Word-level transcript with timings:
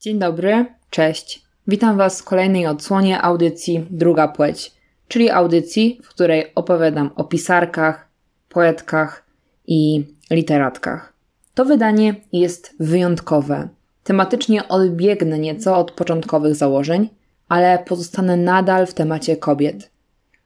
Dzień 0.00 0.18
dobry, 0.18 0.66
cześć. 0.90 1.42
Witam 1.68 1.96
Was 1.96 2.20
w 2.20 2.24
kolejnej 2.24 2.66
odsłonie 2.66 3.22
audycji 3.22 3.86
Druga 3.90 4.28
Płeć, 4.28 4.72
czyli 5.08 5.30
audycji, 5.30 6.00
w 6.02 6.08
której 6.08 6.52
opowiadam 6.54 7.10
o 7.16 7.24
pisarkach, 7.24 8.08
poetkach 8.48 9.24
i 9.66 10.04
literatkach. 10.30 11.12
To 11.54 11.64
wydanie 11.64 12.14
jest 12.32 12.74
wyjątkowe. 12.78 13.68
Tematycznie 14.04 14.68
odbiegnę 14.68 15.38
nieco 15.38 15.78
od 15.78 15.90
początkowych 15.90 16.54
założeń, 16.54 17.08
ale 17.48 17.78
pozostanę 17.78 18.36
nadal 18.36 18.86
w 18.86 18.94
temacie 18.94 19.36
kobiet. 19.36 19.90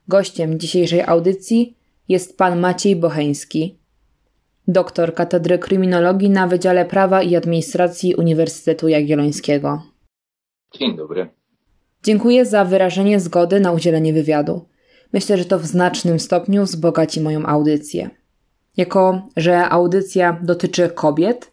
Gościem 0.07 0.59
dzisiejszej 0.59 1.01
audycji 1.01 1.77
jest 2.07 2.37
pan 2.37 2.59
Maciej 2.59 2.95
Bocheński, 2.95 3.77
doktor 4.67 5.13
Katedry 5.13 5.59
Kryminologii 5.59 6.29
na 6.29 6.47
Wydziale 6.47 6.85
Prawa 6.85 7.21
i 7.21 7.35
Administracji 7.35 8.15
Uniwersytetu 8.15 8.87
Jagiellońskiego. 8.87 9.81
Dzień 10.79 10.97
dobry. 10.97 11.29
Dziękuję 12.03 12.45
za 12.45 12.65
wyrażenie 12.65 13.19
zgody 13.19 13.59
na 13.59 13.71
udzielenie 13.71 14.13
wywiadu. 14.13 14.65
Myślę, 15.13 15.37
że 15.37 15.45
to 15.45 15.59
w 15.59 15.65
znacznym 15.65 16.19
stopniu 16.19 16.63
wzbogaci 16.63 17.21
moją 17.21 17.45
audycję. 17.45 18.09
Jako, 18.77 19.29
że 19.37 19.69
audycja 19.69 20.39
dotyczy 20.43 20.89
kobiet, 20.89 21.51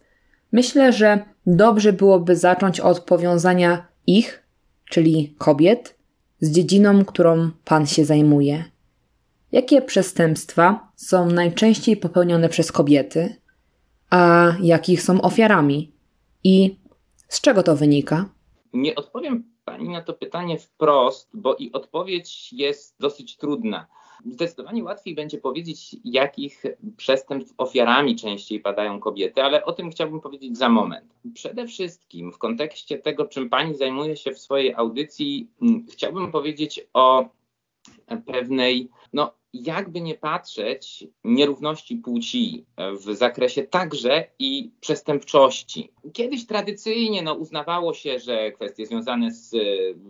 myślę, 0.53 0.93
że 0.93 1.19
dobrze 1.47 1.93
byłoby 1.93 2.37
zacząć 2.37 2.81
od 2.81 3.01
powiązania 3.01 3.87
ich, 4.07 4.43
czyli 4.91 5.35
kobiet, 5.39 5.97
z 6.41 6.51
dziedziną, 6.51 7.05
którą 7.05 7.51
Pan 7.65 7.87
się 7.87 8.05
zajmuje. 8.05 8.65
Jakie 9.53 9.83
przestępstwa 9.83 10.92
są 11.03 11.27
najczęściej 11.27 11.97
popełnione 11.97 12.49
przez 12.49 12.73
kobiety, 12.73 13.37
a 14.11 14.53
jakich 14.63 15.03
są 15.03 15.23
ofiarami 15.23 15.93
i 16.45 16.77
z 17.29 17.41
czego 17.41 17.63
to 17.63 17.77
wynika? 17.77 18.29
Nie 18.73 18.95
odpowiem 18.95 19.53
Pani 19.65 19.89
na 19.89 20.03
to 20.03 20.13
pytanie 20.13 20.59
wprost, 20.59 21.31
bo 21.35 21.55
i 21.55 21.73
odpowiedź 21.73 22.53
jest 22.53 22.97
dosyć 23.01 23.37
trudna. 23.37 23.87
Zdecydowanie 24.27 24.85
łatwiej 24.85 25.15
będzie 25.15 25.39
powiedzieć, 25.39 25.97
jakich 26.05 26.63
przestępstw 26.97 27.55
ofiarami 27.59 28.17
częściej 28.17 28.61
padają 28.61 29.01
kobiety, 29.01 29.43
ale 29.43 29.65
o 29.65 29.73
tym 29.73 29.91
chciałbym 29.91 30.21
powiedzieć 30.21 30.59
za 30.59 30.69
moment. 30.69 31.15
Przede 31.35 31.67
wszystkim 31.67 32.33
w 32.33 32.39
kontekście 32.39 32.99
tego, 32.99 33.27
czym 33.27 33.51
Pani 33.51 33.77
zajmuje 33.77 34.17
się 34.17 34.33
w 34.33 34.39
swojej 34.39 34.75
audycji, 34.75 35.49
mm, 35.63 35.87
chciałbym 35.93 36.33
powiedzieć 36.33 36.87
o 36.93 37.29
pewnej 38.27 38.91
no, 39.13 39.33
jakby 39.53 40.01
nie 40.01 40.15
patrzeć, 40.15 41.05
nierówności 41.25 41.97
płci 41.97 42.67
w 43.01 43.15
zakresie 43.15 43.63
także 43.63 44.25
i 44.39 44.71
przestępczości. 44.81 45.93
Kiedyś 46.13 46.47
tradycyjnie 46.47 47.23
no, 47.23 47.35
uznawało 47.35 47.95
się, 47.95 48.19
że 48.19 48.53
kwestie 48.53 48.87
związane 48.87 49.31
z 49.31 49.55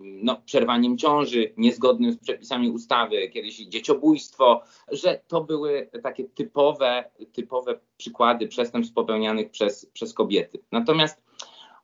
no, 0.02 0.42
przerwaniem 0.44 0.98
ciąży, 0.98 1.52
niezgodnym 1.56 2.12
z 2.12 2.18
przepisami 2.18 2.70
ustawy, 2.70 3.28
kiedyś 3.28 3.56
dzieciobójstwo, 3.56 4.62
że 4.88 5.20
to 5.28 5.44
były 5.44 5.90
takie 6.02 6.24
typowe, 6.24 7.10
typowe 7.32 7.80
przykłady 7.96 8.48
przestępstw 8.48 8.94
popełnianych 8.94 9.50
przez, 9.50 9.86
przez 9.86 10.14
kobiety. 10.14 10.58
Natomiast 10.72 11.22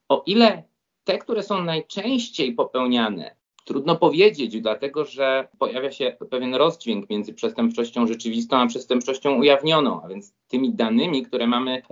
o 0.08 0.22
ile 0.26 0.62
te, 1.04 1.18
które 1.18 1.42
są 1.42 1.64
najczęściej 1.64 2.52
popełniane 2.52 3.37
Trudno 3.68 3.96
powiedzieć, 3.96 4.60
dlatego 4.60 5.04
że 5.04 5.48
pojawia 5.58 5.90
się 5.90 6.16
pewien 6.30 6.54
rozdźwięk 6.54 7.10
między 7.10 7.34
przestępczością 7.34 8.06
rzeczywistą 8.06 8.56
a 8.56 8.66
przestępczością 8.66 9.34
ujawnioną, 9.34 10.02
a 10.02 10.08
więc 10.08 10.34
tymi 10.48 10.72
danymi, 10.74 11.22
które 11.22 11.46
mamy 11.46 11.82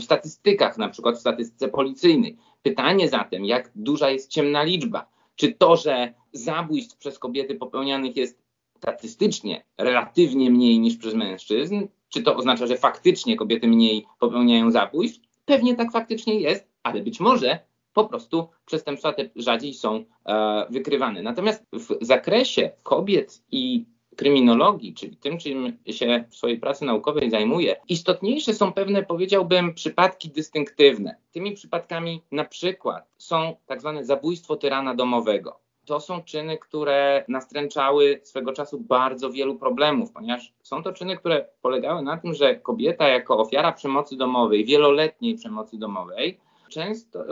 w 0.00 0.02
statystykach, 0.02 0.78
na 0.78 0.88
przykład 0.88 1.16
w 1.16 1.20
statystyce 1.20 1.68
policyjnej. 1.68 2.36
Pytanie 2.62 3.08
zatem, 3.08 3.44
jak 3.44 3.70
duża 3.74 4.10
jest 4.10 4.30
ciemna 4.30 4.62
liczba? 4.62 5.08
Czy 5.36 5.52
to, 5.52 5.76
że 5.76 6.14
zabójstw 6.32 6.96
przez 6.96 7.18
kobiety 7.18 7.54
popełnianych 7.54 8.16
jest 8.16 8.42
statystycznie 8.76 9.64
relatywnie 9.78 10.50
mniej 10.50 10.78
niż 10.78 10.96
przez 10.96 11.14
mężczyzn, 11.14 11.86
czy 12.08 12.22
to 12.22 12.36
oznacza, 12.36 12.66
że 12.66 12.76
faktycznie 12.76 13.36
kobiety 13.36 13.68
mniej 13.68 14.06
popełniają 14.18 14.70
zabójstw? 14.70 15.20
Pewnie 15.44 15.74
tak 15.74 15.92
faktycznie 15.92 16.40
jest, 16.40 16.68
ale 16.82 17.02
być 17.02 17.20
może 17.20 17.58
po 17.96 18.04
prostu 18.04 18.48
przestępstwa 18.66 19.12
te 19.12 19.28
rzadziej 19.36 19.74
są 19.74 20.04
e, 20.26 20.66
wykrywane. 20.70 21.22
Natomiast 21.22 21.64
w 21.72 21.96
zakresie 22.00 22.70
kobiet 22.82 23.42
i 23.50 23.84
kryminologii, 24.16 24.94
czyli 24.94 25.16
tym, 25.16 25.38
czym 25.38 25.78
się 25.90 26.24
w 26.28 26.36
swojej 26.36 26.58
pracy 26.58 26.84
naukowej 26.84 27.30
zajmuję, 27.30 27.76
istotniejsze 27.88 28.54
są 28.54 28.72
pewne, 28.72 29.02
powiedziałbym, 29.02 29.74
przypadki 29.74 30.28
dystynktywne. 30.28 31.16
Tymi 31.32 31.52
przypadkami 31.52 32.22
na 32.32 32.44
przykład 32.44 33.08
są 33.18 33.56
tak 33.66 33.80
zwane 33.80 34.04
zabójstwo 34.04 34.56
tyrana 34.56 34.94
domowego. 34.94 35.60
To 35.84 36.00
są 36.00 36.22
czyny, 36.22 36.58
które 36.58 37.24
nastręczały 37.28 38.20
swego 38.22 38.52
czasu 38.52 38.80
bardzo 38.80 39.30
wielu 39.30 39.58
problemów, 39.58 40.12
ponieważ 40.12 40.52
są 40.62 40.82
to 40.82 40.92
czyny, 40.92 41.16
które 41.16 41.48
polegały 41.62 42.02
na 42.02 42.16
tym, 42.16 42.34
że 42.34 42.56
kobieta 42.56 43.08
jako 43.08 43.38
ofiara 43.38 43.72
przemocy 43.72 44.16
domowej, 44.16 44.64
wieloletniej 44.64 45.34
przemocy 45.34 45.78
domowej, 45.78 46.38
często 46.68 47.24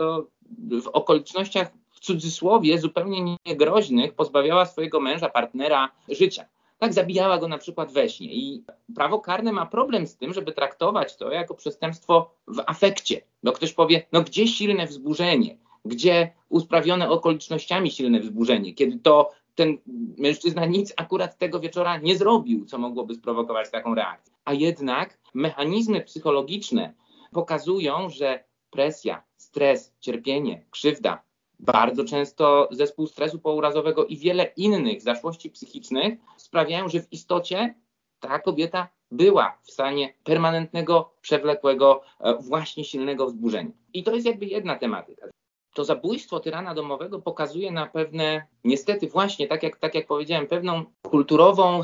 w 0.83 0.87
okolicznościach 0.87 1.71
w 1.91 1.99
cudzysłowie 1.99 2.79
zupełnie 2.79 3.37
niegroźnych 3.45 4.13
pozbawiała 4.13 4.65
swojego 4.65 4.99
męża, 4.99 5.29
partnera 5.29 5.91
życia. 6.09 6.45
Tak 6.79 6.93
zabijała 6.93 7.37
go 7.37 7.47
na 7.47 7.57
przykład 7.57 7.91
we 7.91 8.09
śnie. 8.09 8.33
I 8.33 8.63
prawo 8.95 9.19
karne 9.19 9.51
ma 9.51 9.65
problem 9.65 10.07
z 10.07 10.17
tym, 10.17 10.33
żeby 10.33 10.51
traktować 10.51 11.17
to 11.17 11.31
jako 11.31 11.55
przestępstwo 11.55 12.31
w 12.47 12.59
afekcie. 12.65 13.21
Bo 13.43 13.51
ktoś 13.51 13.73
powie, 13.73 14.05
no 14.11 14.21
gdzie 14.21 14.47
silne 14.47 14.87
wzburzenie, 14.87 15.57
gdzie 15.85 16.31
usprawione 16.49 17.09
okolicznościami 17.09 17.91
silne 17.91 18.19
wzburzenie, 18.19 18.73
kiedy 18.73 18.99
to 18.99 19.31
ten 19.55 19.77
mężczyzna 20.17 20.65
nic 20.65 20.93
akurat 20.97 21.37
tego 21.37 21.59
wieczora 21.59 21.97
nie 21.97 22.17
zrobił, 22.17 22.65
co 22.65 22.77
mogłoby 22.77 23.15
sprowokować 23.15 23.71
taką 23.71 23.95
reakcję. 23.95 24.33
A 24.45 24.53
jednak 24.53 25.17
mechanizmy 25.33 26.01
psychologiczne 26.01 26.93
pokazują, 27.31 28.09
że 28.09 28.43
presja, 28.75 29.23
stres, 29.37 29.93
cierpienie, 29.99 30.65
krzywda, 30.71 31.23
bardzo 31.59 32.03
często 32.03 32.69
zespół 32.71 33.07
stresu 33.07 33.39
pourazowego 33.39 34.05
i 34.05 34.17
wiele 34.17 34.43
innych 34.57 35.01
zaszłości 35.01 35.49
psychicznych 35.49 36.13
sprawiają, 36.37 36.89
że 36.89 37.01
w 37.01 37.13
istocie 37.13 37.75
ta 38.19 38.39
kobieta 38.39 38.87
była 39.11 39.57
w 39.61 39.71
stanie 39.71 40.13
permanentnego, 40.23 41.13
przewlekłego, 41.21 42.01
e, 42.19 42.35
właśnie 42.35 42.83
silnego 42.83 43.27
wzburzenia. 43.27 43.71
I 43.93 44.03
to 44.03 44.15
jest 44.15 44.25
jakby 44.25 44.45
jedna 44.45 44.75
tematyka. 44.75 45.27
To 45.73 45.85
zabójstwo 45.85 46.39
tyrana 46.39 46.73
domowego 46.73 47.19
pokazuje 47.19 47.71
na 47.71 47.85
pewne, 47.85 48.47
niestety 48.63 49.07
właśnie, 49.07 49.47
tak 49.47 49.63
jak, 49.63 49.77
tak 49.77 49.95
jak 49.95 50.07
powiedziałem, 50.07 50.47
pewną 50.47 50.85
kulturową 51.01 51.81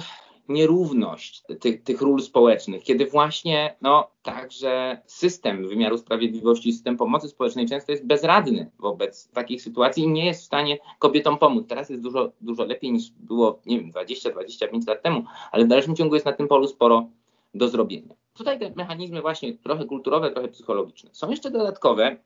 nierówność 0.50 1.44
tych, 1.59 1.84
tych 1.84 2.02
ról 2.02 2.22
społecznych, 2.22 2.84
kiedy 2.84 3.06
właśnie 3.06 3.75
no, 3.81 4.07
także 4.22 5.02
system 5.06 5.68
wymiaru 5.68 5.97
sprawiedliwości, 5.97 6.74
system 6.74 6.97
pomocy 6.97 7.28
społecznej 7.28 7.66
często 7.66 7.91
jest 7.91 8.06
bezradny 8.06 8.72
wobec 8.80 9.31
takich 9.31 9.62
sytuacji 9.62 10.03
i 10.03 10.07
nie 10.07 10.25
jest 10.25 10.41
w 10.41 10.46
stanie 10.46 10.78
kobietom 11.00 11.38
pomóc. 11.38 11.68
Teraz 11.68 11.90
jest 11.90 12.01
dużo, 12.01 12.31
dużo 12.41 12.66
lepiej 12.66 12.91
niż 12.91 13.12
było, 13.12 13.62
nie 13.66 13.80
wiem, 13.80 13.91
20-25 13.91 14.88
lat 14.88 15.03
temu, 15.03 15.24
ale 15.51 15.66
w 15.66 15.68
dalszym 15.68 15.96
ciągu 15.96 16.16
jest 16.16 16.25
na 16.25 16.34
tym 16.34 16.47
polu 16.47 16.68
sporo 16.68 17.07
do 17.53 17.69
zrobienia. 17.69 18.16
Tutaj 18.34 18.59
te 18.59 18.72
mechanizmy 18.75 19.22
właśnie 19.22 19.53
trochę 19.53 19.85
kulturowe, 19.85 20.31
trochę 20.31 20.47
psychologiczne. 20.47 21.09
Są 21.13 21.31
jeszcze 21.31 21.51
dodatkowe, 21.51 22.18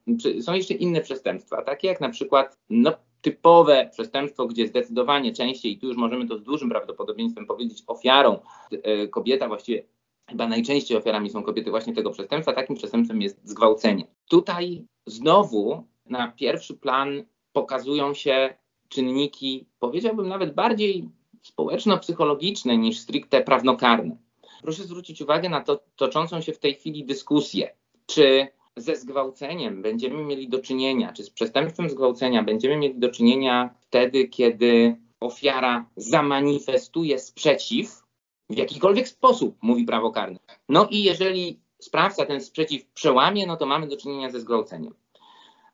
są 0.41 0.53
jeszcze 0.53 0.73
inne 0.73 1.01
przestępstwa, 1.01 1.61
takie 1.61 1.87
jak 1.87 2.01
na 2.01 2.09
przykład 2.09 2.57
no, 2.69 2.93
typowe 3.25 3.89
przestępstwo, 3.91 4.45
gdzie 4.45 4.67
zdecydowanie 4.67 5.33
częściej, 5.33 5.71
i 5.71 5.77
tu 5.77 5.87
już 5.87 5.97
możemy 5.97 6.27
to 6.27 6.37
z 6.37 6.43
dużym 6.43 6.69
prawdopodobieństwem 6.69 7.45
powiedzieć, 7.45 7.83
ofiarą 7.87 8.39
e, 8.71 9.07
kobieta 9.07 9.47
właściwie 9.47 9.83
chyba 10.29 10.47
najczęściej 10.47 10.97
ofiarami 10.97 11.29
są 11.29 11.43
kobiety 11.43 11.69
właśnie 11.69 11.93
tego 11.93 12.11
przestępstwa, 12.11 12.53
takim 12.53 12.75
przestępstwem 12.75 13.21
jest 13.21 13.39
zgwałcenie. 13.43 14.07
Tutaj 14.29 14.85
znowu 15.05 15.83
na 16.05 16.27
pierwszy 16.31 16.73
plan 16.73 17.23
pokazują 17.53 18.13
się 18.13 18.53
czynniki, 18.89 19.65
powiedziałbym 19.79 20.27
nawet 20.27 20.53
bardziej 20.53 21.09
społeczno-psychologiczne 21.41 22.77
niż 22.77 22.99
stricte 22.99 23.41
prawnokarne. 23.41 24.17
Proszę 24.61 24.83
zwrócić 24.83 25.21
uwagę 25.21 25.49
na 25.49 25.61
to 25.61 25.79
toczącą 25.95 26.41
się 26.41 26.53
w 26.53 26.59
tej 26.59 26.73
chwili 26.73 27.05
dyskusję, 27.05 27.75
czy 28.05 28.47
ze 28.77 28.95
zgwałceniem 28.95 29.81
będziemy 29.81 30.23
mieli 30.23 30.49
do 30.49 30.59
czynienia, 30.59 31.13
czy 31.13 31.23
z 31.23 31.29
przestępstwem 31.29 31.89
zgwałcenia 31.89 32.43
będziemy 32.43 32.77
mieli 32.77 32.99
do 32.99 33.09
czynienia 33.09 33.75
wtedy, 33.79 34.27
kiedy 34.27 34.95
ofiara 35.19 35.89
zamanifestuje 35.95 37.19
sprzeciw 37.19 38.03
w 38.49 38.57
jakikolwiek 38.57 39.07
sposób, 39.07 39.57
mówi 39.61 39.85
prawo 39.85 40.11
karne. 40.11 40.39
No 40.69 40.87
i 40.91 41.03
jeżeli 41.03 41.59
sprawca 41.79 42.25
ten 42.25 42.41
sprzeciw 42.41 42.85
przełamie, 42.85 43.47
no 43.47 43.57
to 43.57 43.65
mamy 43.65 43.87
do 43.87 43.97
czynienia 43.97 44.29
ze 44.29 44.39
zgwałceniem. 44.39 44.93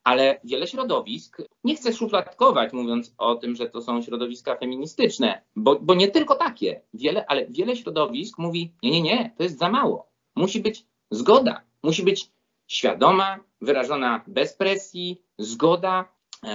Ale 0.04 0.40
wiele 0.44 0.68
środowisk, 0.68 1.42
nie 1.64 1.76
chcę 1.76 1.94
szufladkować, 1.94 2.74
mówiąc 2.74 3.14
o 3.18 3.36
tym, 3.36 3.56
że 3.56 3.70
to 3.70 3.82
są 3.82 4.02
środowiska 4.02 4.56
feministyczne, 4.56 5.42
bo, 5.56 5.80
bo 5.80 5.96
nie 5.96 6.08
tylko 6.08 6.36
takie, 6.36 6.82
wiele, 6.94 7.26
ale 7.28 7.48
wiele 7.48 7.76
środowisk 7.76 8.38
mówi: 8.38 8.74
nie, 8.84 8.92
nie, 8.92 9.02
nie, 9.02 9.34
to 9.38 9.44
jest 9.44 9.60
za 9.60 9.70
mało. 9.70 10.08
Musi 10.36 10.60
być 10.60 10.86
zgoda, 11.12 11.62
musi 11.84 12.04
być 12.04 12.32
świadoma, 12.72 13.40
wyrażona 13.62 14.24
bez 14.28 14.54
presji, 14.54 15.22
zgoda. 15.38 16.06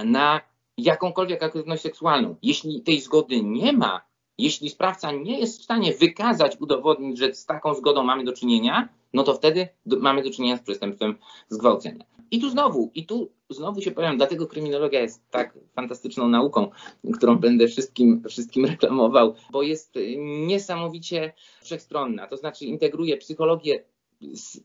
na 0.05 0.41
jakąkolwiek 0.77 1.43
aktywność 1.43 1.81
seksualną. 1.81 2.35
Jeśli 2.41 2.81
tej 2.81 3.01
zgody 3.01 3.43
nie 3.43 3.73
ma, 3.73 4.01
jeśli 4.37 4.69
sprawca 4.69 5.11
nie 5.11 5.39
jest 5.39 5.59
w 5.59 5.63
stanie 5.63 5.93
wykazać, 5.93 6.57
udowodnić, 6.59 7.17
że 7.17 7.33
z 7.33 7.45
taką 7.45 7.73
zgodą 7.73 8.03
mamy 8.03 8.23
do 8.23 8.33
czynienia, 8.33 8.89
no 9.13 9.23
to 9.23 9.33
wtedy 9.33 9.67
do, 9.85 9.99
mamy 9.99 10.23
do 10.23 10.31
czynienia 10.31 10.57
z 10.57 10.61
przestępstwem 10.61 11.15
zgwałcenia. 11.49 12.05
I 12.31 12.41
tu 12.41 12.49
znowu, 12.49 12.91
i 12.95 13.05
tu 13.05 13.31
znowu 13.49 13.81
się 13.81 13.91
powiem, 13.91 14.17
dlatego 14.17 14.47
kryminologia 14.47 15.01
jest 15.01 15.29
tak 15.31 15.57
fantastyczną 15.73 16.27
nauką, 16.27 16.69
którą 17.13 17.35
będę 17.35 17.67
wszystkim, 17.67 18.23
wszystkim 18.29 18.65
reklamował, 18.65 19.35
bo 19.51 19.61
jest 19.61 19.95
niesamowicie 20.17 21.33
wszechstronna. 21.61 22.27
To 22.27 22.37
znaczy 22.37 22.65
integruje 22.65 23.17
psychologię 23.17 23.83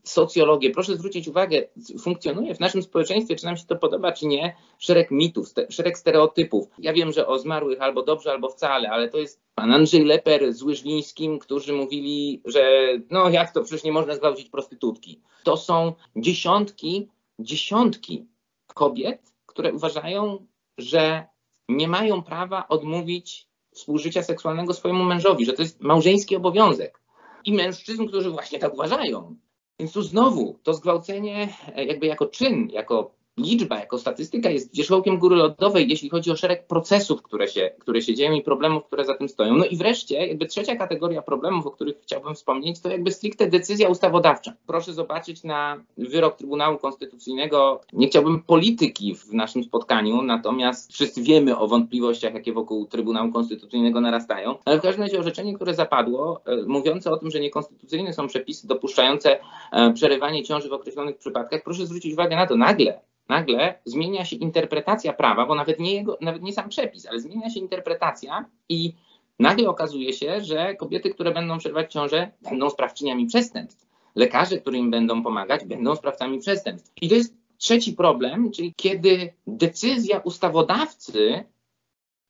socjologię, 0.03 0.71
proszę 0.71 0.95
zwrócić 0.95 1.27
uwagę, 1.27 1.63
funkcjonuje 1.99 2.55
w 2.55 2.59
naszym 2.59 2.83
społeczeństwie, 2.83 3.35
czy 3.35 3.45
nam 3.45 3.57
się 3.57 3.65
to 3.65 3.75
podoba, 3.75 4.11
czy 4.11 4.25
nie, 4.25 4.55
szereg 4.79 5.11
mitów, 5.11 5.47
szereg 5.69 5.97
stereotypów. 5.97 6.67
Ja 6.79 6.93
wiem, 6.93 7.11
że 7.11 7.27
o 7.27 7.39
zmarłych 7.39 7.81
albo 7.81 8.03
dobrze, 8.03 8.31
albo 8.31 8.49
wcale, 8.49 8.89
ale 8.89 9.09
to 9.09 9.17
jest 9.17 9.41
pan 9.55 9.73
Andrzej 9.73 10.05
Leper 10.05 10.53
z 10.53 10.63
Łyżlińskim, 10.63 11.39
którzy 11.39 11.73
mówili, 11.73 12.41
że 12.45 12.87
no 13.09 13.29
jak 13.29 13.53
to, 13.53 13.63
przecież 13.63 13.83
nie 13.83 13.91
można 13.91 14.15
zgwałcić 14.15 14.49
prostytutki. 14.49 15.21
To 15.43 15.57
są 15.57 15.93
dziesiątki, 16.15 17.09
dziesiątki 17.39 18.25
kobiet, 18.73 19.33
które 19.45 19.73
uważają, 19.73 20.47
że 20.77 21.25
nie 21.69 21.87
mają 21.87 22.23
prawa 22.23 22.67
odmówić 22.67 23.47
współżycia 23.71 24.23
seksualnego 24.23 24.73
swojemu 24.73 25.03
mężowi, 25.03 25.45
że 25.45 25.53
to 25.53 25.61
jest 25.61 25.81
małżeński 25.81 26.35
obowiązek 26.35 27.03
i 27.45 27.53
mężczyzn, 27.53 28.05
którzy 28.05 28.29
właśnie 28.29 28.59
tak 28.59 28.73
uważają. 28.73 29.35
Więc 29.79 29.93
tu 29.93 30.01
znowu 30.01 30.59
to 30.63 30.73
zgwałcenie 30.73 31.49
e, 31.75 31.85
jakby 31.85 32.07
jako 32.07 32.25
czyn, 32.25 32.69
jako 32.71 33.15
liczba, 33.37 33.79
jako 33.79 33.97
statystyka 33.97 34.49
jest 34.49 34.75
wierzchołkiem 34.75 35.17
góry 35.17 35.35
lodowej, 35.35 35.89
jeśli 35.89 36.09
chodzi 36.09 36.31
o 36.31 36.35
szereg 36.35 36.67
procesów, 36.67 37.21
które 37.21 37.47
się, 37.47 37.71
które 37.79 38.01
się 38.01 38.15
dzieją 38.15 38.31
i 38.31 38.41
problemów, 38.41 38.85
które 38.85 39.05
za 39.05 39.17
tym 39.17 39.29
stoją. 39.29 39.55
No 39.55 39.65
i 39.65 39.77
wreszcie, 39.77 40.27
jakby 40.27 40.45
trzecia 40.45 40.75
kategoria 40.75 41.21
problemów, 41.21 41.67
o 41.67 41.71
których 41.71 41.95
chciałbym 42.01 42.35
wspomnieć, 42.35 42.81
to 42.81 42.89
jakby 42.89 43.11
stricte 43.11 43.47
decyzja 43.47 43.89
ustawodawcza. 43.89 44.53
Proszę 44.67 44.93
zobaczyć 44.93 45.43
na 45.43 45.83
wyrok 45.97 46.37
Trybunału 46.37 46.77
Konstytucyjnego. 46.77 47.81
Nie 47.93 48.07
chciałbym 48.07 48.43
polityki 48.43 49.15
w 49.15 49.33
naszym 49.33 49.63
spotkaniu, 49.63 50.21
natomiast 50.21 50.93
wszyscy 50.93 51.21
wiemy 51.21 51.57
o 51.57 51.67
wątpliwościach, 51.67 52.33
jakie 52.33 52.53
wokół 52.53 52.85
Trybunału 52.85 53.31
Konstytucyjnego 53.31 54.01
narastają, 54.01 54.55
ale 54.65 54.79
w 54.79 54.81
każdym 54.81 55.03
razie 55.03 55.19
orzeczenie, 55.19 55.53
które 55.53 55.73
zapadło, 55.73 56.41
e, 56.45 56.55
mówiące 56.67 57.11
o 57.11 57.17
tym, 57.17 57.31
że 57.31 57.39
niekonstytucyjne 57.39 58.13
są 58.13 58.27
przepisy 58.27 58.67
dopuszczające 58.67 59.39
e, 59.71 59.93
przerywanie 59.93 60.43
ciąży 60.43 60.69
w 60.69 60.73
określonych 60.73 61.17
przypadkach, 61.17 61.63
proszę 61.63 61.85
zwrócić 61.85 62.13
uwagę 62.13 62.35
na 62.35 62.47
to, 62.47 62.55
nagle 62.55 62.99
nagle 63.29 63.79
zmienia 63.85 64.25
się 64.25 64.35
interpretacja 64.35 65.13
prawa, 65.13 65.45
bo 65.45 65.55
nawet 65.55 65.79
nie, 65.79 65.93
jego, 65.93 66.17
nawet 66.21 66.43
nie 66.43 66.53
sam 66.53 66.69
przepis, 66.69 67.05
ale 67.05 67.19
zmienia 67.19 67.49
się 67.49 67.59
interpretacja 67.59 68.45
i 68.69 68.93
nagle 69.39 69.69
okazuje 69.69 70.13
się, 70.13 70.41
że 70.41 70.75
kobiety, 70.75 71.09
które 71.09 71.31
będą 71.31 71.57
przerwać 71.57 71.93
ciążę, 71.93 72.31
będą 72.41 72.69
sprawczyniami 72.69 73.25
przestępstw. 73.25 73.87
Lekarze, 74.15 74.57
którzy 74.57 74.77
im 74.77 74.91
będą 74.91 75.23
pomagać, 75.23 75.65
będą 75.65 75.95
sprawcami 75.95 76.39
przestępstw. 76.39 76.91
I 77.01 77.09
to 77.09 77.15
jest 77.15 77.35
trzeci 77.57 77.93
problem, 77.93 78.51
czyli 78.51 78.73
kiedy 78.75 79.33
decyzja 79.47 80.19
ustawodawcy 80.19 81.43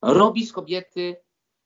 robi 0.01 0.45
z 0.45 0.53
kobiety 0.53 1.15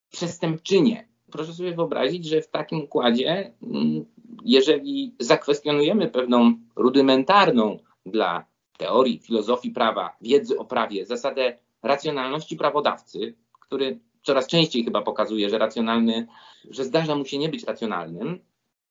przestępczynię. 0.09 1.07
Proszę 1.31 1.53
sobie 1.53 1.75
wyobrazić, 1.75 2.25
że 2.25 2.41
w 2.41 2.49
takim 2.49 2.81
układzie, 2.81 3.53
mm, 3.63 4.05
jeżeli 4.45 5.15
zakwestionujemy 5.19 6.07
pewną 6.07 6.53
rudymentarną 6.75 7.79
dla 8.05 8.45
teorii, 8.77 9.19
filozofii 9.19 9.71
prawa, 9.71 10.15
wiedzy 10.21 10.57
o 10.57 10.65
prawie, 10.65 11.05
zasadę 11.05 11.57
racjonalności 11.83 12.57
prawodawcy, 12.57 13.35
który 13.59 13.99
coraz 14.23 14.47
częściej 14.47 14.83
chyba 14.83 15.01
pokazuje, 15.01 15.49
że 15.49 15.57
racjonalny, 15.57 16.27
że 16.69 16.83
zdarza 16.85 17.15
mu 17.15 17.25
się 17.25 17.37
nie 17.37 17.49
być 17.49 17.63
racjonalnym, 17.63 18.39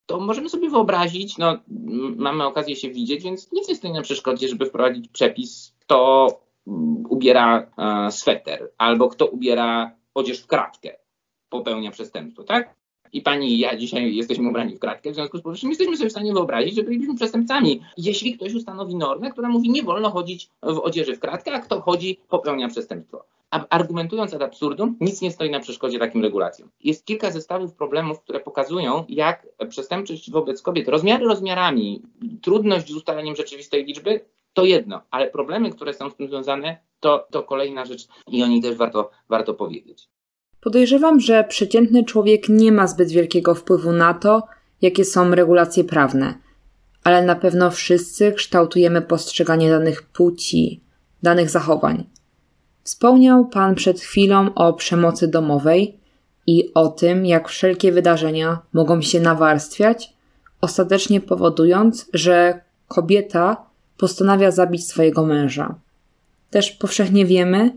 to 0.06 0.20
możemy 0.20 0.48
sobie 0.48 0.70
wyobrazić, 0.70 1.38
no 1.38 1.58
mamy 2.16 2.46
okazję 2.46 2.76
się 2.76 2.90
widzieć, 2.90 3.24
więc 3.24 3.52
nic 3.52 3.68
nie 3.68 3.74
stoi 3.74 3.92
na 3.92 4.02
przeszkodzie, 4.02 4.48
żeby 4.48 4.66
wprowadzić 4.66 5.08
przepis, 5.08 5.74
kto 5.78 6.28
ubiera 7.08 7.70
e, 7.78 8.10
sweter 8.10 8.72
albo 8.78 9.08
kto 9.08 9.26
ubiera 9.26 9.96
odzież 10.14 10.40
w 10.40 10.46
kratkę, 10.46 10.96
popełnia 11.48 11.90
przestępstwo, 11.90 12.44
tak? 12.44 12.74
I 13.12 13.20
pani 13.22 13.52
i 13.52 13.58
ja 13.58 13.76
dzisiaj 13.76 14.14
jesteśmy 14.14 14.48
ubrani 14.48 14.76
w 14.76 14.78
kratkę, 14.78 15.10
w 15.10 15.14
związku 15.14 15.38
z 15.38 15.42
powyższym 15.42 15.70
jesteśmy 15.70 15.96
sobie 15.96 16.08
w 16.08 16.12
stanie 16.12 16.32
wyobrazić, 16.32 16.74
że 16.74 16.82
bylibyśmy 16.82 17.14
przestępcami. 17.14 17.80
Jeśli 17.96 18.36
ktoś 18.36 18.54
ustanowi 18.54 18.96
normę, 18.96 19.30
która 19.30 19.48
mówi, 19.48 19.70
nie 19.70 19.82
wolno 19.82 20.10
chodzić 20.10 20.50
w 20.62 20.78
odzieży 20.78 21.16
w 21.16 21.20
kratkę, 21.20 21.52
a 21.52 21.60
kto 21.60 21.80
chodzi, 21.80 22.18
popełnia 22.28 22.68
przestępstwo. 22.68 23.24
A 23.50 23.68
argumentując 23.68 24.34
ad 24.34 24.42
absurdum, 24.42 24.96
nic 25.00 25.20
nie 25.22 25.30
stoi 25.30 25.50
na 25.50 25.60
przeszkodzie 25.60 25.98
takim 25.98 26.22
regulacjom. 26.22 26.68
Jest 26.84 27.04
kilka 27.04 27.30
zestawów 27.30 27.74
problemów, 27.74 28.20
które 28.20 28.40
pokazują, 28.40 29.04
jak 29.08 29.46
przestępczość 29.68 30.30
wobec 30.30 30.62
kobiet, 30.62 30.88
rozmiary 30.88 31.24
rozmiarami, 31.24 32.02
trudność 32.42 32.88
z 32.88 32.96
ustaleniem 32.96 33.36
rzeczywistej 33.36 33.84
liczby, 33.84 34.20
to 34.52 34.64
jedno, 34.64 35.02
ale 35.10 35.30
problemy, 35.30 35.70
które 35.70 35.94
są 35.94 36.10
z 36.10 36.16
tym 36.16 36.28
związane, 36.28 36.76
to, 37.00 37.26
to 37.30 37.42
kolejna 37.42 37.84
rzecz 37.84 38.08
i 38.28 38.42
o 38.42 38.46
niej 38.46 38.62
też 38.62 38.76
warto, 38.76 39.10
warto 39.28 39.54
powiedzieć. 39.54 40.08
Podejrzewam, 40.66 41.20
że 41.20 41.44
przeciętny 41.44 42.04
człowiek 42.04 42.48
nie 42.48 42.72
ma 42.72 42.86
zbyt 42.86 43.10
wielkiego 43.10 43.54
wpływu 43.54 43.92
na 43.92 44.14
to, 44.14 44.42
jakie 44.82 45.04
są 45.04 45.30
regulacje 45.30 45.84
prawne, 45.84 46.34
ale 47.04 47.22
na 47.22 47.34
pewno 47.34 47.70
wszyscy 47.70 48.32
kształtujemy 48.32 49.02
postrzeganie 49.02 49.70
danych 49.70 50.02
płci, 50.02 50.80
danych 51.22 51.50
zachowań. 51.50 52.04
Wspomniał 52.82 53.48
Pan 53.48 53.74
przed 53.74 54.00
chwilą 54.00 54.54
o 54.54 54.72
przemocy 54.72 55.28
domowej 55.28 55.98
i 56.46 56.74
o 56.74 56.88
tym, 56.88 57.26
jak 57.26 57.48
wszelkie 57.48 57.92
wydarzenia 57.92 58.58
mogą 58.72 59.02
się 59.02 59.20
nawarstwiać, 59.20 60.12
ostatecznie 60.60 61.20
powodując, 61.20 62.06
że 62.12 62.60
kobieta 62.88 63.56
postanawia 63.96 64.50
zabić 64.50 64.88
swojego 64.88 65.26
męża. 65.26 65.74
Też 66.50 66.70
powszechnie 66.70 67.26
wiemy, 67.26 67.76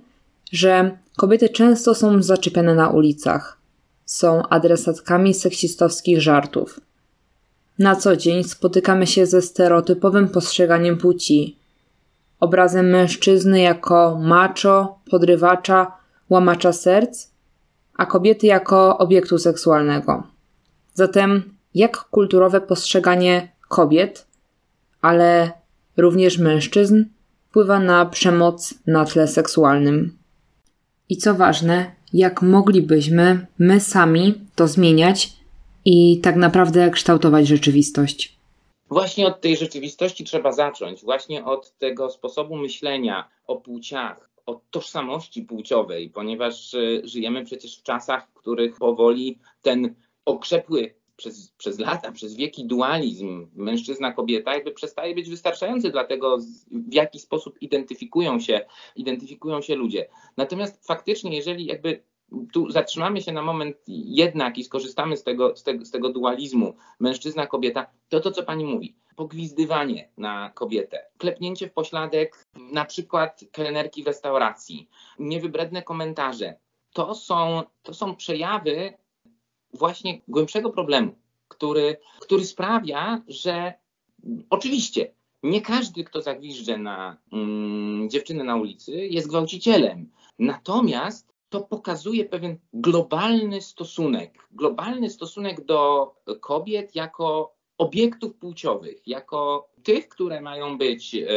że 0.51 0.98
kobiety 1.18 1.50
często 1.50 1.96
są 1.96 2.24
zaczepiane 2.24 2.75
na 2.75 2.90
ulicach, 2.90 3.57
są 4.06 4.44
adresatkami 4.48 5.34
seksistowskich 5.34 6.22
żartów. 6.22 6.80
Na 7.80 7.96
co 7.96 8.16
dzień 8.16 8.44
spotykamy 8.44 9.07
się 9.07 9.25
ze 9.25 9.42
stereotypowym 9.42 10.30
postrzeganiem 10.30 10.98
płci, 10.98 11.57
obrazem 12.40 12.90
mężczyzny 12.90 13.60
jako 13.60 14.19
macho, 14.22 15.00
podrywacza, 15.12 15.92
łamacza 16.29 16.74
serc, 16.74 17.27
a 17.98 18.06
kobiety 18.06 18.48
jako 18.48 18.98
obiektu 18.98 19.38
seksualnego. 19.38 20.24
Zatem, 20.94 21.44
jak 21.75 21.98
kulturowe 21.98 22.62
postrzeganie 22.62 23.51
kobiet, 23.68 24.27
ale 25.01 25.51
również 25.98 26.38
mężczyzn, 26.38 27.03
wpływa 27.50 27.79
na 27.79 28.06
przemoc 28.06 28.74
na 28.88 29.06
tle 29.06 29.27
seksualnym? 29.27 30.19
I 31.10 31.18
co 31.18 31.36
ważne, 31.36 31.92
jak 32.13 32.42
moglibyśmy 32.42 33.48
my 33.60 33.80
sami 33.80 34.34
to 34.56 34.68
zmieniać 34.68 35.30
i 35.86 36.20
tak 36.24 36.36
naprawdę 36.36 36.89
kształtować 36.89 37.48
rzeczywistość? 37.48 38.39
Właśnie 38.89 39.28
od 39.28 39.42
tej 39.42 39.58
rzeczywistości 39.58 40.24
trzeba 40.24 40.51
zacząć, 40.51 41.04
właśnie 41.04 41.46
od 41.46 41.78
tego 41.78 42.10
sposobu 42.10 42.56
myślenia 42.56 43.30
o 43.48 43.56
płciach, 43.56 44.30
o 44.46 44.62
tożsamości 44.72 45.42
płciowej, 45.42 46.10
ponieważ 46.10 46.74
e, 46.74 46.80
żyjemy 47.04 47.46
przecież 47.46 47.80
w 47.80 47.84
czasach, 47.84 48.28
w 48.28 48.34
których 48.34 48.78
powoli 48.78 49.39
ten 49.62 49.96
okrzepły 50.25 50.94
przez, 51.20 51.52
przez 51.52 51.80
lata, 51.80 52.12
przez 52.12 52.36
wieki 52.36 52.66
dualizm 52.66 53.48
mężczyzna-kobieta 53.56 54.54
jakby 54.54 54.72
przestaje 54.72 55.16
być 55.16 55.30
wystarczający 55.30 55.90
dla 55.92 56.04
tego, 56.04 56.38
w 56.72 56.94
jaki 56.94 57.20
sposób 57.20 57.62
identyfikują 57.62 58.40
się, 58.40 58.66
identyfikują 58.96 59.62
się 59.62 59.76
ludzie. 59.76 60.10
Natomiast 60.38 60.88
faktycznie, 60.88 61.36
jeżeli 61.36 61.66
jakby 61.66 62.04
tu 62.54 62.72
zatrzymamy 62.72 63.22
się 63.22 63.32
na 63.32 63.42
moment 63.42 63.78
jednak 63.88 64.58
i 64.58 64.64
skorzystamy 64.64 65.18
z 65.18 65.24
tego, 65.24 65.56
z 65.56 65.64
tego, 65.64 65.86
z 65.86 65.92
tego 65.92 66.10
dualizmu 66.10 66.74
mężczyzna-kobieta, 67.00 67.86
to 68.10 68.20
to, 68.20 68.32
co 68.32 68.44
pani 68.44 68.66
mówi. 68.66 68.96
Pogwizdywanie 69.16 70.10
na 70.18 70.50
kobietę, 70.50 71.06
klepnięcie 71.18 71.68
w 71.68 71.74
pośladek 71.74 72.46
na 72.72 72.86
przykład 72.86 73.42
kelnerki 73.52 74.04
w 74.04 74.08
restauracji, 74.08 74.90
niewybredne 75.20 75.84
komentarze. 75.84 76.60
To 76.94 77.16
są, 77.16 77.64
to 77.84 77.94
są 77.94 78.16
przejawy 78.16 78.94
właśnie 79.74 80.22
głębszego 80.28 80.70
problemu, 80.70 81.16
który, 81.48 81.98
który 82.20 82.46
sprawia, 82.46 83.22
że 83.28 83.74
oczywiście 84.50 85.14
nie 85.44 85.62
każdy, 85.62 86.04
kto 86.04 86.22
zagwiżdże 86.22 86.78
na 86.78 87.18
mm, 87.34 88.10
dziewczynę 88.10 88.44
na 88.44 88.56
ulicy, 88.56 88.92
jest 88.92 89.28
gwałcicielem. 89.28 90.10
Natomiast 90.40 91.34
to 91.50 91.62
pokazuje 91.62 92.26
pewien 92.26 92.58
globalny 92.74 93.62
stosunek, 93.62 94.48
globalny 94.52 95.10
stosunek 95.10 95.66
do 95.66 96.12
kobiet 96.42 96.96
jako 96.96 97.56
obiektów 97.78 98.36
płciowych, 98.36 99.08
jako 99.08 99.70
tych, 99.84 100.10
które 100.10 100.42
mają 100.42 100.78
być 100.78 101.16
e, 101.16 101.28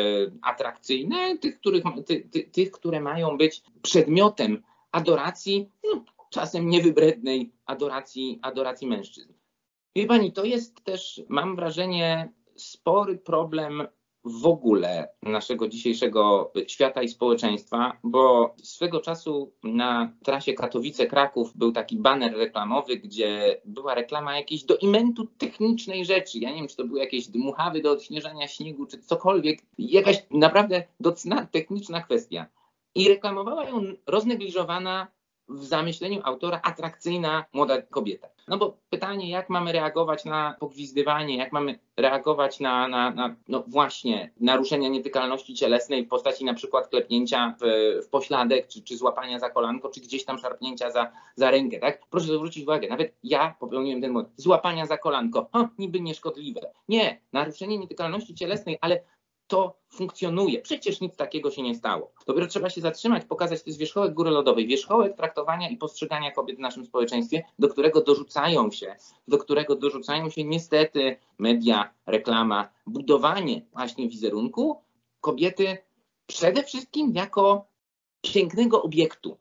atrakcyjne, 0.42 1.38
tych, 1.38 1.60
których, 1.60 1.84
ty, 2.06 2.28
ty, 2.30 2.42
tych, 2.42 2.70
które 2.70 3.00
mają 3.00 3.38
być 3.38 3.62
przedmiotem 3.82 4.62
adoracji, 4.92 5.68
no, 5.84 6.04
czasem 6.32 6.68
niewybrednej 6.68 7.52
adoracji, 7.66 8.38
adoracji 8.42 8.86
mężczyzn. 8.86 9.32
Wie 9.96 10.06
pani, 10.06 10.32
to 10.32 10.44
jest 10.44 10.84
też, 10.84 11.22
mam 11.28 11.56
wrażenie, 11.56 12.32
spory 12.56 13.18
problem 13.18 13.86
w 14.24 14.46
ogóle 14.46 15.08
naszego 15.22 15.68
dzisiejszego 15.68 16.52
świata 16.66 17.02
i 17.02 17.08
społeczeństwa, 17.08 17.98
bo 18.04 18.54
swego 18.62 19.00
czasu 19.00 19.52
na 19.64 20.12
trasie 20.24 20.52
Katowice-Kraków 20.52 21.52
był 21.54 21.72
taki 21.72 21.96
baner 21.96 22.36
reklamowy, 22.36 22.96
gdzie 22.96 23.60
była 23.64 23.94
reklama 23.94 24.36
jakiejś 24.36 24.64
do 24.64 24.76
imentu 24.76 25.26
technicznej 25.38 26.04
rzeczy. 26.04 26.38
Ja 26.38 26.50
nie 26.50 26.56
wiem, 26.56 26.68
czy 26.68 26.76
to 26.76 26.84
były 26.84 27.00
jakieś 27.00 27.26
dmuchawy 27.28 27.82
do 27.82 27.90
odśnieżania 27.90 28.48
śniegu, 28.48 28.86
czy 28.86 28.98
cokolwiek. 28.98 29.62
Jakaś 29.78 30.26
naprawdę 30.30 30.84
docna 31.00 31.46
techniczna 31.46 32.00
kwestia. 32.00 32.46
I 32.94 33.08
reklamowała 33.08 33.64
ją 33.64 33.82
roznegliżowana 34.06 35.06
w 35.52 35.64
zamyśleniu 35.64 36.20
autora 36.24 36.60
atrakcyjna 36.62 37.44
młoda 37.52 37.82
kobieta. 37.82 38.28
No 38.48 38.58
bo 38.58 38.76
pytanie, 38.90 39.30
jak 39.30 39.48
mamy 39.48 39.72
reagować 39.72 40.24
na 40.24 40.56
pogwizdywanie, 40.60 41.36
jak 41.36 41.52
mamy 41.52 41.78
reagować 41.96 42.60
na, 42.60 42.88
na, 42.88 43.10
na 43.10 43.36
no 43.48 43.64
właśnie 43.66 44.32
naruszenia 44.40 44.88
nietykalności 44.88 45.54
cielesnej 45.54 46.04
w 46.04 46.08
postaci 46.08 46.44
na 46.44 46.54
przykład 46.54 46.88
klepnięcia 46.88 47.54
w, 47.60 47.64
w 48.06 48.08
pośladek, 48.08 48.68
czy, 48.68 48.82
czy 48.82 48.96
złapania 48.96 49.38
za 49.38 49.50
kolanko, 49.50 49.88
czy 49.88 50.00
gdzieś 50.00 50.24
tam 50.24 50.38
szarpnięcia 50.38 50.90
za, 50.90 51.12
za 51.36 51.50
rękę, 51.50 51.78
tak? 51.78 52.06
Proszę 52.10 52.26
zwrócić 52.26 52.62
uwagę, 52.62 52.88
nawet 52.88 53.14
ja 53.24 53.54
popełniłem 53.60 54.00
ten 54.00 54.12
błąd. 54.12 54.28
Złapania 54.36 54.86
za 54.86 54.98
kolanko, 54.98 55.48
o, 55.52 55.68
niby 55.78 56.00
nieszkodliwe. 56.00 56.60
Nie, 56.88 57.20
naruszenie 57.32 57.78
nietykalności 57.78 58.34
cielesnej, 58.34 58.78
ale 58.80 59.00
to 59.52 59.76
funkcjonuje. 59.88 60.62
Przecież 60.62 61.00
nic 61.00 61.16
takiego 61.16 61.50
się 61.50 61.62
nie 61.62 61.74
stało. 61.74 62.12
Dopiero 62.26 62.46
trzeba 62.46 62.70
się 62.70 62.80
zatrzymać, 62.80 63.24
pokazać, 63.24 63.62
to 63.62 63.70
jest 63.70 63.78
wierzchołek 63.78 64.14
góry 64.14 64.30
lodowej, 64.30 64.66
wierzchołek 64.66 65.16
traktowania 65.16 65.70
i 65.70 65.76
postrzegania 65.76 66.30
kobiet 66.30 66.56
w 66.56 66.60
naszym 66.60 66.84
społeczeństwie, 66.84 67.44
do 67.58 67.68
którego 67.68 68.00
dorzucają 68.00 68.70
się, 68.70 68.96
do 69.28 69.38
którego 69.38 69.76
dorzucają 69.76 70.30
się 70.30 70.44
niestety 70.44 71.16
media, 71.38 71.90
reklama, 72.06 72.68
budowanie 72.86 73.66
właśnie 73.72 74.08
wizerunku 74.08 74.80
kobiety 75.20 75.78
przede 76.26 76.62
wszystkim 76.62 77.12
jako 77.14 77.64
pięknego 78.20 78.82
obiektu. 78.82 79.36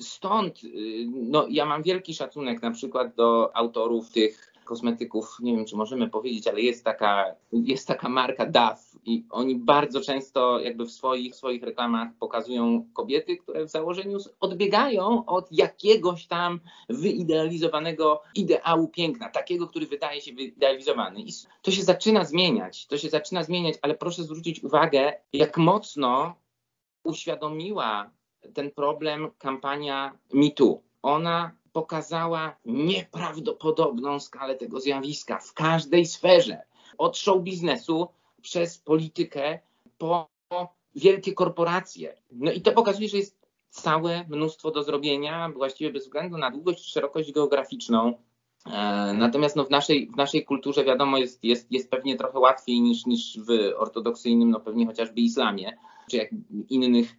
Stąd 0.00 0.64
y, 0.64 0.68
no, 1.12 1.46
ja 1.50 1.64
mam 1.66 1.82
wielki 1.82 2.14
szacunek 2.14 2.62
na 2.62 2.70
przykład 2.70 3.14
do 3.14 3.56
autorów 3.56 4.10
tych 4.10 4.53
kosmetyków, 4.64 5.36
nie 5.40 5.56
wiem 5.56 5.64
czy 5.64 5.76
możemy 5.76 6.10
powiedzieć, 6.10 6.46
ale 6.46 6.60
jest 6.60 6.84
taka, 6.84 7.24
jest 7.52 7.88
taka 7.88 8.08
marka 8.08 8.46
DAF 8.46 8.94
i 9.06 9.24
oni 9.30 9.56
bardzo 9.56 10.00
często 10.00 10.60
jakby 10.60 10.84
w 10.84 10.90
swoich, 10.90 11.36
swoich 11.36 11.62
reklamach 11.62 12.08
pokazują 12.18 12.86
kobiety, 12.92 13.36
które 13.36 13.64
w 13.64 13.70
założeniu 13.70 14.18
odbiegają 14.40 15.26
od 15.26 15.52
jakiegoś 15.52 16.26
tam 16.26 16.60
wyidealizowanego 16.88 18.22
ideału 18.34 18.88
piękna, 18.88 19.28
takiego, 19.28 19.66
który 19.66 19.86
wydaje 19.86 20.20
się 20.20 20.32
wyidealizowany. 20.32 21.20
I 21.20 21.32
to 21.62 21.70
się 21.70 21.82
zaczyna 21.82 22.24
zmieniać, 22.24 22.86
to 22.86 22.98
się 22.98 23.10
zaczyna 23.10 23.42
zmieniać, 23.42 23.74
ale 23.82 23.94
proszę 23.94 24.22
zwrócić 24.22 24.64
uwagę, 24.64 25.12
jak 25.32 25.58
mocno 25.58 26.34
uświadomiła 27.04 28.10
ten 28.54 28.70
problem 28.70 29.30
kampania 29.38 30.18
MeToo. 30.32 30.80
Ona 31.02 31.52
pokazała 31.74 32.56
nieprawdopodobną 32.64 34.20
skalę 34.20 34.54
tego 34.54 34.80
zjawiska 34.80 35.38
w 35.38 35.52
każdej 35.52 36.06
sferze. 36.06 36.62
Od 36.98 37.18
show 37.18 37.42
biznesu 37.42 38.08
przez 38.42 38.78
politykę 38.78 39.58
po 39.98 40.28
wielkie 40.94 41.32
korporacje. 41.32 42.16
No 42.32 42.52
i 42.52 42.60
to 42.60 42.72
pokazuje, 42.72 43.08
że 43.08 43.16
jest 43.16 43.38
całe 43.70 44.24
mnóstwo 44.28 44.70
do 44.70 44.82
zrobienia, 44.82 45.48
właściwie 45.56 45.92
bez 45.92 46.04
względu 46.04 46.38
na 46.38 46.50
długość 46.50 46.84
czy 46.84 46.90
szerokość 46.90 47.32
geograficzną. 47.32 48.14
E, 48.66 48.70
natomiast 49.18 49.56
no 49.56 49.64
w, 49.64 49.70
naszej, 49.70 50.10
w 50.10 50.16
naszej 50.16 50.44
kulturze 50.44 50.84
wiadomo 50.84 51.18
jest, 51.18 51.44
jest, 51.44 51.72
jest 51.72 51.90
pewnie 51.90 52.16
trochę 52.16 52.38
łatwiej 52.38 52.80
niż, 52.80 53.06
niż 53.06 53.38
w 53.38 53.50
ortodoksyjnym, 53.76 54.50
no 54.50 54.60
pewnie 54.60 54.86
chociażby 54.86 55.20
islamie, 55.20 55.78
czy 56.10 56.16
jak 56.16 56.28
innych 56.68 57.16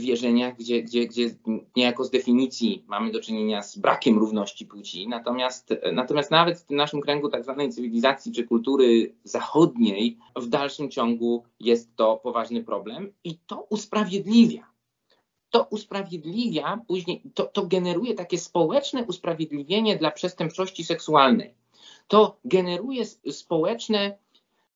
wierzeniach, 0.00 0.56
gdzie, 0.56 0.82
gdzie, 0.82 1.06
gdzie 1.06 1.30
niejako 1.76 2.04
z 2.04 2.10
definicji 2.10 2.84
mamy 2.86 3.12
do 3.12 3.20
czynienia 3.20 3.62
z 3.62 3.78
brakiem 3.78 4.18
równości 4.18 4.66
płci. 4.66 5.08
Natomiast, 5.08 5.74
natomiast 5.92 6.30
nawet 6.30 6.58
w 6.58 6.64
tym 6.64 6.76
naszym 6.76 7.00
kręgu 7.00 7.28
tak 7.28 7.44
zwanej 7.44 7.70
cywilizacji 7.70 8.32
czy 8.32 8.44
kultury 8.44 9.14
zachodniej 9.24 10.18
w 10.36 10.46
dalszym 10.46 10.90
ciągu 10.90 11.44
jest 11.60 11.96
to 11.96 12.16
poważny 12.16 12.64
problem 12.64 13.12
i 13.24 13.38
to 13.46 13.66
usprawiedliwia. 13.70 14.72
To 15.50 15.66
usprawiedliwia 15.70 16.80
później, 16.88 17.22
to, 17.34 17.44
to 17.44 17.66
generuje 17.66 18.14
takie 18.14 18.38
społeczne 18.38 19.04
usprawiedliwienie 19.04 19.96
dla 19.96 20.10
przestępczości 20.10 20.84
seksualnej. 20.84 21.54
To 22.08 22.36
generuje 22.44 23.04
społeczne 23.30 24.18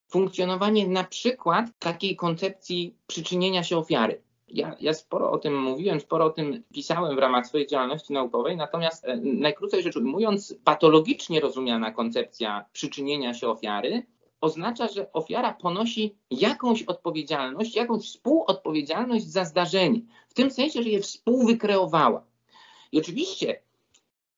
funkcjonowanie 0.09 0.89
na 0.89 1.05
przykład 1.05 1.67
takiej 1.79 2.17
koncepcji 2.17 2.95
przyczynienia 3.07 3.63
się 3.63 3.79
ofiary. 3.79 4.25
Ja, 4.49 4.76
ja 4.81 4.95
sporo 4.95 5.31
o 5.31 5.38
tym 5.38 5.62
mówiłem, 5.62 6.00
sporo 6.00 6.25
o 6.25 6.31
tym 6.31 6.62
pisałem 6.73 7.17
w 7.17 7.19
ramach 7.19 7.47
swojej 7.47 7.67
działalności 7.67 8.12
naukowej, 8.12 8.57
natomiast 8.57 9.05
e, 9.05 9.17
najkrócej 9.17 9.83
rzecz 9.83 9.97
ujmując, 9.97 10.55
patologicznie 10.65 11.41
rozumiana 11.41 11.91
koncepcja 11.91 12.65
przyczynienia 12.73 13.35
się 13.35 13.49
ofiary 13.49 14.07
oznacza, 14.41 14.88
że 14.88 15.12
ofiara 15.12 15.53
ponosi 15.53 16.15
jakąś 16.31 16.83
odpowiedzialność, 16.83 17.76
jakąś 17.76 18.05
współodpowiedzialność 18.05 19.26
za 19.26 19.45
zdarzenie, 19.45 20.00
w 20.29 20.35
tym 20.35 20.50
sensie, 20.50 20.83
że 20.83 20.88
je 20.88 21.00
współwykreowała. 21.00 22.25
I 22.93 22.99
oczywiście 22.99 23.61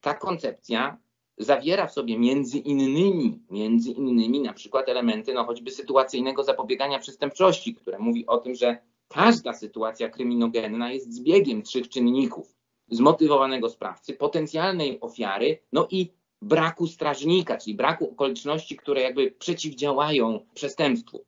ta 0.00 0.14
koncepcja 0.14 0.98
zawiera 1.38 1.86
w 1.86 1.92
sobie 1.92 2.18
między 2.18 2.58
innymi, 2.58 3.38
między 3.50 3.90
innymi 3.90 4.40
na 4.40 4.52
przykład 4.52 4.88
elementy 4.88 5.34
no 5.34 5.44
choćby 5.44 5.70
sytuacyjnego 5.70 6.44
zapobiegania 6.44 6.98
przestępczości, 6.98 7.74
które 7.74 7.98
mówi 7.98 8.26
o 8.26 8.38
tym, 8.38 8.54
że 8.54 8.78
Każda 9.08 9.52
sytuacja 9.52 10.08
kryminogenna 10.08 10.92
jest 10.92 11.14
zbiegiem 11.14 11.62
trzech 11.62 11.88
czynników: 11.88 12.56
zmotywowanego 12.90 13.70
sprawcy, 13.70 14.14
potencjalnej 14.14 15.00
ofiary, 15.00 15.58
no 15.72 15.88
i 15.90 16.12
braku 16.42 16.86
strażnika, 16.86 17.56
czyli 17.56 17.76
braku 17.76 18.10
okoliczności, 18.10 18.76
które 18.76 19.00
jakby 19.00 19.30
przeciwdziałają 19.30 20.46
przestępstwu. 20.54 21.24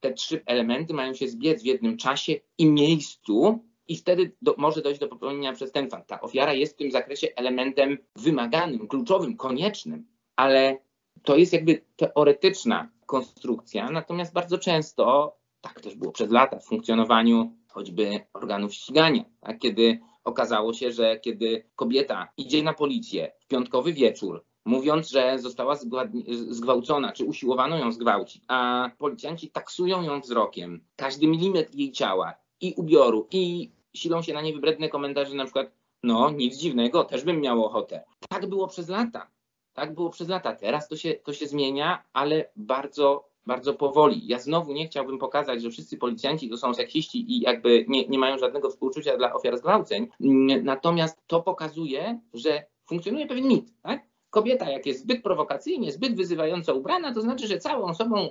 Te 0.00 0.12
trzy 0.12 0.42
elementy 0.46 0.94
mają 0.94 1.14
się 1.14 1.28
zbiec 1.28 1.62
w 1.62 1.66
jednym 1.66 1.96
czasie 1.96 2.32
i 2.58 2.66
miejscu, 2.66 3.64
i 3.88 3.96
wtedy 3.96 4.32
do, 4.42 4.54
może 4.58 4.82
dojść 4.82 5.00
do 5.00 5.08
popełnienia 5.08 5.52
przestępstwa. 5.52 6.00
Ta 6.00 6.20
ofiara 6.20 6.54
jest 6.54 6.74
w 6.74 6.76
tym 6.76 6.90
zakresie 6.90 7.28
elementem 7.36 7.98
wymaganym, 8.16 8.88
kluczowym, 8.88 9.36
koniecznym, 9.36 10.06
ale 10.36 10.78
to 11.22 11.36
jest 11.36 11.52
jakby 11.52 11.84
teoretyczna 11.96 12.90
konstrukcja, 13.06 13.90
natomiast 13.90 14.32
bardzo 14.32 14.58
często 14.58 15.36
tak 15.64 15.80
też 15.80 15.94
było 15.94 16.12
przez 16.12 16.30
lata 16.30 16.58
w 16.58 16.66
funkcjonowaniu 16.66 17.52
choćby 17.68 18.20
organów 18.32 18.74
ścigania. 18.74 19.24
Tak? 19.40 19.58
Kiedy 19.58 20.00
okazało 20.24 20.72
się, 20.72 20.92
że 20.92 21.20
kiedy 21.20 21.64
kobieta 21.76 22.28
idzie 22.36 22.62
na 22.62 22.74
policję 22.74 23.32
w 23.40 23.46
piątkowy 23.46 23.92
wieczór, 23.92 24.44
mówiąc, 24.64 25.10
że 25.10 25.38
została 25.38 25.76
zgwałcona, 26.48 27.12
czy 27.12 27.24
usiłowano 27.24 27.78
ją 27.78 27.92
zgwałcić, 27.92 28.42
a 28.48 28.90
policjanci 28.98 29.50
taksują 29.50 30.02
ją 30.02 30.20
wzrokiem, 30.20 30.84
każdy 30.96 31.26
milimetr 31.26 31.74
jej 31.74 31.92
ciała 31.92 32.34
i 32.60 32.74
ubioru, 32.76 33.28
i 33.30 33.70
silą 33.94 34.22
się 34.22 34.34
na 34.34 34.42
nie 34.42 34.52
wybredne 34.52 34.88
komentarze, 34.88 35.34
na 35.34 35.44
przykład, 35.44 35.72
no 36.02 36.30
nic 36.30 36.56
dziwnego, 36.56 37.04
też 37.04 37.24
bym 37.24 37.40
miał 37.40 37.64
ochotę. 37.64 38.04
Tak 38.28 38.46
było 38.46 38.68
przez 38.68 38.88
lata. 38.88 39.30
Tak 39.74 39.94
było 39.94 40.10
przez 40.10 40.28
lata. 40.28 40.56
Teraz 40.56 40.88
to 40.88 40.96
się, 40.96 41.14
to 41.14 41.32
się 41.32 41.46
zmienia, 41.46 42.04
ale 42.12 42.50
bardzo 42.56 43.33
bardzo 43.46 43.74
powoli. 43.74 44.26
Ja 44.26 44.38
znowu 44.38 44.72
nie 44.72 44.86
chciałbym 44.86 45.18
pokazać, 45.18 45.62
że 45.62 45.70
wszyscy 45.70 45.96
policjanci 45.96 46.48
to 46.48 46.56
są 46.56 46.74
seksiści 46.74 47.32
i 47.32 47.40
jakby 47.40 47.84
nie, 47.88 48.06
nie 48.08 48.18
mają 48.18 48.38
żadnego 48.38 48.70
współczucia 48.70 49.16
dla 49.16 49.32
ofiar 49.32 49.58
zgwałceń. 49.58 50.08
Natomiast 50.62 51.22
to 51.26 51.42
pokazuje, 51.42 52.20
że 52.34 52.66
funkcjonuje 52.88 53.26
pewien 53.26 53.48
mit. 53.48 53.72
Tak? 53.82 54.06
Kobieta, 54.30 54.70
jak 54.70 54.86
jest 54.86 55.00
zbyt 55.00 55.22
prowokacyjnie, 55.22 55.92
zbyt 55.92 56.16
wyzywająco 56.16 56.74
ubrana, 56.74 57.14
to 57.14 57.20
znaczy, 57.20 57.46
że 57.46 57.58
całą 57.58 57.94
sobą 57.94 58.30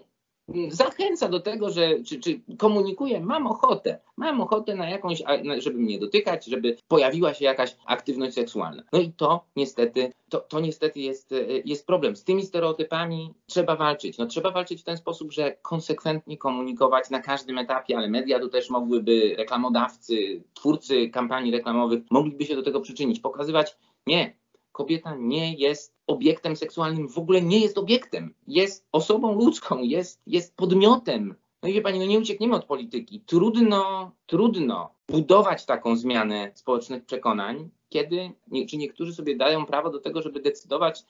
zachęca 0.69 1.29
do 1.29 1.39
tego, 1.39 1.69
że 1.69 2.03
czy, 2.03 2.19
czy 2.19 2.41
komunikuje, 2.57 3.19
mam 3.19 3.47
ochotę, 3.47 3.99
mam 4.17 4.41
ochotę 4.41 4.75
na 4.75 4.89
jakąś, 4.89 5.23
żeby 5.57 5.79
mnie 5.79 5.99
dotykać, 5.99 6.45
żeby 6.45 6.77
pojawiła 6.87 7.33
się 7.33 7.45
jakaś 7.45 7.75
aktywność 7.85 8.33
seksualna. 8.33 8.83
No 8.93 8.99
i 8.99 9.11
to 9.11 9.45
niestety, 9.55 10.11
to, 10.29 10.39
to 10.39 10.59
niestety 10.59 10.99
jest, 10.99 11.33
jest 11.65 11.87
problem. 11.87 12.15
Z 12.15 12.23
tymi 12.23 12.45
stereotypami 12.45 13.33
trzeba 13.45 13.75
walczyć. 13.75 14.17
No, 14.17 14.25
trzeba 14.25 14.51
walczyć 14.51 14.81
w 14.81 14.83
ten 14.83 14.97
sposób, 14.97 15.31
że 15.31 15.51
konsekwentnie 15.61 16.37
komunikować 16.37 17.09
na 17.09 17.19
każdym 17.19 17.57
etapie, 17.57 17.97
ale 17.97 18.09
media 18.09 18.39
tu 18.39 18.49
też 18.49 18.69
mogłyby, 18.69 19.35
reklamodawcy, 19.37 20.43
twórcy 20.53 21.09
kampanii 21.09 21.51
reklamowych 21.51 22.03
mogliby 22.11 22.45
się 22.45 22.55
do 22.55 22.63
tego 22.63 22.81
przyczynić, 22.81 23.19
pokazywać, 23.19 23.77
nie, 24.07 24.37
kobieta 24.71 25.15
nie 25.15 25.53
jest 25.53 25.92
obiektem 26.07 26.55
seksualnym, 26.55 27.09
w 27.09 27.17
ogóle 27.17 27.41
nie 27.41 27.59
jest 27.59 27.77
obiektem. 27.77 28.33
Jest 28.47 28.87
osobą 28.91 29.33
ludzką, 29.35 29.83
jest, 29.83 30.21
jest 30.27 30.55
podmiotem. 30.55 31.35
No 31.63 31.69
i 31.69 31.73
wie 31.73 31.81
pani, 31.81 31.99
no 31.99 32.05
nie 32.05 32.19
uciekniemy 32.19 32.55
od 32.55 32.65
polityki. 32.65 33.21
Trudno, 33.25 34.11
trudno 34.25 34.89
budować 35.09 35.65
taką 35.65 35.95
zmianę 35.95 36.51
społecznych 36.55 37.05
przekonań, 37.05 37.69
kiedy 37.89 38.31
nie, 38.47 38.67
czy 38.67 38.77
niektórzy 38.77 39.13
sobie 39.13 39.35
dają 39.35 39.65
prawo 39.65 39.89
do 39.89 39.99
tego, 39.99 40.21
żeby 40.21 40.39
decydować 40.39 41.05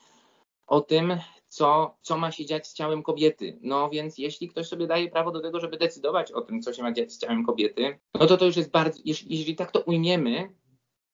o 0.66 0.80
tym, 0.80 1.16
co, 1.48 1.96
co 2.02 2.18
ma 2.18 2.32
się 2.32 2.46
dziać 2.46 2.66
z 2.66 2.74
ciałem 2.74 3.02
kobiety. 3.02 3.58
No 3.62 3.90
więc 3.90 4.18
jeśli 4.18 4.48
ktoś 4.48 4.66
sobie 4.66 4.86
daje 4.86 5.10
prawo 5.10 5.30
do 5.30 5.40
tego, 5.40 5.60
żeby 5.60 5.76
decydować 5.76 6.32
o 6.32 6.40
tym, 6.40 6.62
co 6.62 6.72
się 6.72 6.82
ma 6.82 6.92
dziać 6.92 7.12
z 7.12 7.18
ciałem 7.18 7.44
kobiety, 7.44 7.98
no 8.14 8.26
to 8.26 8.36
to 8.36 8.46
już 8.46 8.56
jest 8.56 8.70
bardzo, 8.70 9.00
jeśli, 9.04 9.38
jeżeli 9.38 9.56
tak 9.56 9.72
to 9.72 9.80
ujmiemy, 9.80 10.48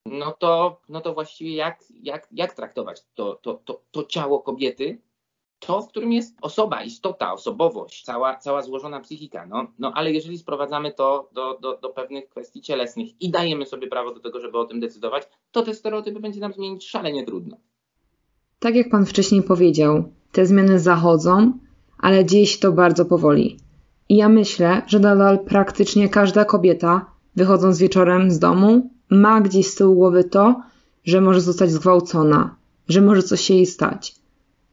no 0.07 0.33
to, 0.33 0.81
no 0.89 1.01
to 1.01 1.15
właściwie 1.15 1.55
jak, 1.55 1.85
jak, 2.03 2.29
jak 2.33 2.55
traktować 2.55 3.03
to, 3.15 3.35
to, 3.35 3.55
to, 3.65 3.83
to 3.91 4.05
ciało 4.05 4.41
kobiety, 4.41 5.01
to, 5.59 5.83
w 5.83 5.89
którym 5.89 6.13
jest 6.13 6.37
osoba, 6.43 6.83
istota, 6.83 7.33
osobowość, 7.33 8.05
cała, 8.05 8.37
cała 8.37 8.63
złożona 8.63 9.01
psychika. 9.01 9.47
No, 9.47 9.67
no 9.79 9.93
ale 9.95 10.13
jeżeli 10.13 10.39
sprowadzamy 10.39 10.93
to 10.93 11.29
do, 11.33 11.59
do, 11.63 11.79
do 11.79 11.89
pewnych 11.89 12.29
kwestii 12.29 12.61
cielesnych 12.61 13.23
i 13.23 13.31
dajemy 13.31 13.67
sobie 13.67 13.89
prawo 13.89 14.15
do 14.15 14.21
tego, 14.21 14.41
żeby 14.41 14.59
o 14.59 14.65
tym 14.65 14.81
decydować, 14.81 15.23
to 15.53 15.63
te 15.63 15.75
stereotypy 15.75 16.21
będzie 16.21 16.41
nam 16.41 16.53
zmienić 16.53 16.89
szalenie 16.89 17.25
trudno. 17.25 17.57
Tak 18.59 18.75
jak 18.75 18.91
Pan 18.91 19.07
wcześniej 19.07 19.43
powiedział, 19.43 20.05
te 20.33 20.47
zmiany 20.47 20.79
zachodzą, 20.79 21.53
ale 21.99 22.25
dzieje 22.25 22.47
się 22.47 22.59
to 22.59 22.73
bardzo 22.73 23.05
powoli. 23.05 23.57
I 24.09 24.17
ja 24.17 24.29
myślę, 24.29 24.83
że 24.87 24.99
nadal 24.99 25.39
praktycznie 25.39 26.09
każda 26.09 26.45
kobieta, 26.45 27.07
wychodząc 27.37 27.79
wieczorem 27.79 28.31
z 28.31 28.39
domu, 28.39 28.91
ma 29.11 29.41
gdzieś 29.41 29.67
z 29.67 29.75
tyłu 29.75 29.95
głowy 29.95 30.25
to, 30.25 30.63
że 31.05 31.21
może 31.21 31.41
zostać 31.41 31.71
zgwałcona, 31.71 32.55
że 32.89 33.01
może 33.01 33.23
coś 33.23 33.51
jej 33.51 33.67
stać. 33.67 34.15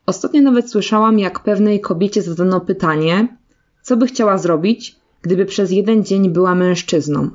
Ostatnio 0.05 0.41
nawet 0.41 0.69
słyszałam, 0.69 1.19
jak 1.19 1.43
pewnej 1.43 1.81
kobiecie 1.81 2.21
zadano 2.21 2.61
pytanie, 2.61 3.37
co 3.83 3.97
by 3.97 4.07
chciała 4.07 4.37
zrobić, 4.37 4.95
gdyby 5.21 5.45
przez 5.45 5.71
jeden 5.71 6.03
dzień 6.03 6.29
była 6.29 6.55
mężczyzną. 6.55 7.29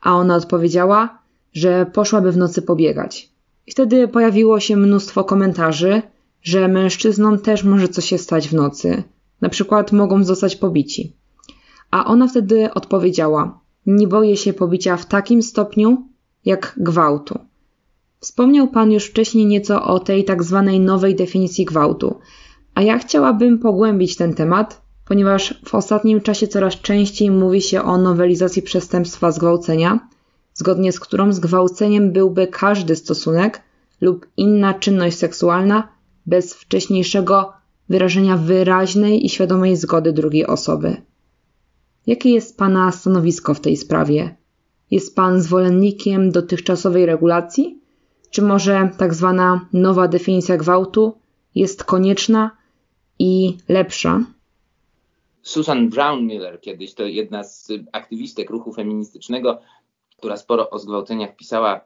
A 0.00 0.16
ona 0.16 0.36
odpowiedziała, 0.36 1.18
że 1.52 1.86
poszłaby 1.92 2.32
w 2.32 2.36
nocy 2.36 2.62
pobiegać. 2.62 3.30
I 3.66 3.70
wtedy 3.70 4.08
pojawiło 4.08 4.60
się 4.60 4.76
mnóstwo 4.76 5.24
komentarzy, 5.24 6.02
że 6.42 6.68
mężczyznom 6.68 7.38
też 7.38 7.64
może 7.64 7.88
coś 7.88 8.04
się 8.04 8.18
stać 8.18 8.48
w 8.48 8.54
nocy. 8.54 9.02
Na 9.40 9.48
przykład 9.48 9.92
mogą 9.92 10.24
zostać 10.24 10.56
pobici. 10.56 11.16
A 11.90 12.04
ona 12.04 12.28
wtedy 12.28 12.74
odpowiedziała: 12.74 13.60
Nie 13.86 14.08
boję 14.08 14.36
się 14.36 14.52
pobicia 14.52 14.96
w 14.96 15.06
takim 15.06 15.42
stopniu, 15.42 16.07
jak 16.48 16.74
gwałtu. 16.76 17.38
Wspomniał 18.20 18.68
Pan 18.68 18.92
już 18.92 19.04
wcześniej 19.04 19.46
nieco 19.46 19.84
o 19.84 20.00
tej 20.00 20.24
tak 20.24 20.42
zwanej 20.42 20.80
nowej 20.80 21.14
definicji 21.14 21.64
gwałtu, 21.64 22.18
a 22.74 22.82
ja 22.82 22.98
chciałabym 22.98 23.58
pogłębić 23.58 24.16
ten 24.16 24.34
temat, 24.34 24.82
ponieważ 25.04 25.60
w 25.64 25.74
ostatnim 25.74 26.20
czasie 26.20 26.48
coraz 26.48 26.74
częściej 26.74 27.30
mówi 27.30 27.60
się 27.60 27.82
o 27.82 27.98
nowelizacji 27.98 28.62
przestępstwa 28.62 29.32
zgwałcenia, 29.32 30.08
zgodnie 30.54 30.92
z 30.92 31.00
którą 31.00 31.32
zgwałceniem 31.32 32.12
byłby 32.12 32.46
każdy 32.46 32.96
stosunek 32.96 33.62
lub 34.00 34.26
inna 34.36 34.74
czynność 34.74 35.18
seksualna 35.18 35.88
bez 36.26 36.54
wcześniejszego 36.54 37.52
wyrażenia 37.88 38.36
wyraźnej 38.36 39.26
i 39.26 39.28
świadomej 39.28 39.76
zgody 39.76 40.12
drugiej 40.12 40.46
osoby. 40.46 40.96
Jakie 42.06 42.30
jest 42.30 42.58
Pana 42.58 42.92
stanowisko 42.92 43.54
w 43.54 43.60
tej 43.60 43.76
sprawie? 43.76 44.37
Jest 44.90 45.16
Pan 45.16 45.42
zwolennikiem 45.42 46.30
dotychczasowej 46.30 47.06
regulacji? 47.06 47.78
Czy 48.30 48.42
może 48.42 48.90
tak 48.98 49.14
zwana 49.14 49.68
nowa 49.72 50.08
definicja 50.08 50.56
gwałtu 50.56 51.18
jest 51.54 51.84
konieczna 51.84 52.56
i 53.18 53.56
lepsza? 53.68 54.20
Susan 55.42 55.88
Brown 55.88 56.26
Miller, 56.26 56.60
kiedyś 56.60 56.94
to 56.94 57.06
jedna 57.06 57.44
z 57.44 57.72
aktywistek 57.92 58.50
ruchu 58.50 58.72
feministycznego, 58.72 59.58
która 60.18 60.36
sporo 60.36 60.70
o 60.70 60.78
zgwałceniach 60.78 61.36
pisała, 61.36 61.80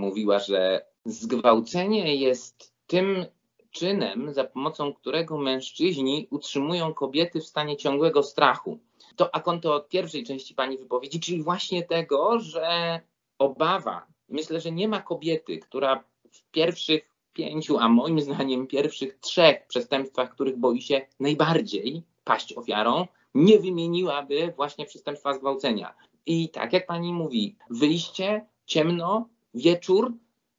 mówiła, 0.00 0.38
że 0.38 0.84
zgwałcenie 1.04 2.16
jest 2.16 2.72
tym 2.86 3.24
czynem, 3.70 4.34
za 4.34 4.44
pomocą 4.44 4.92
którego 4.92 5.38
mężczyźni 5.38 6.28
utrzymują 6.30 6.94
kobiety 6.94 7.40
w 7.40 7.46
stanie 7.46 7.76
ciągłego 7.76 8.22
strachu. 8.22 8.78
To 9.16 9.34
a 9.34 9.40
konto 9.40 9.74
od 9.74 9.88
pierwszej 9.88 10.24
części 10.24 10.54
pani 10.54 10.78
wypowiedzi, 10.78 11.20
czyli 11.20 11.42
właśnie 11.42 11.82
tego, 11.82 12.38
że 12.40 13.00
obawa, 13.38 14.06
myślę, 14.28 14.60
że 14.60 14.72
nie 14.72 14.88
ma 14.88 15.02
kobiety, 15.02 15.58
która 15.58 16.04
w 16.32 16.42
pierwszych 16.50 17.14
pięciu, 17.32 17.78
a 17.78 17.88
moim 17.88 18.20
zdaniem 18.20 18.66
pierwszych 18.66 19.18
trzech 19.18 19.66
przestępstwach, 19.66 20.30
których 20.30 20.56
boi 20.56 20.82
się 20.82 21.06
najbardziej 21.20 22.02
paść 22.24 22.52
ofiarą, 22.52 23.06
nie 23.34 23.58
wymieniłaby 23.58 24.52
właśnie 24.56 24.86
przestępstwa 24.86 25.34
zgwałcenia. 25.34 25.94
I 26.26 26.48
tak 26.48 26.72
jak 26.72 26.86
pani 26.86 27.12
mówi, 27.12 27.56
wyjście, 27.70 28.46
ciemno, 28.66 29.28
wieczór 29.54 30.12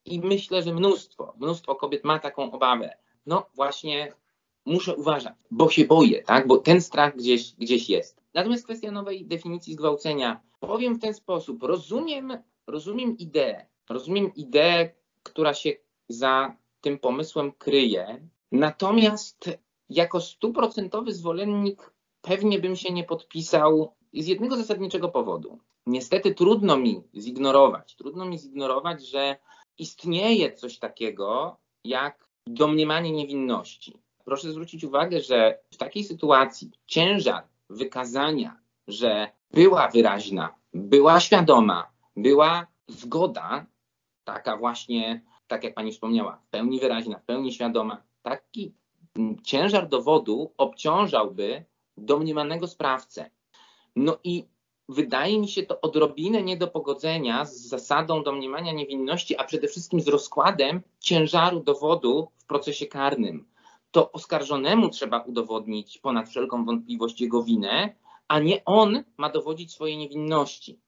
i 0.05 0.19
myślę, 0.19 0.63
że 0.63 0.73
mnóstwo, 0.73 1.33
mnóstwo 1.37 1.75
kobiet 1.75 2.03
ma 2.03 2.19
taką 2.19 2.51
obawę. 2.51 2.97
No 3.25 3.45
właśnie 3.55 4.13
muszę 4.65 4.95
uważać, 4.95 5.33
bo 5.51 5.69
się 5.69 5.85
boję, 5.85 6.23
tak? 6.23 6.47
Bo 6.47 6.57
ten 6.57 6.81
strach 6.81 7.15
gdzieś, 7.15 7.53
gdzieś 7.53 7.89
jest. 7.89 8.24
Natomiast 8.35 8.65
kwestia 8.65 8.91
nowej 8.91 9.25
definicji 9.25 9.73
zgwałcenia. 9.73 10.41
Powiem 10.59 10.95
w 10.95 11.01
ten 11.01 11.13
sposób. 11.13 11.63
Rozumiem, 11.63 12.37
rozumiem 12.67 13.17
ideę. 13.17 13.65
Rozumiem 13.89 14.33
ideę, 14.35 14.89
która 15.23 15.53
się 15.53 15.71
za 16.09 16.55
tym 16.81 16.99
pomysłem 16.99 17.51
kryje. 17.51 18.27
Natomiast 18.51 19.49
jako 19.89 20.21
stuprocentowy 20.21 21.13
zwolennik 21.13 21.91
pewnie 22.21 22.59
bym 22.59 22.75
się 22.75 22.93
nie 22.93 23.03
podpisał 23.03 23.93
z 24.13 24.27
jednego 24.27 24.57
zasadniczego 24.57 25.09
powodu. 25.09 25.59
Niestety 25.85 26.33
trudno 26.33 26.77
mi 26.77 27.03
zignorować, 27.17 27.95
trudno 27.95 28.25
mi 28.25 28.39
zignorować, 28.39 29.07
że 29.07 29.37
istnieje 29.77 30.53
coś 30.53 30.79
takiego 30.79 31.57
jak 31.83 32.27
domniemanie 32.47 33.11
niewinności. 33.11 33.97
Proszę 34.25 34.51
zwrócić 34.51 34.83
uwagę, 34.83 35.21
że 35.21 35.59
w 35.71 35.77
takiej 35.77 36.03
sytuacji 36.03 36.71
ciężar 36.87 37.47
wykazania, 37.69 38.57
że 38.87 39.31
była 39.51 39.87
wyraźna, 39.87 40.55
była 40.73 41.19
świadoma, 41.19 41.91
była 42.15 42.67
zgoda, 42.87 43.65
taka 44.23 44.57
właśnie, 44.57 45.21
tak 45.47 45.63
jak 45.63 45.73
pani 45.73 45.91
wspomniała, 45.91 46.41
w 46.47 46.49
pełni 46.49 46.79
wyraźna, 46.79 47.19
w 47.19 47.25
pełni 47.25 47.53
świadoma, 47.53 48.03
taki 48.21 48.73
ciężar 49.43 49.89
dowodu 49.89 50.51
obciążałby 50.57 51.65
domniemanego 51.97 52.67
sprawcę. 52.67 53.29
No 53.95 54.17
i 54.23 54.45
wydaje 54.89 55.39
mi 55.39 55.47
się 55.47 55.63
to 55.63 55.81
odrobinę 55.81 56.43
nie 56.43 56.57
do 56.57 56.67
pogodzenia 56.67 57.45
z 57.45 57.55
zasadą 57.55 58.23
domniemania 58.23 58.73
niewinności, 58.73 59.37
a 59.37 59.43
przede 59.43 59.67
wszystkim 59.67 60.01
z 60.01 60.07
rozkładem 60.07 60.81
ciężaru 60.99 61.59
dowodu 61.59 62.27
w 62.37 62.45
procesie 62.45 62.85
karnym. 62.85 63.45
To 63.95 64.11
oskarżonemu 64.11 64.89
trzeba 64.89 65.19
udowodnić 65.19 65.97
ponad 65.97 66.29
wszelką 66.29 66.65
wątpliwość 66.65 67.21
jego 67.21 67.43
winę, 67.43 67.95
a 68.27 68.39
nie 68.39 68.65
on 68.65 69.03
ma 69.17 69.29
dowodzić 69.29 69.73
swojej 69.73 69.97
niewinności. 69.97 70.79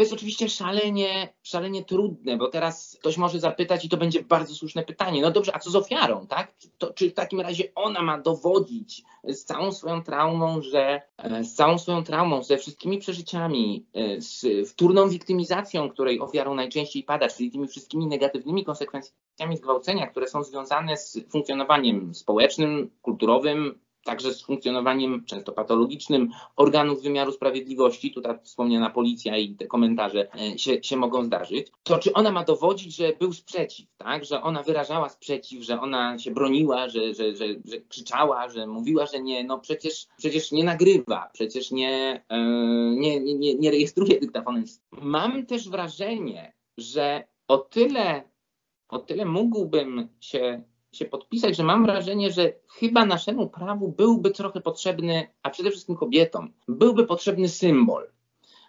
To 0.00 0.04
jest 0.04 0.12
oczywiście 0.12 0.48
szalenie, 0.48 1.34
szalenie 1.42 1.84
trudne, 1.84 2.36
bo 2.36 2.48
teraz 2.48 2.96
ktoś 3.00 3.16
może 3.16 3.40
zapytać, 3.40 3.84
i 3.84 3.88
to 3.88 3.96
będzie 3.96 4.22
bardzo 4.22 4.54
słuszne 4.54 4.82
pytanie. 4.82 5.22
No 5.22 5.30
dobrze, 5.30 5.56
a 5.56 5.58
co 5.58 5.70
z 5.70 5.76
ofiarą, 5.76 6.26
tak? 6.26 6.54
To, 6.78 6.92
czy 6.92 7.10
w 7.10 7.14
takim 7.14 7.40
razie 7.40 7.64
ona 7.74 8.02
ma 8.02 8.18
dowodzić 8.18 9.02
z 9.24 9.44
całą 9.44 9.72
swoją 9.72 10.02
traumą, 10.02 10.62
że 10.62 11.02
e, 11.18 11.44
z 11.44 11.54
całą 11.54 11.78
swoją 11.78 12.04
traumą, 12.04 12.42
ze 12.42 12.58
wszystkimi 12.58 12.98
przeżyciami, 12.98 13.86
e, 13.94 14.20
z 14.20 14.46
wtórną 14.70 15.08
wiktymizacją, 15.08 15.90
której 15.90 16.20
ofiarą 16.20 16.54
najczęściej 16.54 17.02
pada, 17.02 17.28
czyli 17.28 17.50
tymi 17.50 17.68
wszystkimi 17.68 18.06
negatywnymi 18.06 18.64
konsekwencjami 18.64 19.56
zgwałcenia, 19.56 20.06
które 20.06 20.28
są 20.28 20.44
związane 20.44 20.96
z 20.96 21.18
funkcjonowaniem 21.30 22.14
społecznym, 22.14 22.90
kulturowym, 23.02 23.78
także 24.10 24.34
z 24.34 24.42
funkcjonowaniem 24.42 25.24
często 25.24 25.52
patologicznym 25.52 26.30
organów 26.56 27.02
wymiaru 27.02 27.32
sprawiedliwości, 27.32 28.10
tutaj 28.10 28.38
wspomniana 28.42 28.90
policja 28.90 29.36
i 29.36 29.54
te 29.54 29.66
komentarze 29.66 30.28
e, 30.34 30.58
się, 30.58 30.84
się 30.84 30.96
mogą 30.96 31.24
zdarzyć, 31.24 31.66
to 31.82 31.98
czy 31.98 32.12
ona 32.12 32.30
ma 32.30 32.44
dowodzić, 32.44 32.96
że 32.96 33.12
był 33.18 33.32
sprzeciw, 33.32 33.86
tak? 33.96 34.24
że 34.24 34.42
ona 34.42 34.62
wyrażała 34.62 35.08
sprzeciw, 35.08 35.62
że 35.64 35.80
ona 35.80 36.18
się 36.18 36.30
broniła, 36.30 36.88
że, 36.88 37.14
że, 37.14 37.36
że, 37.36 37.46
że 37.64 37.80
krzyczała, 37.88 38.48
że 38.48 38.66
mówiła, 38.66 39.06
że 39.06 39.20
nie, 39.20 39.44
no 39.44 39.58
przecież, 39.58 40.06
przecież 40.16 40.52
nie 40.52 40.64
nagrywa, 40.64 41.30
przecież 41.32 41.70
nie, 41.70 42.24
yy, 42.30 42.38
nie, 42.96 43.20
nie, 43.20 43.54
nie 43.54 43.70
rejestruje 43.70 44.20
dyktafonem. 44.20 44.64
Mam 45.02 45.46
też 45.46 45.68
wrażenie, 45.68 46.52
że 46.78 47.24
o 47.48 47.58
tyle, 47.58 48.22
o 48.88 48.98
tyle 48.98 49.24
mógłbym 49.24 50.08
się 50.20 50.62
się 50.92 51.04
podpisać, 51.04 51.56
że 51.56 51.62
mam 51.62 51.84
wrażenie, 51.84 52.32
że 52.32 52.52
chyba 52.68 53.04
naszemu 53.06 53.48
prawu 53.48 53.88
byłby 53.88 54.30
trochę 54.30 54.60
potrzebny, 54.60 55.28
a 55.42 55.50
przede 55.50 55.70
wszystkim 55.70 55.96
kobietom, 55.96 56.52
byłby 56.68 57.06
potrzebny 57.06 57.48
symbol. 57.48 58.10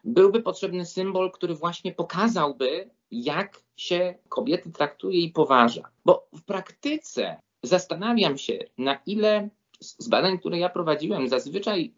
Byłby 0.03 0.41
potrzebny 0.41 0.85
symbol, 0.85 1.31
który 1.31 1.55
właśnie 1.55 1.93
pokazałby, 1.93 2.89
jak 3.11 3.63
się 3.75 4.15
kobiety 4.29 4.71
traktuje 4.71 5.21
i 5.21 5.31
poważa. 5.31 5.89
Bo 6.05 6.27
w 6.33 6.43
praktyce 6.43 7.39
zastanawiam 7.63 8.37
się, 8.37 8.59
na 8.77 8.99
ile 9.05 9.49
z 9.79 10.09
badań, 10.09 10.39
które 10.39 10.59
ja 10.59 10.69
prowadziłem, 10.69 11.29
zazwyczaj 11.29 11.93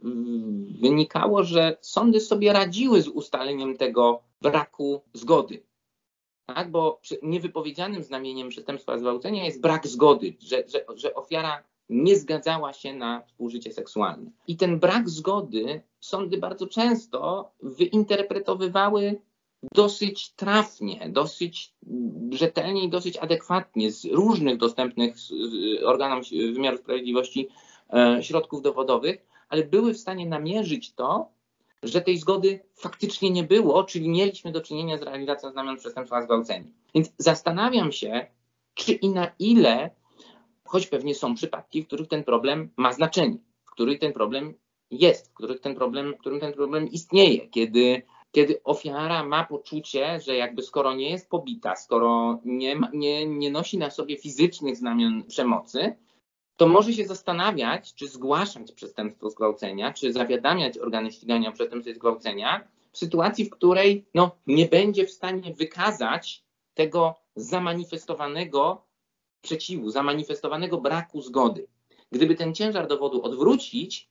wynikało, 0.82 1.44
że 1.44 1.78
sądy 1.82 2.20
sobie 2.20 2.54
radziły 2.54 3.02
z 3.02 3.08
ustaleniem 3.08 3.78
tego 3.78 4.24
braku 4.42 5.02
zgody. 5.14 5.64
Tak, 6.46 6.72
bo 6.72 7.02
niewypowiedzianym 7.22 8.04
znamieniem 8.04 8.50
przestępstwa 8.50 8.98
zgwałcenia 8.98 9.46
jest 9.46 9.62
brak 9.62 9.88
zgody, 9.88 10.34
że, 10.40 10.64
że, 10.68 10.86
że 10.96 11.16
ofiara 11.16 11.64
nie 11.90 12.16
zgadzała 12.16 12.74
się 12.74 12.94
na 12.94 13.22
współżycie 13.22 13.74
seksualne. 13.74 14.32
I 14.48 14.58
ten 14.58 14.80
brak 14.80 15.10
zgody 15.10 15.82
sądy 16.00 16.38
bardzo 16.38 16.68
często 16.68 17.52
wyinterpretowywały 17.62 19.22
dosyć 19.76 20.30
trafnie, 20.30 21.10
dosyć 21.10 21.74
rzetelnie 22.32 22.84
i 22.84 22.90
dosyć 22.90 23.18
adekwatnie 23.18 23.92
z 23.92 24.06
różnych 24.06 24.58
dostępnych 24.58 25.16
organom 25.86 26.22
wymiaru 26.54 26.78
sprawiedliwości 26.78 27.48
e, 27.94 28.24
środków 28.24 28.62
dowodowych, 28.62 29.26
ale 29.50 29.64
były 29.64 29.94
w 29.94 30.00
stanie 30.00 30.26
namierzyć 30.26 30.94
to, 30.94 31.30
że 31.84 32.02
tej 32.02 32.18
zgody 32.18 32.60
faktycznie 32.76 33.30
nie 33.30 33.44
było, 33.44 33.84
czyli 33.84 34.10
mieliśmy 34.10 34.52
do 34.52 34.62
czynienia 34.62 34.98
z 34.98 35.02
realizacją 35.02 35.52
znamion 35.52 35.78
przestępstwa 35.78 36.22
zgwałcenia. 36.22 36.70
Więc 36.96 37.12
zastanawiam 37.18 37.92
się, 37.92 38.28
czy 38.74 38.92
i 38.92 39.10
na 39.10 39.32
ile, 39.40 39.90
choć 40.66 40.88
pewnie 40.88 41.16
są 41.16 41.36
przypadki, 41.36 41.84
w 41.84 41.88
których 41.88 42.08
ten 42.08 42.24
problem 42.24 42.70
ma 42.78 42.94
znaczenie, 42.94 43.38
w 43.66 43.72
których 43.72 44.00
ten 44.00 44.14
problem 44.14 44.54
jest, 44.92 45.32
w 45.32 45.34
których 45.34 45.62
ten 45.62 45.76
problem, 45.76 46.14
w 46.14 46.18
którym 46.18 46.40
ten 46.40 46.54
problem 46.54 46.88
istnieje, 46.88 47.48
kiedy, 47.48 48.02
kiedy 48.32 48.64
ofiara 48.64 49.24
ma 49.24 49.44
poczucie, 49.44 50.20
że 50.20 50.36
jakby 50.36 50.62
skoro 50.62 50.94
nie 50.94 51.10
jest 51.10 51.30
pobita, 51.30 51.76
skoro 51.76 52.40
nie, 52.46 52.80
nie, 52.94 53.26
nie 53.26 53.52
nosi 53.52 53.78
na 53.78 53.90
sobie 53.90 54.18
fizycznych 54.18 54.78
znamion 54.78 55.24
przemocy, 55.24 55.96
to 56.64 56.68
może 56.68 56.94
się 56.94 57.08
zastanawiać, 57.08 57.94
czy 57.94 58.08
zgłaszać 58.08 58.72
przestępstwo 58.72 59.30
zgwałcenia, 59.30 59.94
czy 59.94 60.14
zawiadamiać 60.14 60.78
organy 60.78 61.12
ścigania 61.12 61.50
o 61.50 61.52
przestępstwie 61.52 61.96
zgwałcenia 61.96 62.68
w 62.92 62.98
sytuacji, 62.98 63.46
w 63.46 63.50
której 63.50 64.06
no, 64.14 64.32
nie 64.48 64.66
będzie 64.66 65.06
w 65.06 65.12
stanie 65.12 65.54
wykazać 65.54 66.44
tego 66.74 67.16
zamanifestowanego 67.36 68.86
sprzeciwu, 69.40 69.90
zamanifestowanego 69.90 70.82
braku 70.82 71.22
zgody. 71.22 71.68
Gdyby 72.12 72.36
ten 72.36 72.56
ciężar 72.56 72.88
dowodu 72.88 73.24
odwrócić, 73.24 74.10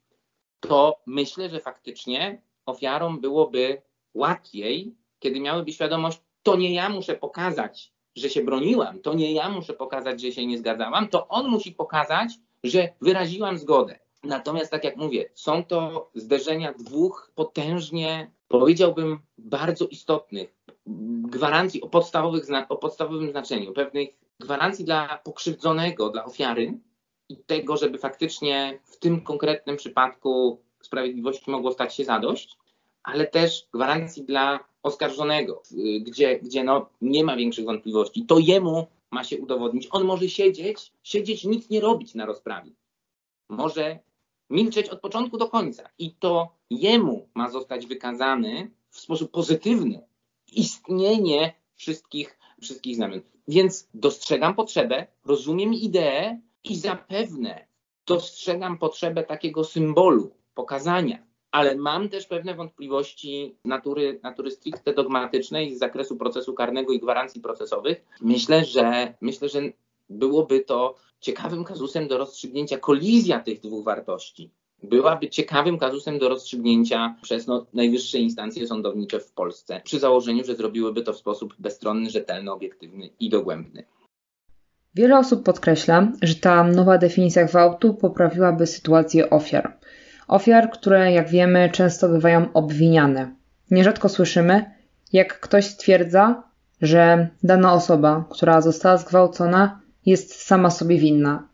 to 0.61 1.01
myślę, 1.07 1.51
że 1.51 1.61
faktycznie 1.61 2.43
ofiarom 2.67 3.21
byłoby 3.21 3.83
łatwiej, 4.15 4.95
kiedy 5.19 5.41
miałyby 5.41 5.73
świadomość, 5.73 6.21
to 6.43 6.57
nie 6.57 6.75
ja 6.75 6.89
muszę 6.89 7.15
pokazać, 7.15 7.93
że 8.17 8.31
się 8.31 8.45
broniłam, 8.45 9.01
to 9.01 9.15
nie 9.15 9.33
ja 9.33 9.49
muszę 9.49 9.73
pokazać, 9.73 10.21
że 10.21 10.33
się 10.33 10.47
nie 10.47 10.59
zgadzałam, 10.59 11.09
to 11.09 11.29
on 11.29 11.49
musi 11.49 11.73
pokazać, 11.73 12.33
że 12.65 12.89
wyraziłam 13.01 13.59
zgodę. 13.59 13.99
Natomiast, 14.25 14.71
tak 14.71 14.85
jak 14.85 14.97
mówię, 14.97 15.31
są 15.35 15.65
to 15.65 16.11
zderzenia 16.15 16.73
dwóch 16.73 17.33
potężnie, 17.35 18.31
powiedziałbym, 18.49 19.19
bardzo 19.39 19.87
istotnych 19.87 20.55
gwarancji 21.23 21.83
o, 21.83 21.89
podstawowych, 21.89 22.45
o 22.69 22.77
podstawowym 22.77 23.31
znaczeniu, 23.31 23.73
pewnych 23.73 24.09
gwarancji 24.41 24.85
dla 24.85 25.21
pokrzywdzonego, 25.25 26.11
dla 26.11 26.25
ofiary 26.25 26.79
i 27.29 27.37
tego, 27.37 27.77
żeby 27.77 27.99
faktycznie 27.99 28.81
w 28.85 28.97
tym 28.97 29.21
konkretnym 29.21 29.77
przypadku 29.77 30.61
sprawiedliwości 30.83 31.51
mogło 31.51 31.73
stać 31.73 31.95
się 31.95 32.05
zadość, 32.05 32.59
ale 33.03 33.27
też 33.27 33.69
gwarancji 33.75 34.25
dla 34.25 34.72
oskarżonego, 34.83 35.63
gdzie, 36.01 36.39
gdzie 36.39 36.65
no 36.65 36.89
nie 37.01 37.25
ma 37.25 37.37
większych 37.37 37.65
wątpliwości. 37.65 38.27
To 38.27 38.39
jemu 38.39 38.87
ma 39.11 39.25
się 39.25 39.39
udowodnić. 39.39 39.89
On 39.91 40.05
może 40.05 40.29
siedzieć, 40.29 40.93
siedzieć, 41.03 41.45
nic 41.45 41.71
nie 41.71 41.81
robić 41.81 42.15
na 42.15 42.27
rozprawie. 42.27 42.71
Może 43.49 43.99
milczeć 44.51 44.89
od 44.89 45.01
początku 45.01 45.39
do 45.39 45.49
końca. 45.49 45.89
I 45.99 46.15
to 46.15 46.55
jemu 46.71 47.29
ma 47.35 47.51
zostać 47.51 47.87
wykazany 47.87 48.71
w 48.91 49.01
sposób 49.01 49.31
pozytywny 49.31 50.07
istnienie 50.53 51.55
wszystkich, 51.75 52.39
wszystkich 52.63 52.97
znamion. 52.97 53.21
Więc 53.49 53.89
dostrzegam 53.95 54.55
potrzebę, 54.55 55.07
rozumiem 55.25 55.75
ideę 55.75 56.41
i 56.65 56.77
zapewne 56.77 57.67
dostrzegam 58.07 58.79
potrzebę 58.79 59.25
takiego 59.25 59.65
symbolu, 59.65 60.31
pokazania 60.55 61.32
ale 61.53 61.77
mam 61.77 62.09
też 62.09 62.27
pewne 62.27 62.55
wątpliwości 62.55 63.57
natury, 63.65 64.21
natury 64.23 64.51
stricte 64.51 64.95
dogmatycznej 64.95 65.75
z 65.75 65.79
zakresu 65.79 66.17
procesu 66.17 66.55
karnego 66.55 66.93
i 66.93 67.01
gwarancji 67.01 67.41
procesowych. 67.41 68.05
Myślę, 68.21 68.65
że 68.65 69.15
myślę, 69.21 69.49
że 69.49 69.61
byłoby 70.11 70.61
to 70.61 70.95
ciekawym 71.21 71.65
kazusem 71.65 72.09
do 72.09 72.19
rozstrzygnięcia 72.19 72.79
kolizja 72.79 73.41
tych 73.41 73.61
dwóch 73.61 73.85
wartości. 73.85 74.51
Byłaby 74.83 75.29
ciekawym 75.29 75.79
kazusem 75.79 76.19
do 76.19 76.29
rozstrzygnięcia 76.29 77.17
przez 77.23 77.47
no, 77.47 77.67
najwyższe 77.75 78.19
instancje 78.19 78.67
sądownicze 78.67 79.21
w 79.21 79.33
Polsce, 79.33 79.81
przy 79.85 79.99
założeniu, 79.99 80.45
że 80.45 80.55
zrobiłyby 80.55 81.03
to 81.03 81.13
w 81.13 81.17
sposób 81.17 81.55
bezstronny, 81.59 82.11
rzetelny, 82.11 82.53
obiektywny 82.53 83.11
i 83.21 83.31
dogłębny. 83.31 83.85
Wiele 84.95 85.19
osób 85.19 85.43
podkreśla, 85.43 86.13
że 86.23 86.35
ta 86.35 86.65
nowa 86.65 86.99
definicja 86.99 87.45
gwałtu 87.45 87.95
poprawiłaby 87.95 88.67
sytuację 88.67 89.31
ofiar 89.31 89.79
ofiar, 90.33 90.71
które, 90.71 91.13
jak 91.13 91.29
wiemy, 91.29 91.71
często 91.73 92.09
bywają 92.09 92.53
obwiniane. 92.53 93.35
Nierzadko 93.71 94.09
słyszymy, 94.09 94.65
jak 95.13 95.41
ktoś 95.41 95.67
stwierdza, 95.67 96.43
że 96.83 97.29
dana 97.43 97.73
osoba, 97.73 98.25
która 98.31 98.61
została 98.61 98.97
zgwałcona, 98.97 99.81
jest 100.07 100.43
sama 100.43 100.71
sobie 100.71 100.99
winna, 100.99 101.49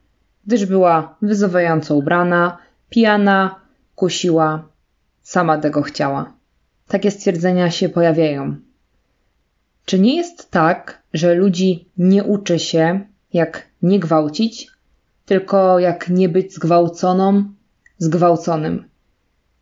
gdyż 0.47 0.67
była 0.67 1.17
wyzywająco 1.23 1.97
ubrana, 1.97 2.59
pijana, 2.91 3.61
kusiła, 3.95 4.69
sama 5.23 5.59
tego 5.59 5.83
chciała. 5.83 6.33
Takie 6.89 7.11
stwierdzenia 7.11 7.71
się 7.71 7.89
pojawiają. 7.89 8.57
Czy 9.85 9.99
nie 9.99 10.17
jest 10.17 10.51
tak, 10.51 11.03
że 11.15 11.35
ludzi 11.35 11.89
nie 11.99 12.25
uczy 12.25 12.59
się, 12.59 13.01
jak 13.33 13.69
nie 13.83 14.01
gwałcić, 14.01 14.71
tylko 15.27 15.79
jak 15.79 16.09
nie 16.09 16.29
być 16.29 16.55
zgwałconą 16.55 17.45
zgwałconym. 17.99 18.89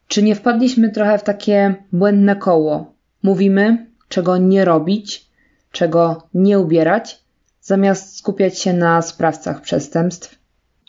Czy 0.09 0.23
nie 0.23 0.35
wpadliśmy 0.35 0.91
trochę 0.91 1.19
w 1.19 1.25
takie 1.25 1.85
błędne 1.93 2.37
koło? 2.37 2.95
Mówimy, 3.23 3.87
czego 4.09 4.37
nie 4.37 4.65
robić, 4.65 5.27
czego 5.73 6.23
nie 6.35 6.59
ubierać, 6.59 7.19
zamiast 7.61 8.19
skupiać 8.19 8.59
się 8.59 8.73
na 8.73 9.03
sprawcach 9.03 9.61
przestępstw? 9.61 10.39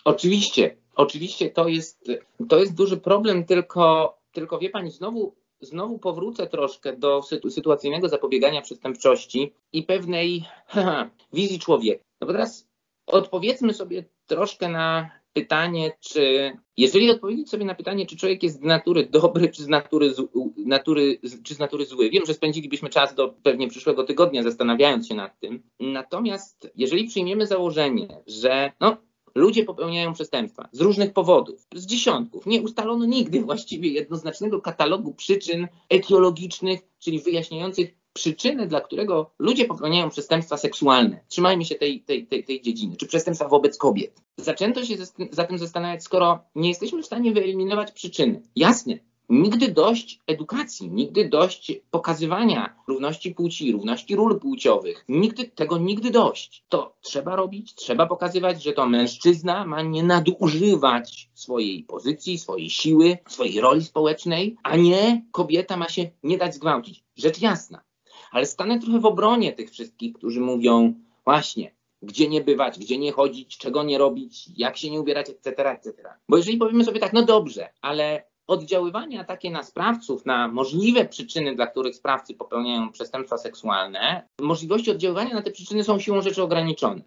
Oczywiście, 0.06 0.76
oczywiście 0.96 1.50
to 1.50 1.68
jest, 1.68 2.12
to 2.50 2.60
jest 2.60 2.76
duży 2.76 2.98
problem, 2.98 3.46
tylko, 3.46 4.18
tylko 4.32 4.60
wie 4.60 4.70
pani, 4.70 4.92
znowu, 4.92 5.36
znowu 5.62 6.00
powrócę 6.00 6.48
troszkę 6.48 6.98
do 6.98 7.22
sytuacyjnego 7.50 8.10
zapobiegania 8.10 8.62
przestępczości 8.62 9.54
i 9.74 9.84
pewnej 9.84 10.46
haha, 10.68 11.10
wizji 11.34 11.60
człowieka. 11.60 12.04
No 12.22 12.28
bo 12.28 12.34
teraz 12.34 12.68
odpowiedzmy 13.08 13.74
sobie 13.74 14.04
troszkę 14.28 14.70
na 14.70 15.10
pytanie, 15.42 15.92
czy 16.00 16.52
jeżeli 16.78 17.12
odpowiedzieć 17.12 17.50
sobie 17.50 17.66
na 17.66 17.76
pytanie, 17.76 18.06
czy 18.06 18.18
człowiek 18.18 18.44
jest 18.44 18.60
z 18.60 18.62
natury 18.62 19.06
dobry, 19.06 19.50
czy 19.50 19.64
z 19.64 19.68
natury, 19.68 20.14
z, 20.14 20.22
natury, 20.66 21.20
czy 21.44 21.54
z 21.56 21.60
natury 21.60 21.86
zły, 21.86 22.10
wiem, 22.10 22.26
że 22.26 22.34
spędzilibyśmy 22.34 22.90
czas 22.90 23.16
do 23.16 23.36
pewnie 23.44 23.68
przyszłego 23.68 24.04
tygodnia 24.04 24.44
zastanawiając 24.44 25.08
się 25.08 25.16
nad 25.16 25.40
tym. 25.40 25.64
Natomiast 25.80 26.72
jeżeli 26.76 27.08
przyjmiemy 27.08 27.48
założenie, 27.48 28.08
że 28.28 28.72
no, 28.80 28.98
ludzie 29.36 29.64
popełniają 29.64 30.14
przestępstwa 30.14 30.70
z 30.72 30.82
różnych 30.82 31.14
powodów, 31.14 31.68
z 31.76 31.86
dziesiątków, 31.86 32.46
nie 32.46 32.62
ustalono 32.62 33.06
nigdy 33.06 33.42
właściwie 33.42 33.90
jednoznacznego 33.90 34.62
katalogu 34.62 35.14
przyczyn 35.14 35.68
etiologicznych, 35.90 36.80
czyli 37.00 37.20
wyjaśniających 37.20 37.94
przyczyny, 38.18 38.68
dla 38.68 38.82
którego 38.82 39.32
ludzie 39.40 39.66
popełniają 39.66 40.10
przestępstwa 40.10 40.58
seksualne. 40.58 41.20
Trzymajmy 41.28 41.66
się 41.66 41.76
tej, 41.76 42.02
tej, 42.02 42.28
tej, 42.28 42.44
tej 42.44 42.62
dziedziny, 42.62 42.96
czy 42.96 43.08
przestępstwa 43.08 43.48
wobec 43.48 43.78
kobiet. 43.78 44.22
Zaczęto 44.38 44.86
się 44.86 44.96
zatem 45.32 45.58
zastanawiać, 45.58 46.04
skoro 46.04 46.40
nie 46.56 46.70
jesteśmy 46.70 47.04
w 47.04 47.06
stanie 47.06 47.32
wyeliminować 47.32 47.92
przyczyny. 47.92 48.42
Jasne, 48.56 49.00
nigdy 49.30 49.72
dość 49.72 50.20
edukacji, 50.28 50.90
nigdy 50.90 51.30
dość 51.30 51.72
pokazywania 51.92 52.76
równości 52.88 53.32
płci, 53.32 53.72
równości 53.72 54.16
ról 54.16 54.40
płciowych. 54.40 55.06
Nigdy 55.10 55.46
tego 55.46 55.78
nigdy 55.78 56.12
dość. 56.12 56.66
To 56.70 56.96
trzeba 57.02 57.36
robić, 57.36 57.76
trzeba 57.76 58.08
pokazywać, 58.08 58.64
że 58.64 58.74
to 58.74 58.86
mężczyzna 58.86 59.66
ma 59.66 59.82
nie 59.82 60.04
nadużywać 60.04 61.30
swojej 61.34 61.84
pozycji, 61.84 62.38
swojej 62.38 62.70
siły, 62.70 63.18
swojej 63.28 63.62
roli 63.62 63.84
społecznej, 63.84 64.56
a 64.64 64.76
nie 64.76 65.26
kobieta 65.32 65.78
ma 65.78 65.90
się 65.90 66.10
nie 66.24 66.38
dać 66.38 66.56
zgwałcić. 66.56 67.04
Rzecz 67.16 67.42
jasna. 67.42 67.82
Ale 68.32 68.46
stanę 68.46 68.80
trochę 68.80 69.00
w 69.00 69.06
obronie 69.06 69.54
tych 69.54 69.72
wszystkich, 69.72 70.14
którzy 70.14 70.42
mówią 70.42 70.94
właśnie, 71.26 71.72
gdzie 72.02 72.30
nie 72.30 72.42
bywać, 72.42 72.80
gdzie 72.80 72.98
nie 72.98 73.12
chodzić, 73.12 73.58
czego 73.58 73.84
nie 73.84 73.98
robić, 73.98 74.50
jak 74.58 74.78
się 74.78 74.90
nie 74.90 75.00
ubierać, 75.00 75.30
etc., 75.30 75.70
etc. 75.72 75.94
Bo 76.30 76.38
jeżeli 76.38 76.58
powiemy 76.58 76.84
sobie 76.84 77.00
tak, 77.00 77.14
no 77.14 77.22
dobrze, 77.22 77.70
ale 77.82 78.24
oddziaływania 78.48 79.24
takie 79.24 79.52
na 79.52 79.64
sprawców, 79.64 80.26
na 80.26 80.48
możliwe 80.48 81.06
przyczyny, 81.06 81.56
dla 81.56 81.68
których 81.68 81.96
sprawcy 81.96 82.34
popełniają 82.34 82.92
przestępstwa 82.92 83.38
seksualne, 83.38 84.28
możliwości 84.42 84.92
oddziaływania 84.92 85.34
na 85.34 85.42
te 85.42 85.52
przyczyny 85.52 85.84
są 85.84 86.00
siłą 86.00 86.22
rzeczy 86.22 86.44
ograniczone. 86.44 87.02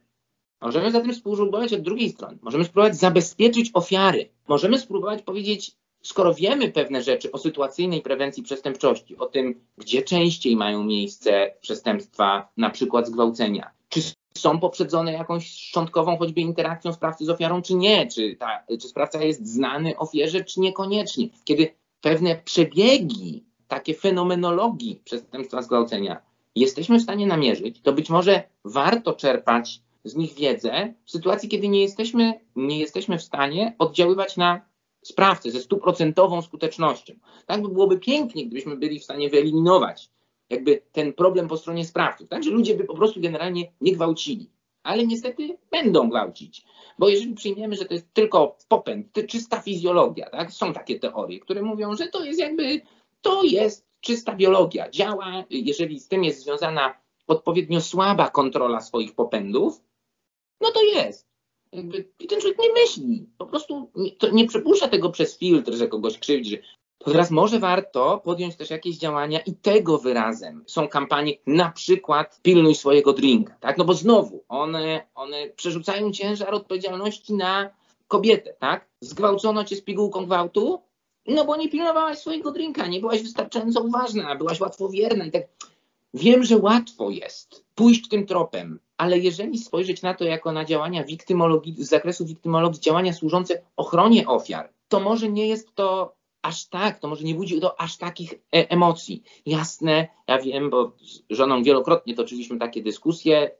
Możemy 0.60 0.90
zatem 0.90 1.14
spróbować 1.14 1.72
od 1.72 1.80
drugiej 1.80 2.10
strony. 2.10 2.38
Możemy 2.42 2.64
spróbować 2.64 2.96
zabezpieczyć 2.96 3.70
ofiary. 3.74 4.28
Możemy 4.48 4.78
spróbować 4.78 5.22
powiedzieć, 5.22 5.76
skoro 6.02 6.34
wiemy 6.34 6.72
pewne 6.72 7.02
rzeczy 7.02 7.32
o 7.32 7.38
sytuacyjnej 7.38 8.02
prewencji 8.02 8.42
przestępczości, 8.42 9.16
o 9.16 9.26
tym, 9.26 9.60
gdzie 9.78 10.02
częściej 10.02 10.56
mają 10.56 10.84
miejsce 10.84 11.54
przestępstwa, 11.60 12.48
na 12.56 12.70
przykład 12.70 13.06
zgwałcenia, 13.06 13.70
czy 13.88 14.00
są 14.38 14.60
poprzedzone 14.60 15.12
jakąś 15.12 15.50
szczątkową 15.50 16.16
choćby 16.16 16.40
interakcją 16.40 16.92
sprawcy 16.92 17.24
z 17.24 17.30
ofiarą, 17.30 17.62
czy 17.62 17.74
nie, 17.74 18.06
czy, 18.06 18.36
ta, 18.36 18.62
czy 18.80 18.88
sprawca 18.88 19.22
jest 19.22 19.46
znany 19.46 19.96
ofierze, 19.96 20.44
czy 20.44 20.60
niekoniecznie. 20.60 21.28
Kiedy 21.44 21.74
pewne 22.00 22.36
przebiegi, 22.36 23.44
takie 23.68 23.94
fenomenologii 23.94 25.00
przestępstwa 25.04 25.62
zgwałcenia 25.62 26.22
jesteśmy 26.54 26.98
w 26.98 27.02
stanie 27.02 27.26
namierzyć, 27.26 27.80
to 27.80 27.92
być 27.92 28.10
może 28.10 28.42
warto 28.64 29.12
czerpać 29.12 29.80
z 30.04 30.16
nich 30.16 30.34
wiedzę 30.34 30.94
w 31.04 31.10
sytuacji, 31.10 31.48
kiedy 31.48 31.68
nie 31.68 31.82
jesteśmy, 31.82 32.40
nie 32.56 32.78
jesteśmy 32.78 33.18
w 33.18 33.22
stanie 33.22 33.74
oddziaływać 33.78 34.36
na 34.36 34.69
sprawcę 35.02 35.50
ze 35.50 35.60
stuprocentową 35.60 36.42
skutecznością. 36.42 37.14
Tak 37.46 37.62
by 37.62 37.68
byłoby 37.68 37.98
pięknie, 37.98 38.46
gdybyśmy 38.46 38.76
byli 38.76 39.00
w 39.00 39.04
stanie 39.04 39.30
wyeliminować 39.30 40.10
jakby 40.50 40.82
ten 40.92 41.12
problem 41.12 41.48
po 41.48 41.56
stronie 41.56 41.84
sprawców. 41.84 42.28
Także 42.28 42.50
ludzie 42.50 42.74
by 42.74 42.84
po 42.84 42.94
prostu 42.94 43.20
generalnie 43.20 43.72
nie 43.80 43.92
gwałcili. 43.92 44.50
Ale 44.82 45.06
niestety 45.06 45.58
będą 45.70 46.08
gwałcić. 46.08 46.64
Bo 46.98 47.08
jeżeli 47.08 47.34
przyjmiemy, 47.34 47.76
że 47.76 47.84
to 47.84 47.94
jest 47.94 48.14
tylko 48.14 48.56
popęd, 48.68 49.12
to 49.12 49.22
czysta 49.22 49.60
fizjologia, 49.60 50.30
tak? 50.30 50.52
Są 50.52 50.72
takie 50.72 50.98
teorie, 50.98 51.40
które 51.40 51.62
mówią, 51.62 51.96
że 51.96 52.06
to 52.06 52.24
jest 52.24 52.40
jakby, 52.40 52.80
to 53.22 53.42
jest 53.42 53.86
czysta 54.00 54.36
biologia. 54.36 54.90
Działa, 54.90 55.44
jeżeli 55.50 56.00
z 56.00 56.08
tym 56.08 56.24
jest 56.24 56.42
związana 56.42 56.94
odpowiednio 57.26 57.80
słaba 57.80 58.30
kontrola 58.30 58.80
swoich 58.80 59.14
popędów, 59.14 59.80
no 60.60 60.70
to 60.70 60.82
jest. 60.82 61.29
Jakby, 61.72 62.08
I 62.20 62.26
ten 62.26 62.40
człowiek 62.40 62.58
nie 62.58 62.72
myśli. 62.72 63.26
Po 63.38 63.46
prostu 63.46 63.90
nie, 63.96 64.10
nie 64.32 64.46
przepuszcza 64.46 64.88
tego 64.88 65.10
przez 65.10 65.38
filtr, 65.38 65.72
że 65.72 65.88
kogoś 65.88 66.18
krzywdzi, 66.18 66.58
to 66.98 67.10
teraz 67.10 67.30
może 67.30 67.58
warto 67.58 68.20
podjąć 68.24 68.56
też 68.56 68.70
jakieś 68.70 68.96
działania 68.98 69.40
i 69.40 69.54
tego 69.54 69.98
wyrazem 69.98 70.64
są 70.66 70.88
kampanie, 70.88 71.32
na 71.46 71.70
przykład 71.70 72.40
pilnuj 72.42 72.74
swojego 72.74 73.12
drinka, 73.12 73.54
tak? 73.60 73.78
No 73.78 73.84
bo 73.84 73.94
znowu 73.94 74.44
one, 74.48 75.06
one 75.14 75.48
przerzucają 75.48 76.12
ciężar 76.12 76.54
odpowiedzialności 76.54 77.34
na 77.34 77.70
kobietę, 78.08 78.54
tak? 78.58 78.88
Zgwałcono 79.00 79.64
cię 79.64 79.76
z 79.76 79.82
pigułką 79.82 80.26
gwałtu, 80.26 80.82
no 81.26 81.44
bo 81.44 81.56
nie 81.56 81.68
pilnowałaś 81.68 82.18
swojego 82.18 82.50
drinka, 82.50 82.86
nie 82.86 83.00
byłaś 83.00 83.22
wystarczająco 83.22 83.80
uważna, 83.80 84.36
byłaś 84.36 84.60
łatwowierna 84.60 85.24
i 85.24 85.30
tak. 85.30 85.42
Wiem, 86.14 86.44
że 86.44 86.56
łatwo 86.56 87.10
jest 87.10 87.64
pójść 87.74 88.08
tym 88.08 88.26
tropem, 88.26 88.78
ale 89.00 89.18
jeżeli 89.18 89.58
spojrzeć 89.58 90.02
na 90.02 90.14
to 90.14 90.24
jako 90.24 90.52
na 90.52 90.64
działania 90.64 91.04
wiktymologii, 91.04 91.74
z 91.78 91.88
zakresu 91.88 92.26
wiktymologii, 92.26 92.80
działania 92.80 93.12
służące 93.12 93.62
ochronie 93.76 94.26
ofiar, 94.26 94.72
to 94.88 95.00
może 95.00 95.28
nie 95.28 95.46
jest 95.46 95.74
to 95.74 96.16
aż 96.42 96.68
tak, 96.68 96.98
to 96.98 97.08
może 97.08 97.24
nie 97.24 97.34
budzi 97.34 97.60
to 97.60 97.80
aż 97.80 97.96
takich 97.96 98.34
e 98.34 98.70
emocji. 98.70 99.22
Jasne, 99.46 100.08
ja 100.28 100.38
wiem, 100.38 100.70
bo 100.70 100.92
z 101.02 101.22
żoną 101.30 101.62
wielokrotnie 101.62 102.14
toczyliśmy 102.14 102.58
takie 102.58 102.82
dyskusje, 102.82 103.50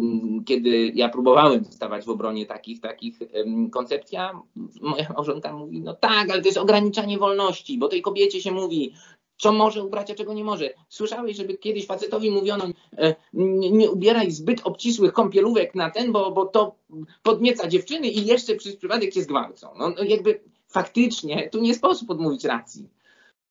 mm, 0.00 0.44
kiedy 0.44 0.92
ja 0.94 1.08
próbowałem 1.08 1.64
stawać 1.64 2.04
w 2.04 2.08
obronie 2.08 2.46
takich, 2.46 2.80
takich 2.80 3.18
um, 3.34 3.70
koncepcji, 3.70 4.18
a 4.18 4.32
moja 4.80 5.08
małżonka 5.16 5.52
mówi, 5.52 5.80
no 5.80 5.94
tak, 5.94 6.30
ale 6.30 6.42
to 6.42 6.48
jest 6.48 6.58
ograniczanie 6.58 7.18
wolności, 7.18 7.78
bo 7.78 7.88
tej 7.88 8.02
kobiecie 8.02 8.42
się 8.42 8.52
mówi, 8.52 8.94
co 9.36 9.52
może 9.52 9.84
ubrać, 9.84 10.10
a 10.10 10.14
czego 10.14 10.34
nie 10.34 10.44
może. 10.44 10.70
Słyszałeś, 10.88 11.36
żeby 11.36 11.58
kiedyś 11.58 11.86
facetowi 11.86 12.30
mówiono, 12.30 12.64
e, 12.98 13.14
nie, 13.32 13.90
ubieraj 13.90 14.30
zbyt 14.30 14.60
obcisłych 14.64 15.12
kąpielówek 15.12 15.74
na 15.74 15.90
ten, 15.90 16.12
bo, 16.12 16.30
bo 16.30 16.46
to 16.46 16.74
podnieca 17.22 17.68
dziewczyny 17.68 18.08
i 18.08 18.26
jeszcze 18.26 18.54
przez 18.54 18.76
przypadek 18.76 19.12
cię 19.12 19.22
zgwałcą. 19.22 19.68
No, 19.78 19.88
no 19.88 20.04
jakby 20.04 20.40
faktycznie 20.68 21.48
tu 21.50 21.60
nie 21.60 21.74
sposób 21.74 22.10
odmówić 22.10 22.44
racji. 22.44 22.88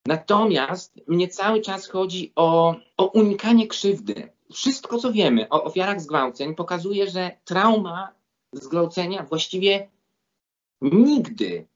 Natomiast 0.06 0.94
mnie 1.08 1.28
cały 1.28 1.62
czas 1.62 1.88
chodzi 1.88 2.32
o, 2.36 2.76
o 2.98 3.06
unikanie 3.06 3.68
krzywdy. 3.68 4.30
Wszystko, 4.54 4.98
co 4.98 5.12
wiemy 5.12 5.50
o 5.50 5.64
ofiarach 5.64 6.02
zgwałceń, 6.02 6.56
pokazuje, 6.56 7.08
że 7.08 7.32
trauma 7.46 8.14
zgwałcenia 8.54 9.24
właściwie 9.24 9.90
nigdy 10.82 11.68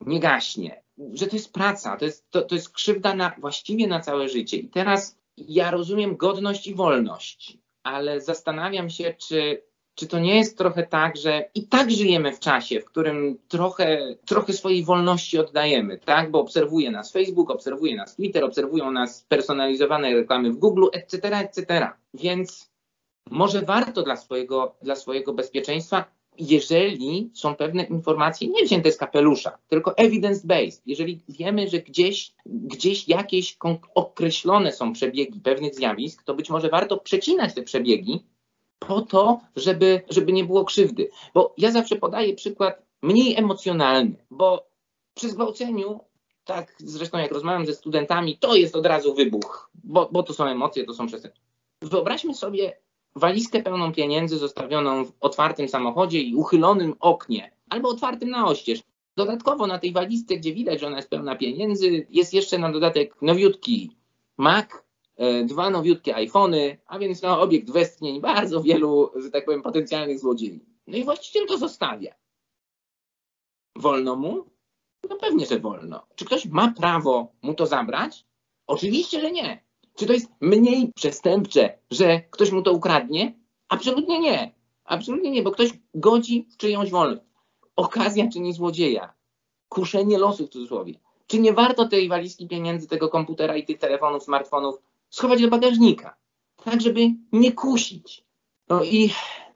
nie 0.00 0.20
gaśnie. 0.20 0.83
Że 1.14 1.26
to 1.26 1.36
jest 1.36 1.52
praca, 1.52 1.96
to 1.96 2.04
jest, 2.04 2.30
to, 2.30 2.42
to 2.42 2.54
jest 2.54 2.70
krzywda 2.70 3.14
na, 3.14 3.34
właściwie 3.38 3.86
na 3.86 4.00
całe 4.00 4.28
życie. 4.28 4.56
I 4.56 4.68
teraz 4.68 5.18
ja 5.36 5.70
rozumiem 5.70 6.16
godność 6.16 6.66
i 6.66 6.74
wolność, 6.74 7.58
ale 7.82 8.20
zastanawiam 8.20 8.90
się, 8.90 9.14
czy 9.28 9.62
czy 9.94 10.06
to 10.06 10.18
nie 10.18 10.36
jest 10.36 10.58
trochę 10.58 10.86
tak, 10.86 11.16
że 11.16 11.50
i 11.54 11.68
tak 11.68 11.90
żyjemy 11.90 12.32
w 12.32 12.40
czasie, 12.40 12.80
w 12.80 12.84
którym 12.84 13.38
trochę, 13.48 14.16
trochę 14.26 14.52
swojej 14.52 14.84
wolności 14.84 15.38
oddajemy, 15.38 15.98
tak? 15.98 16.30
Bo 16.30 16.40
obserwuje 16.40 16.90
nas 16.90 17.12
Facebook, 17.12 17.50
obserwuje 17.50 17.96
nas 17.96 18.16
Twitter, 18.16 18.44
obserwują 18.44 18.92
nas 18.92 19.24
personalizowane 19.28 20.14
reklamy 20.14 20.52
w 20.52 20.58
Google, 20.58 20.86
etc., 20.92 21.36
etc. 21.36 21.90
Więc 22.14 22.70
może 23.30 23.62
warto 23.62 24.02
dla 24.02 24.16
swojego, 24.16 24.76
dla 24.82 24.96
swojego 24.96 25.32
bezpieczeństwa, 25.32 26.04
jeżeli 26.38 27.30
są 27.34 27.56
pewne 27.56 27.84
informacje 27.84 28.48
nie 28.48 28.64
wzięte 28.64 28.92
z 28.92 28.96
kapelusza, 28.96 29.58
tylko 29.68 29.90
evidence-based, 29.90 30.82
jeżeli 30.86 31.20
wiemy, 31.28 31.68
że 31.68 31.78
gdzieś, 31.78 32.34
gdzieś 32.46 33.08
jakieś 33.08 33.56
określone 33.94 34.72
są 34.72 34.92
przebiegi 34.92 35.40
pewnych 35.40 35.74
zjawisk, 35.74 36.22
to 36.22 36.34
być 36.34 36.50
może 36.50 36.68
warto 36.68 36.96
przecinać 36.96 37.54
te 37.54 37.62
przebiegi 37.62 38.24
po 38.78 39.00
to, 39.00 39.40
żeby, 39.56 40.02
żeby 40.10 40.32
nie 40.32 40.44
było 40.44 40.64
krzywdy. 40.64 41.08
Bo 41.34 41.54
ja 41.58 41.70
zawsze 41.70 41.96
podaję 41.96 42.34
przykład 42.34 42.82
mniej 43.02 43.36
emocjonalny, 43.36 44.14
bo 44.30 44.66
przy 45.14 45.28
zgwałceniu, 45.30 46.00
tak 46.44 46.74
zresztą 46.78 47.18
jak 47.18 47.32
rozmawiam 47.32 47.66
ze 47.66 47.74
studentami, 47.74 48.38
to 48.38 48.54
jest 48.54 48.76
od 48.76 48.86
razu 48.86 49.14
wybuch, 49.14 49.70
bo, 49.84 50.08
bo 50.12 50.22
to 50.22 50.32
są 50.32 50.44
emocje, 50.46 50.84
to 50.84 50.94
są 50.94 51.06
przestępstwa. 51.06 51.44
Wyobraźmy 51.82 52.34
sobie 52.34 52.76
walizkę 53.16 53.62
pełną 53.62 53.92
pieniędzy 53.92 54.38
zostawioną 54.38 55.04
w 55.04 55.12
otwartym 55.20 55.68
samochodzie 55.68 56.20
i 56.20 56.34
uchylonym 56.34 56.94
oknie, 57.00 57.56
albo 57.68 57.88
otwartym 57.88 58.30
na 58.30 58.46
oścież. 58.46 58.82
Dodatkowo 59.16 59.66
na 59.66 59.78
tej 59.78 59.92
walizce, 59.92 60.36
gdzie 60.36 60.54
widać, 60.54 60.80
że 60.80 60.86
ona 60.86 60.96
jest 60.96 61.10
pełna 61.10 61.36
pieniędzy, 61.36 62.06
jest 62.10 62.34
jeszcze 62.34 62.58
na 62.58 62.72
dodatek 62.72 63.22
nowiutki 63.22 63.90
Mac, 64.36 64.66
E, 65.16 65.44
dwa 65.44 65.70
nowiutkie 65.70 66.14
iPhony, 66.14 66.78
a 66.86 66.98
więc 66.98 67.22
no, 67.22 67.40
obiekt 67.40 67.70
westchnień 67.70 68.20
bardzo 68.20 68.62
wielu, 68.62 69.10
że 69.16 69.30
tak 69.30 69.44
powiem, 69.44 69.62
potencjalnych 69.62 70.18
złodziei. 70.18 70.64
No 70.86 70.96
i 70.96 71.04
właściciel 71.04 71.46
to 71.46 71.58
zostawia. 71.58 72.14
Wolno 73.76 74.16
mu? 74.16 74.44
No 75.10 75.16
pewnie, 75.16 75.46
że 75.46 75.58
wolno. 75.58 76.06
Czy 76.14 76.24
ktoś 76.24 76.46
ma 76.46 76.72
prawo 76.72 77.32
mu 77.42 77.54
to 77.54 77.66
zabrać? 77.66 78.26
Oczywiście, 78.66 79.20
że 79.20 79.32
nie. 79.32 79.63
Czy 79.96 80.06
to 80.06 80.12
jest 80.12 80.28
mniej 80.40 80.92
przestępcze, 80.94 81.78
że 81.90 82.20
ktoś 82.20 82.50
mu 82.50 82.62
to 82.62 82.72
ukradnie? 82.72 83.38
Absolutnie 83.68 84.20
nie. 84.20 84.54
Absolutnie 84.84 85.30
nie, 85.30 85.42
bo 85.42 85.50
ktoś 85.50 85.70
godzi 85.94 86.46
w 86.50 86.56
czyjąś 86.56 86.90
wolność. 86.90 87.22
Okazja 87.76 88.28
czyni 88.28 88.52
złodzieja. 88.52 89.12
Kuszenie 89.68 90.18
losu 90.18 90.46
w 90.46 90.50
cudzysłowie. 90.50 90.94
Czy 91.26 91.40
nie 91.40 91.52
warto 91.52 91.88
tej 91.88 92.08
walizki 92.08 92.48
pieniędzy, 92.48 92.88
tego 92.88 93.08
komputera 93.08 93.56
i 93.56 93.64
tych 93.64 93.78
telefonów, 93.78 94.22
smartfonów 94.22 94.76
schować 95.10 95.42
do 95.42 95.48
bagażnika, 95.48 96.16
tak, 96.64 96.80
żeby 96.80 97.00
nie 97.32 97.52
kusić. 97.52 98.24
No 98.68 98.84
i, 98.84 99.10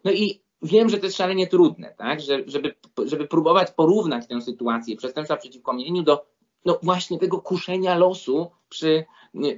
no 0.05 0.13
i 0.13 0.41
wiem, 0.63 0.89
że 0.89 0.99
to 0.99 1.07
jest 1.07 1.17
szalenie 1.17 1.47
trudne, 1.47 1.95
tak, 1.99 2.21
że, 2.21 2.43
żeby, 2.47 2.75
żeby 3.05 3.27
próbować 3.27 3.71
porównać 3.71 4.27
tę 4.27 4.41
sytuację 4.41 4.97
przestępstwa 4.97 5.37
przeciwko 5.37 5.73
mieniu 5.73 6.03
do 6.03 6.27
no 6.65 6.79
właśnie 6.83 7.19
tego 7.19 7.41
kuszenia 7.41 7.99
losu 7.99 8.51
przy, 8.69 9.05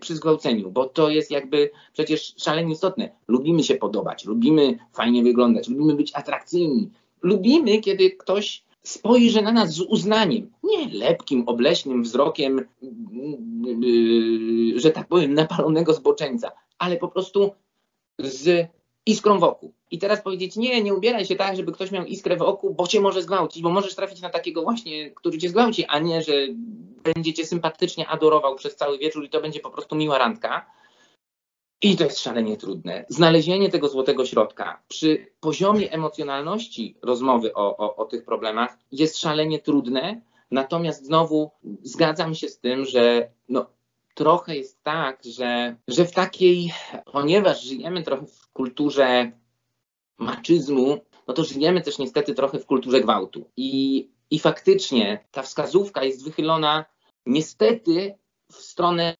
przy 0.00 0.16
zgwałceniu, 0.16 0.70
bo 0.70 0.84
to 0.84 1.10
jest 1.10 1.30
jakby 1.30 1.70
przecież 1.92 2.34
szalenie 2.36 2.72
istotne. 2.72 3.10
Lubimy 3.28 3.62
się 3.62 3.74
podobać, 3.74 4.24
lubimy 4.24 4.78
fajnie 4.92 5.22
wyglądać, 5.22 5.68
lubimy 5.68 5.94
być 5.94 6.12
atrakcyjni, 6.14 6.90
lubimy, 7.22 7.78
kiedy 7.78 8.10
ktoś 8.10 8.64
spojrzy 8.82 9.42
na 9.42 9.52
nas 9.52 9.70
z 9.70 9.80
uznaniem, 9.80 10.50
nie 10.62 10.98
lepkim, 10.98 11.42
obleśnym 11.46 12.02
wzrokiem, 12.02 12.66
yy, 13.62 14.80
że 14.80 14.90
tak 14.90 15.08
powiem, 15.08 15.34
napalonego 15.34 15.94
zboczeńca, 15.94 16.52
ale 16.78 16.96
po 16.96 17.08
prostu 17.08 17.50
z 18.18 18.68
iskrą 19.06 19.38
wokół. 19.38 19.72
I 19.90 19.98
teraz 19.98 20.22
powiedzieć, 20.22 20.56
nie, 20.56 20.82
nie 20.82 20.94
ubieraj 20.94 21.26
się 21.26 21.36
tak, 21.36 21.56
żeby 21.56 21.72
ktoś 21.72 21.90
miał 21.90 22.04
iskrę 22.04 22.36
w 22.36 22.42
oku, 22.42 22.74
bo 22.74 22.86
cię 22.86 23.00
może 23.00 23.22
zgwałcić, 23.22 23.62
bo 23.62 23.70
możesz 23.70 23.94
trafić 23.94 24.20
na 24.20 24.30
takiego 24.30 24.62
właśnie, 24.62 25.10
który 25.10 25.38
cię 25.38 25.48
zgwałci, 25.48 25.84
a 25.84 25.98
nie, 25.98 26.22
że 26.22 26.32
będzie 27.02 27.32
cię 27.34 27.46
sympatycznie 27.46 28.08
adorował 28.08 28.54
przez 28.54 28.76
cały 28.76 28.98
wieczór 28.98 29.24
i 29.24 29.30
to 29.30 29.40
będzie 29.40 29.60
po 29.60 29.70
prostu 29.70 29.96
miła 29.96 30.18
randka 30.18 30.66
i 31.82 31.96
to 31.96 32.04
jest 32.04 32.18
szalenie 32.18 32.56
trudne. 32.56 33.04
Znalezienie 33.08 33.68
tego 33.68 33.88
złotego 33.88 34.26
środka 34.26 34.82
przy 34.88 35.26
poziomie 35.40 35.92
emocjonalności 35.92 36.96
rozmowy 37.02 37.54
o, 37.54 37.76
o, 37.76 37.96
o 37.96 38.04
tych 38.04 38.24
problemach 38.24 38.78
jest 38.92 39.18
szalenie 39.18 39.58
trudne. 39.58 40.20
Natomiast 40.50 41.06
znowu 41.06 41.50
zgadzam 41.82 42.34
się 42.34 42.48
z 42.48 42.58
tym, 42.58 42.84
że 42.84 43.30
no, 43.48 43.66
trochę 44.14 44.56
jest 44.56 44.82
tak, 44.82 45.24
że, 45.24 45.76
że 45.88 46.04
w 46.04 46.12
takiej, 46.12 46.72
ponieważ 47.12 47.62
żyjemy 47.62 48.02
trochę 48.02 48.26
w 48.26 48.48
kulturze 48.52 49.32
maczyzmu, 50.18 50.98
no 51.26 51.34
to 51.34 51.44
żyjemy 51.44 51.80
też 51.80 51.98
niestety 51.98 52.34
trochę 52.34 52.58
w 52.58 52.66
kulturze 52.66 53.00
gwałtu. 53.00 53.50
I, 53.56 54.08
i 54.30 54.38
faktycznie 54.38 55.24
ta 55.30 55.42
wskazówka 55.42 56.04
jest 56.04 56.24
wychylona 56.24 56.84
niestety 57.26 58.14
w 58.52 58.56
stronę 58.56 59.14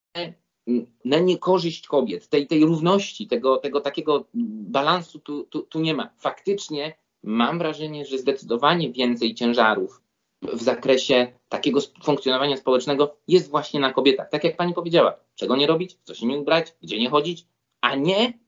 na 1.05 1.19
niekorzyść 1.19 1.87
kobiet, 1.87 2.29
tej, 2.29 2.47
tej 2.47 2.65
równości, 2.65 3.27
tego, 3.27 3.57
tego 3.57 3.81
takiego 3.81 4.25
balansu 4.35 5.19
tu, 5.19 5.45
tu, 5.45 5.63
tu 5.63 5.81
nie 5.81 5.95
ma. 5.95 6.11
Faktycznie 6.19 6.97
mam 7.23 7.59
wrażenie, 7.59 8.05
że 8.05 8.19
zdecydowanie 8.19 8.93
więcej 8.93 9.35
ciężarów 9.35 10.03
w 10.43 10.63
zakresie 10.63 11.33
takiego 11.49 11.81
funkcjonowania 12.03 12.57
społecznego 12.57 13.17
jest 13.29 13.51
właśnie 13.51 13.81
na 13.81 13.93
kobietach. 13.93 14.29
Tak 14.31 14.45
jak 14.45 14.57
pani 14.57 14.75
powiedziała, 14.75 15.17
czego 15.35 15.57
nie 15.57 15.67
robić, 15.67 15.99
co 16.03 16.15
się 16.15 16.27
nie 16.27 16.39
ubrać, 16.39 16.75
gdzie 16.83 16.99
nie 16.99 17.11
chodzić, 17.11 17.47
a 17.81 17.95
nie 17.95 18.39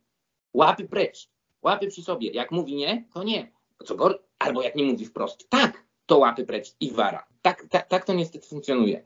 łapy 0.55 0.89
precz, 0.89 1.29
łapy 1.63 1.89
przy 1.89 2.03
sobie. 2.03 2.31
Jak 2.31 2.51
mówi 2.51 2.75
nie, 2.75 3.05
to 3.15 3.23
nie. 3.23 3.53
Co 3.85 3.95
gor, 3.95 4.23
albo 4.39 4.63
jak 4.63 4.77
nie 4.77 4.85
mówi 4.85 5.05
wprost, 5.05 5.49
tak, 5.49 5.82
to 6.13 6.19
łapy 6.19 6.45
precz 6.45 6.75
i 6.81 6.91
wara. 6.91 7.25
Tak, 7.43 7.67
tak, 7.71 7.89
tak 7.89 8.05
to 8.05 8.13
niestety 8.15 8.47
funkcjonuje. 8.47 9.03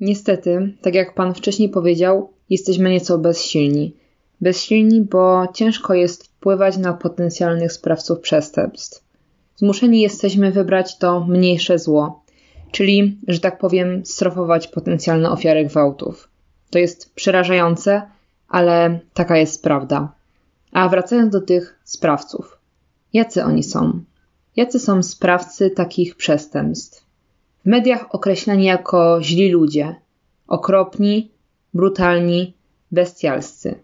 Niestety, 0.00 0.72
tak 0.82 0.94
jak 0.94 1.14
pan 1.14 1.34
wcześniej 1.34 1.68
powiedział, 1.68 2.32
jesteśmy 2.50 2.90
nieco 2.90 3.18
bezsilni. 3.18 3.96
Bezsilni, 4.40 5.00
bo 5.00 5.46
ciężko 5.54 5.94
jest 5.94 6.26
wpływać 6.26 6.76
na 6.76 6.92
potencjalnych 6.92 7.72
sprawców 7.72 8.20
przestępstw. 8.20 9.04
Zmuszeni 9.56 10.00
jesteśmy 10.00 10.52
wybrać 10.52 10.98
to 10.98 11.24
mniejsze 11.24 11.78
zło, 11.78 12.22
czyli, 12.72 13.18
że 13.28 13.40
tak 13.40 13.58
powiem, 13.58 14.06
strofować 14.06 14.68
potencjalne 14.68 15.30
ofiary 15.30 15.64
gwałtów. 15.64 16.28
To 16.70 16.78
jest 16.78 17.14
przerażające, 17.14 18.02
ale 18.48 19.00
taka 19.14 19.36
jest 19.36 19.62
prawda. 19.62 20.12
A 20.72 20.88
wracając 20.88 21.32
do 21.32 21.40
tych 21.40 21.80
sprawców. 21.84 22.58
Jacy 23.12 23.44
oni 23.44 23.62
są? 23.62 24.00
Jacy 24.56 24.78
są 24.78 25.02
sprawcy 25.02 25.70
takich 25.70 26.16
przestępstw? 26.16 27.06
W 27.64 27.66
mediach 27.66 28.14
określani 28.14 28.64
jako 28.64 29.18
źli 29.22 29.50
ludzie, 29.50 29.94
okropni, 30.48 31.30
brutalni, 31.74 32.54
bestialscy. 32.92 33.74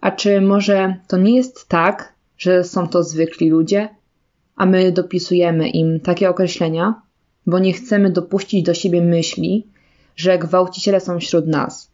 A 0.00 0.10
czy 0.10 0.40
może 0.40 0.96
to 1.08 1.16
nie 1.16 1.36
jest 1.36 1.68
tak, 1.68 2.12
że 2.38 2.64
są 2.64 2.88
to 2.88 3.02
zwykli 3.02 3.50
ludzie, 3.50 3.88
a 4.56 4.66
my 4.66 4.92
dopisujemy 4.92 5.68
im 5.68 6.00
takie 6.00 6.30
określenia, 6.30 7.02
bo 7.46 7.58
nie 7.58 7.72
chcemy 7.72 8.10
dopuścić 8.10 8.62
do 8.62 8.74
siebie 8.74 9.02
myśli, 9.02 9.66
że 10.16 10.38
gwałciciele 10.38 11.00
są 11.00 11.18
wśród 11.18 11.46
nas, 11.46 11.90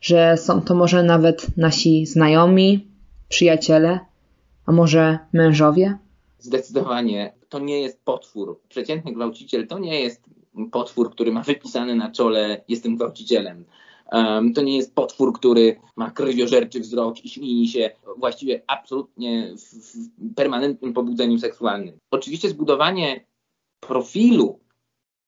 że 0.00 0.36
są 0.36 0.60
to 0.62 0.74
może 0.74 1.02
nawet 1.02 1.56
nasi 1.56 2.06
znajomi, 2.06 2.86
przyjaciele, 3.28 4.00
a 4.66 4.72
może 4.72 5.18
mężowie? 5.32 5.98
Zdecydowanie 6.44 7.34
to 7.48 7.58
nie 7.58 7.80
jest 7.80 8.04
potwór. 8.04 8.60
Przeciętny 8.68 9.12
gwałciciel 9.12 9.66
to 9.66 9.78
nie 9.78 10.00
jest 10.00 10.24
potwór, 10.72 11.10
który 11.10 11.32
ma 11.32 11.42
wypisane 11.42 11.94
na 11.94 12.10
czole 12.10 12.64
jestem 12.68 12.96
gwałcicielem. 12.96 13.64
Um, 14.12 14.52
to 14.54 14.62
nie 14.62 14.76
jest 14.76 14.94
potwór, 14.94 15.32
który 15.32 15.80
ma 15.96 16.10
krwiożerczy 16.10 16.80
wzrok 16.80 17.24
i 17.24 17.28
śmieje 17.28 17.68
się 17.68 17.90
właściwie 18.16 18.62
absolutnie 18.66 19.54
w, 19.56 19.60
w 19.60 20.34
permanentnym 20.34 20.92
pobudzeniu 20.92 21.38
seksualnym. 21.38 21.98
Oczywiście 22.10 22.48
zbudowanie 22.48 23.26
profilu 23.80 24.60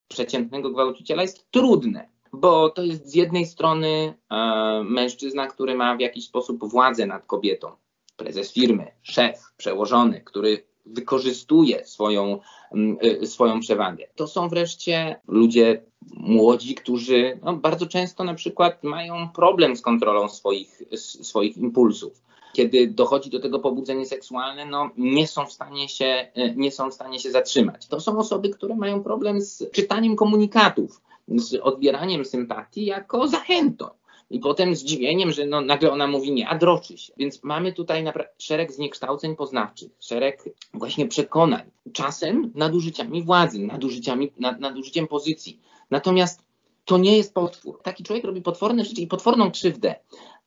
przeciętnego 0.08 0.70
gwałciciela 0.70 1.22
jest 1.22 1.50
trudne, 1.50 2.08
bo 2.32 2.70
to 2.70 2.82
jest 2.82 3.10
z 3.10 3.14
jednej 3.14 3.46
strony 3.46 4.14
e, 4.30 4.82
mężczyzna, 4.84 5.46
który 5.46 5.74
ma 5.74 5.96
w 5.96 6.00
jakiś 6.00 6.26
sposób 6.26 6.70
władzę 6.70 7.06
nad 7.06 7.26
kobietą, 7.26 7.72
prezes 8.16 8.52
firmy, 8.52 8.92
szef, 9.02 9.52
przełożony, 9.56 10.20
który 10.20 10.75
wykorzystuje 10.86 11.84
swoją, 11.84 12.38
mm, 12.72 12.96
y, 13.22 13.26
swoją 13.26 13.60
przewagę. 13.60 14.06
To 14.14 14.28
są 14.28 14.48
wreszcie 14.48 15.20
ludzie 15.28 15.82
młodzi, 16.14 16.74
którzy 16.74 17.38
no, 17.42 17.56
bardzo 17.56 17.86
często 17.86 18.24
na 18.24 18.34
przykład 18.34 18.84
mają 18.84 19.28
problem 19.28 19.76
z 19.76 19.82
kontrolą 19.82 20.28
swoich, 20.28 20.82
swoich 20.94 21.56
impulsów. 21.56 22.22
Kiedy 22.52 22.86
dochodzi 22.86 23.30
do 23.30 23.40
tego 23.40 23.58
pobudzenia 23.58 24.04
seksualne, 24.04 24.66
no, 24.66 24.90
nie, 24.96 25.26
są 25.26 25.46
w 25.46 25.52
stanie 25.52 25.88
się, 25.88 26.28
y, 26.38 26.54
nie 26.56 26.70
są 26.70 26.90
w 26.90 26.94
stanie 26.94 27.18
się 27.18 27.30
zatrzymać. 27.30 27.86
To 27.86 28.00
są 28.00 28.18
osoby, 28.18 28.48
które 28.50 28.76
mają 28.76 29.02
problem 29.02 29.40
z 29.40 29.70
czytaniem 29.70 30.16
komunikatów, 30.16 31.00
z 31.28 31.54
odbieraniem 31.54 32.24
sympatii 32.24 32.84
jako 32.84 33.28
zachętą. 33.28 33.88
I 34.30 34.40
potem 34.40 34.76
zdziwieniem, 34.76 35.32
że 35.32 35.46
no, 35.46 35.60
nagle 35.60 35.92
ona 35.92 36.06
mówi 36.06 36.32
nie, 36.32 36.48
a 36.48 36.58
droczy 36.58 36.98
się. 36.98 37.12
Więc 37.16 37.42
mamy 37.42 37.72
tutaj 37.72 38.04
szereg 38.38 38.72
zniekształceń 38.72 39.36
poznawczych, 39.36 39.90
szereg 40.00 40.44
właśnie 40.74 41.08
przekonań, 41.08 41.70
czasem 41.92 42.52
nadużyciami 42.54 43.22
władzy, 43.22 43.58
nadużyciami, 43.58 44.32
nad, 44.38 44.60
nadużyciem 44.60 45.06
pozycji. 45.06 45.60
Natomiast 45.90 46.42
to 46.84 46.98
nie 46.98 47.16
jest 47.16 47.34
potwór. 47.34 47.82
Taki 47.82 48.04
człowiek 48.04 48.24
robi 48.24 48.42
potworne 48.42 48.84
rzeczy 48.84 49.00
i 49.00 49.06
potworną 49.06 49.50
krzywdę, 49.50 49.94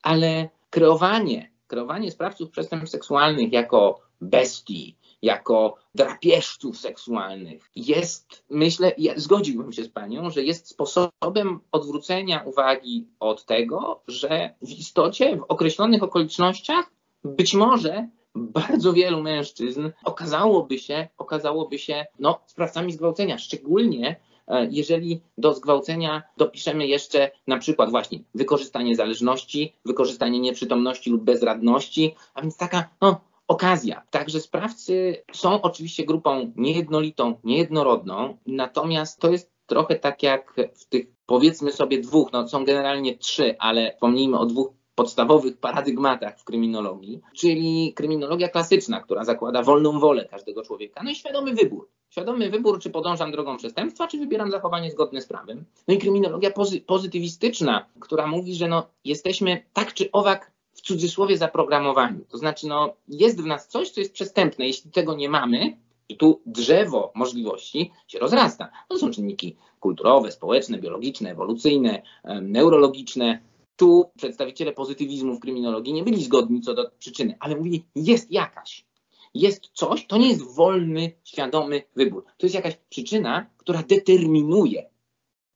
ale 0.01 0.49
kreowanie, 0.69 1.51
kreowanie 1.67 2.11
sprawców 2.11 2.49
przestępstw 2.49 2.91
seksualnych 2.91 3.51
jako 3.53 3.99
bestii, 4.21 4.95
jako 5.21 5.75
drapieżców 5.95 6.77
seksualnych. 6.77 7.71
Jest, 7.75 8.43
myślę, 8.49 8.91
ja 8.97 9.13
zgodziłbym 9.15 9.73
się 9.73 9.83
z 9.83 9.89
panią, 9.89 10.29
że 10.29 10.43
jest 10.43 10.69
sposobem 10.69 11.59
odwrócenia 11.71 12.43
uwagi 12.45 13.07
od 13.19 13.45
tego, 13.45 14.01
że 14.07 14.53
w 14.61 14.69
istocie 14.69 15.37
w 15.37 15.43
określonych 15.47 16.03
okolicznościach 16.03 16.91
być 17.23 17.53
może 17.53 18.07
bardzo 18.35 18.93
wielu 18.93 19.21
mężczyzn 19.21 19.89
okazałoby 20.03 20.79
się, 20.79 21.07
okazałoby 21.17 21.79
się 21.79 22.05
no, 22.19 22.39
sprawcami 22.45 22.93
zgwałcenia, 22.93 23.37
szczególnie 23.37 24.15
e, 24.47 24.67
jeżeli 24.71 25.21
do 25.37 25.53
zgwałcenia 25.53 26.23
dopiszemy 26.37 26.87
jeszcze 26.87 27.31
na 27.47 27.57
przykład 27.57 27.89
właśnie 27.89 28.19
wykorzystanie 28.35 28.95
zależności, 28.95 29.73
wykorzystanie 29.85 30.39
nieprzytomności 30.39 31.09
lub 31.09 31.23
bezradności, 31.23 32.15
a 32.33 32.41
więc 32.41 32.57
taka 32.57 32.89
no, 33.01 33.21
okazja. 33.49 34.01
Także 34.09 34.39
sprawcy 34.39 35.23
są 35.33 35.61
oczywiście 35.61 36.05
grupą 36.05 36.53
niejednolitą, 36.55 37.35
niejednorodną, 37.43 38.37
natomiast 38.47 39.19
to 39.19 39.31
jest 39.31 39.51
trochę 39.65 39.95
tak 39.95 40.23
jak 40.23 40.53
w 40.75 40.85
tych 40.85 41.05
powiedzmy 41.25 41.71
sobie 41.71 42.01
dwóch, 42.01 42.31
no 42.33 42.47
są 42.47 42.65
generalnie 42.65 43.17
trzy, 43.17 43.55
ale 43.59 43.91
wspomnijmy 43.93 44.39
o 44.39 44.45
dwóch 44.45 44.69
podstawowych 44.95 45.57
paradygmatach 45.57 46.39
w 46.39 46.43
kryminologii, 46.43 47.21
czyli 47.35 47.93
kryminologia 47.93 48.49
klasyczna, 48.49 48.99
która 49.01 49.23
zakłada 49.23 49.63
wolną 49.63 49.99
wolę 49.99 50.25
każdego 50.25 50.63
człowieka, 50.63 51.01
no 51.03 51.11
i 51.11 51.15
świadomy 51.15 51.53
wybór. 51.53 51.89
Świadomy 52.09 52.49
wybór, 52.49 52.79
czy 52.79 52.89
podążam 52.89 53.31
drogą 53.31 53.57
przestępstwa, 53.57 54.07
czy 54.07 54.17
wybieram 54.17 54.51
zachowanie 54.51 54.91
zgodne 54.91 55.21
z 55.21 55.27
prawem. 55.27 55.65
No 55.87 55.93
i 55.93 55.97
kryminologia 55.97 56.51
pozy 56.51 56.81
pozytywistyczna, 56.81 57.85
która 57.99 58.27
mówi, 58.27 58.55
że 58.55 58.67
no, 58.67 58.87
jesteśmy 59.05 59.63
tak 59.73 59.93
czy 59.93 60.11
owak 60.11 60.51
w 60.73 60.81
cudzysłowie 60.81 61.37
zaprogramowani. 61.37 62.25
To 62.29 62.37
znaczy, 62.37 62.67
no, 62.67 62.93
jest 63.07 63.41
w 63.41 63.45
nas 63.45 63.67
coś, 63.67 63.89
co 63.89 63.99
jest 63.99 64.13
przestępne. 64.13 64.67
Jeśli 64.67 64.91
tego 64.91 65.15
nie 65.15 65.29
mamy, 65.29 65.77
i 66.09 66.17
tu 66.17 66.41
drzewo 66.45 67.11
możliwości 67.15 67.91
się 68.07 68.19
rozrasta. 68.19 68.71
To 68.87 68.97
są 68.97 69.11
czynniki 69.11 69.55
kulturowe, 69.79 70.31
społeczne, 70.31 70.77
biologiczne, 70.77 71.31
ewolucyjne, 71.31 72.01
neurologiczne. 72.41 73.39
Tu 73.75 74.11
przedstawiciele 74.17 74.71
pozytywizmu 74.71 75.35
w 75.35 75.39
kryminologii 75.39 75.93
nie 75.93 76.03
byli 76.03 76.23
zgodni 76.23 76.61
co 76.61 76.73
do 76.73 76.91
przyczyny, 76.99 77.37
ale 77.39 77.55
mówili, 77.55 77.85
jest 77.95 78.31
jakaś. 78.31 78.85
Jest 79.33 79.69
coś, 79.73 80.07
to 80.07 80.17
nie 80.17 80.29
jest 80.29 80.55
wolny, 80.55 81.11
świadomy 81.23 81.83
wybór. 81.95 82.25
To 82.37 82.45
jest 82.45 82.55
jakaś 82.55 82.77
przyczyna, 82.89 83.49
która 83.57 83.83
determinuje. 83.83 84.89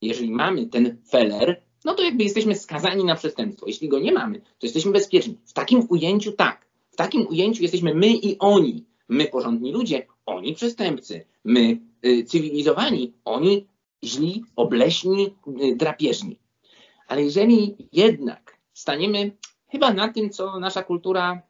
Jeżeli 0.02 0.32
mamy 0.32 0.68
ten 0.68 0.98
feller, 1.10 1.62
no 1.86 1.94
to 1.94 2.04
jakby 2.04 2.24
jesteśmy 2.24 2.56
skazani 2.56 3.04
na 3.04 3.16
przestępstwo. 3.16 3.68
Jeśli 3.68 3.90
go 3.90 4.00
nie 4.00 4.12
mamy, 4.12 4.40
to 4.40 4.66
jesteśmy 4.68 4.92
bezpieczni. 4.92 5.38
W 5.46 5.54
takim 5.54 5.86
ujęciu 5.90 6.32
tak. 6.32 6.66
W 6.92 6.96
takim 6.96 7.28
ujęciu 7.28 7.62
jesteśmy 7.62 7.96
my 7.96 8.08
i 8.08 8.40
oni. 8.40 8.86
My 9.10 9.28
porządni 9.28 9.72
ludzie, 9.72 10.08
oni 10.26 10.56
przestępcy. 10.56 11.26
My 11.44 11.80
y, 12.06 12.24
cywilizowani, 12.24 13.14
oni 13.26 13.68
źli, 14.04 14.44
obleśni, 14.56 15.36
y, 15.62 15.76
drapieżni. 15.76 16.40
Ale 17.08 17.24
jeżeli 17.24 17.76
jednak 17.92 18.58
staniemy 18.74 19.32
chyba 19.68 19.94
na 19.94 20.10
tym, 20.14 20.30
co 20.30 20.60
nasza 20.60 20.84
kultura 20.84 21.42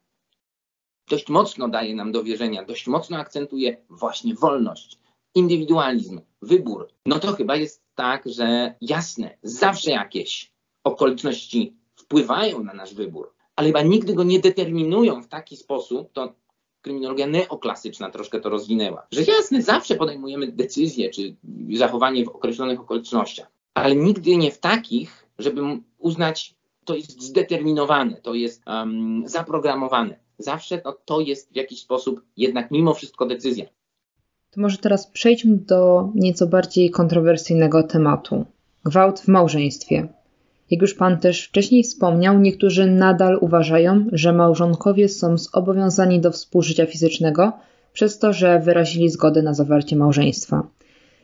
dość 1.09 1.29
mocno 1.29 1.69
daje 1.69 1.95
nam 1.95 2.11
do 2.11 2.23
wierzenia, 2.23 2.65
dość 2.65 2.87
mocno 2.87 3.17
akcentuje 3.17 3.77
właśnie 3.89 4.35
wolność, 4.35 4.99
indywidualizm, 5.35 6.21
wybór, 6.43 6.87
no 7.05 7.19
to 7.19 7.33
chyba 7.33 7.55
jest 7.55 7.83
tak, 7.95 8.23
że 8.25 8.75
jasne, 8.81 9.37
zawsze 9.43 9.91
jakieś 9.91 10.51
okoliczności 10.83 11.75
wpływają 11.95 12.63
na 12.63 12.73
nasz 12.73 12.93
wybór, 12.93 13.33
ale 13.55 13.67
chyba 13.67 13.81
nigdy 13.81 14.13
go 14.13 14.23
nie 14.23 14.39
determinują 14.39 15.21
w 15.21 15.27
taki 15.27 15.57
sposób, 15.57 16.11
to 16.13 16.33
kryminologia 16.81 17.27
neoklasyczna 17.27 18.09
troszkę 18.09 18.39
to 18.39 18.49
rozwinęła, 18.49 19.07
że 19.11 19.23
jasne, 19.23 19.61
zawsze 19.61 19.95
podejmujemy 19.95 20.51
decyzje 20.51 21.09
czy 21.09 21.35
zachowanie 21.73 22.25
w 22.25 22.29
określonych 22.29 22.79
okolicznościach, 22.79 23.51
ale 23.73 23.95
nigdy 23.95 24.37
nie 24.37 24.51
w 24.51 24.59
takich, 24.59 25.27
żeby 25.39 25.61
uznać, 25.97 26.55
to 26.85 26.95
jest 26.95 27.21
zdeterminowane, 27.21 28.21
to 28.21 28.33
jest 28.33 28.67
um, 28.67 29.23
zaprogramowane. 29.25 30.19
zawsze 30.37 30.81
no, 30.85 30.97
to 31.05 31.19
jest 31.21 31.53
w 31.53 31.55
jakiś 31.55 31.81
sposób 31.81 32.21
jednak 32.37 32.71
mimo 32.71 32.93
wszystko 32.93 33.25
decyzja. 33.25 33.65
To 34.55 34.61
może 34.61 34.77
teraz 34.77 35.07
przejdźmy 35.07 35.57
do 35.57 36.09
nieco 36.15 36.47
bardziej 36.47 36.89
kontrowersyjnego 36.89 37.83
tematu 37.83 38.45
gwałt 38.85 39.19
w 39.19 39.27
małżeństwie. 39.27 40.07
Jak 40.71 40.81
już 40.81 40.93
Pan 40.93 41.19
też 41.19 41.47
wcześniej 41.47 41.83
wspomniał, 41.83 42.39
niektórzy 42.39 42.85
nadal 42.85 43.37
uważają, 43.41 44.05
że 44.11 44.33
małżonkowie 44.33 45.09
są 45.09 45.37
zobowiązani 45.37 46.19
do 46.19 46.31
współżycia 46.31 46.85
fizycznego 46.85 47.51
przez 47.93 48.19
to, 48.19 48.33
że 48.33 48.59
wyrazili 48.59 49.09
zgodę 49.09 49.41
na 49.41 49.53
zawarcie 49.53 49.95
małżeństwa. 49.95 50.67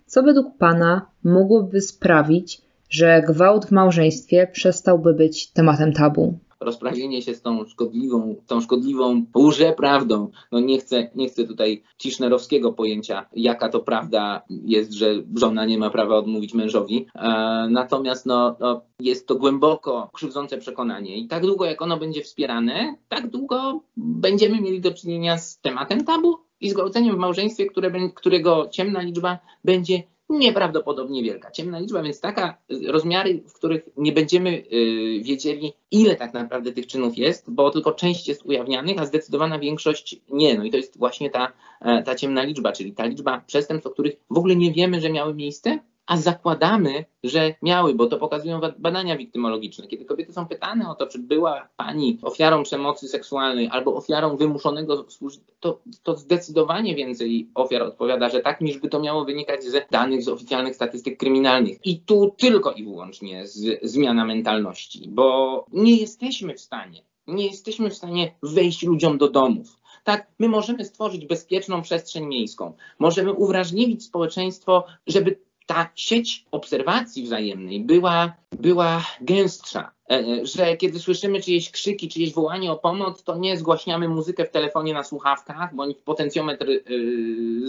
Co 0.06 0.24
według 0.24 0.58
Pana 0.58 1.06
mogłoby 1.24 1.82
sprawić, 1.82 2.62
że 2.90 3.22
gwałt 3.28 3.66
w 3.66 3.72
małżeństwie 3.72 4.48
przestałby 4.52 5.14
być 5.14 5.52
tematem 5.52 5.94
tabu? 5.94 6.38
Rozprawienie 6.60 7.22
się 7.22 7.34
z 7.34 7.42
tą 7.42 7.66
szkodliwą, 7.66 8.36
tą 8.48 8.62
szkodliwą 8.62 9.26
łże-prawdą. 9.38 10.32
No 10.52 10.60
nie 10.60 10.80
chcę, 10.80 11.10
nie 11.16 11.30
chcę 11.30 11.44
tutaj 11.44 11.84
cisznerowskiego 11.98 12.74
pojęcia, 12.74 13.26
jaka 13.36 13.70
to 13.70 13.80
prawda 13.80 14.42
jest, 14.50 14.94
że 14.94 15.14
żona 15.36 15.66
nie 15.66 15.78
ma 15.78 15.90
prawa 15.90 16.16
odmówić 16.16 16.54
mężowi. 16.54 17.06
E, 17.16 17.22
natomiast 17.70 18.26
no, 18.26 18.56
no, 18.60 18.82
jest 19.00 19.28
to 19.28 19.36
głęboko 19.36 20.10
krzywdzące 20.14 20.58
przekonanie 20.58 21.18
i 21.18 21.28
tak 21.28 21.46
długo 21.46 21.66
jak 21.66 21.82
ono 21.82 21.98
będzie 21.98 22.22
wspierane, 22.22 22.96
tak 23.10 23.28
długo 23.28 23.82
będziemy 23.98 24.62
mieli 24.62 24.82
do 24.82 24.92
czynienia 24.92 25.38
z 25.38 25.60
tematem 25.60 26.06
tabu 26.06 26.38
i 26.62 26.70
zgwałceniem 26.70 27.16
w 27.16 27.20
małżeństwie, 27.20 27.66
które, 27.66 27.92
którego 28.16 28.68
ciemna 28.72 29.02
liczba 29.02 29.40
będzie 29.64 30.04
nieprawdopodobnie 30.30 31.24
wielka. 31.24 31.52
Ciemna 31.52 31.80
liczba, 31.80 32.04
więc 32.04 32.22
taka 32.22 32.58
y, 32.72 32.92
rozmiary, 32.92 33.44
w 33.48 33.54
których 33.54 33.90
nie 33.98 34.12
będziemy 34.12 34.50
y, 34.50 35.24
wiedzieli, 35.24 35.74
ile 35.92 36.16
tak 36.16 36.34
naprawdę 36.34 36.72
tych 36.72 36.88
czynów 36.88 37.18
jest, 37.18 37.52
bo 37.52 37.72
tylko 37.72 37.92
część 37.92 38.28
jest 38.28 38.46
ujawnianych, 38.46 39.00
a 39.00 39.06
zdecydowana 39.06 39.60
większość 39.60 40.22
nie. 40.30 40.58
No 40.58 40.64
i 40.64 40.72
to 40.72 40.78
jest 40.78 40.98
właśnie 40.98 41.30
ta, 41.30 41.52
e, 41.82 42.04
ta 42.04 42.16
ciemna 42.16 42.44
liczba, 42.44 42.72
czyli 42.72 42.94
ta 42.94 43.06
liczba 43.06 43.44
przestępstw, 43.48 43.88
o 43.88 43.92
których 43.92 44.16
w 44.30 44.38
ogóle 44.38 44.56
nie 44.56 44.72
wiemy, 44.72 45.02
że 45.02 45.10
miały 45.10 45.34
miejsce, 45.34 45.80
a 46.10 46.18
zakładamy, 46.18 47.06
że 47.24 47.56
miały, 47.62 47.96
bo 47.96 48.08
to 48.08 48.18
pokazują 48.18 48.62
badania 48.78 49.18
wiktymologiczne. 49.18 49.88
Kiedy 49.88 50.06
kobiety 50.06 50.34
są 50.34 50.48
pytane 50.48 50.90
o 50.90 50.96
to, 50.96 51.08
czy 51.08 51.20
była 51.20 51.70
pani 51.78 52.20
ofiarą 52.22 52.64
przemocy 52.64 53.08
seksualnej 53.08 53.70
albo 53.72 53.96
ofiarą 53.96 54.38
wymuszonego 54.38 55.06
służby, 55.10 55.44
to, 55.60 55.80
to 56.04 56.18
zdecydowanie 56.18 56.96
więcej 56.96 57.50
ofiar 57.56 57.82
odpowiada, 57.82 58.30
że 58.30 58.40
tak, 58.40 58.62
niż 58.62 58.78
by 58.78 58.90
to 58.90 59.00
miało 59.00 59.26
wynikać 59.26 59.64
z 59.64 59.90
danych 59.92 60.24
z 60.24 60.28
oficjalnych 60.28 60.76
statystyk 60.76 61.20
kryminalnych. 61.20 61.78
I 61.86 62.00
tu 62.00 62.36
tylko 62.38 62.72
i 62.72 62.84
wyłącznie 62.84 63.48
z, 63.48 63.80
zmiana 63.84 64.26
mentalności, 64.26 65.10
bo 65.10 65.66
nie 65.74 65.96
jesteśmy 65.96 66.54
w 66.54 66.62
stanie, 66.62 67.04
nie 67.28 67.46
jesteśmy 67.46 67.90
w 67.90 67.96
stanie 67.96 68.36
wejść 68.44 68.84
ludziom 68.84 69.18
do 69.18 69.30
domów. 69.30 69.80
Tak, 70.04 70.28
my 70.40 70.48
możemy 70.48 70.86
stworzyć 70.86 71.26
bezpieczną 71.26 71.82
przestrzeń 71.82 72.26
miejską, 72.26 72.74
możemy 73.00 73.34
uwrażliwić 73.34 74.06
społeczeństwo, 74.06 74.84
żeby 75.08 75.49
ta 75.70 75.90
sieć 75.96 76.46
obserwacji 76.52 77.24
wzajemnej 77.24 77.80
była, 77.80 78.34
była 78.52 79.06
gęstsza, 79.22 79.92
e, 80.10 80.14
e, 80.14 80.46
że 80.46 80.78
kiedy 80.78 81.00
słyszymy 81.00 81.42
czyjeś 81.42 81.72
krzyki, 81.72 82.10
czyjeś 82.10 82.34
wołanie 82.34 82.72
o 82.72 82.78
pomoc, 82.78 83.24
to 83.24 83.38
nie 83.38 83.58
zgłaśniamy 83.58 84.08
muzykę 84.08 84.46
w 84.46 84.52
telefonie 84.52 84.94
na 84.94 85.04
słuchawkach 85.04 85.76
bądź 85.76 85.98
potencjometr 85.98 86.70
e, 86.70 86.80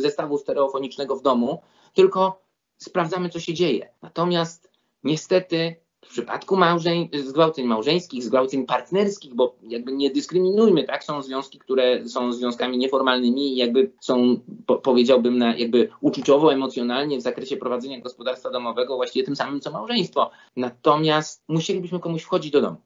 zestawu 0.01 0.39
stereofonicznego 0.39 1.17
w 1.17 1.23
domu, 1.23 1.63
tylko 1.95 2.43
sprawdzamy, 2.79 3.29
co 3.29 3.41
się 3.41 3.55
dzieje. 3.55 3.89
Natomiast 4.03 4.71
niestety 5.05 5.77
w 6.05 6.09
przypadku 6.09 6.57
małżeń, 6.57 7.09
zgwałceń 7.25 7.67
małżeńskich, 7.67 8.23
zgwałceń 8.23 8.67
partnerskich, 8.67 9.35
bo 9.35 9.57
jakby 9.63 9.93
nie 9.93 10.11
dyskryminujmy, 10.11 10.85
tak? 10.85 11.05
Są 11.05 11.23
związki, 11.23 11.59
które 11.59 12.09
są 12.09 12.33
związkami 12.33 12.79
nieformalnymi 12.79 13.53
i 13.53 13.57
jakby 13.57 13.93
są, 14.01 14.41
po, 14.67 14.77
powiedziałbym, 14.77 15.39
na 15.39 15.57
jakby 15.57 15.89
uczuciowo, 16.01 16.53
emocjonalnie 16.53 17.19
w 17.19 17.23
zakresie 17.23 17.57
prowadzenia 17.57 18.01
gospodarstwa 18.01 18.51
domowego 18.51 18.97
właściwie 18.97 19.25
tym 19.25 19.37
samym 19.37 19.61
co 19.61 19.71
małżeństwo. 19.71 20.31
Natomiast 20.57 21.45
musielibyśmy 21.49 22.01
komuś 22.01 22.23
wchodzić 22.23 22.53
do 22.53 22.61
domu. 22.61 22.77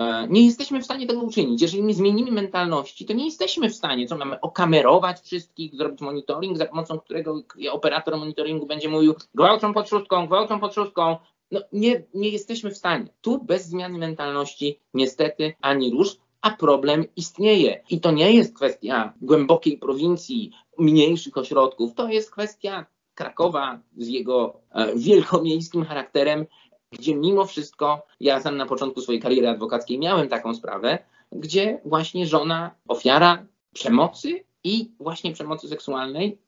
E, 0.00 0.28
nie 0.28 0.46
jesteśmy 0.46 0.80
w 0.80 0.84
stanie 0.84 1.06
tego 1.06 1.20
uczynić. 1.20 1.62
Jeżeli 1.62 1.82
nie 1.82 1.94
zmienimy 1.94 2.30
mentalności, 2.32 3.06
to 3.06 3.12
nie 3.12 3.24
jesteśmy 3.24 3.68
w 3.68 3.74
stanie, 3.74 4.06
co 4.06 4.16
mamy, 4.16 4.40
okamerować 4.40 5.20
wszystkich, 5.20 5.74
zrobić 5.74 6.00
monitoring, 6.00 6.58
za 6.58 6.66
pomocą 6.66 6.98
którego 6.98 7.42
operator 7.70 8.16
monitoringu 8.16 8.66
będzie 8.66 8.88
mówił 8.88 9.14
gwałcą 9.34 9.74
pod 9.74 9.88
szóstką, 9.88 10.26
gwałcą 10.26 10.60
pod 10.60 10.74
szóstką, 10.74 11.16
no, 11.50 11.60
nie, 11.72 12.02
nie 12.14 12.28
jesteśmy 12.28 12.70
w 12.70 12.76
stanie. 12.76 13.06
Tu 13.20 13.44
bez 13.44 13.66
zmiany 13.66 13.98
mentalności 13.98 14.80
niestety 14.94 15.54
ani 15.60 15.90
rusz, 15.90 16.16
a 16.40 16.50
problem 16.50 17.04
istnieje. 17.16 17.82
I 17.90 18.00
to 18.00 18.10
nie 18.10 18.32
jest 18.32 18.54
kwestia 18.54 19.12
głębokiej 19.22 19.78
prowincji, 19.78 20.50
mniejszych 20.78 21.36
ośrodków, 21.36 21.94
to 21.94 22.08
jest 22.08 22.30
kwestia 22.30 22.86
Krakowa 23.14 23.80
z 23.96 24.08
jego 24.08 24.60
e, 24.70 24.96
wielkomiejskim 24.96 25.84
charakterem, 25.84 26.46
gdzie 26.92 27.16
mimo 27.16 27.44
wszystko, 27.44 28.06
ja 28.20 28.40
sam 28.40 28.56
na 28.56 28.66
początku 28.66 29.00
swojej 29.00 29.20
kariery 29.20 29.48
adwokackiej 29.48 29.98
miałem 29.98 30.28
taką 30.28 30.54
sprawę, 30.54 30.98
gdzie 31.32 31.80
właśnie 31.84 32.26
żona, 32.26 32.74
ofiara 32.88 33.46
przemocy 33.72 34.44
i 34.64 34.90
właśnie 35.00 35.32
przemocy 35.32 35.68
seksualnej 35.68 36.38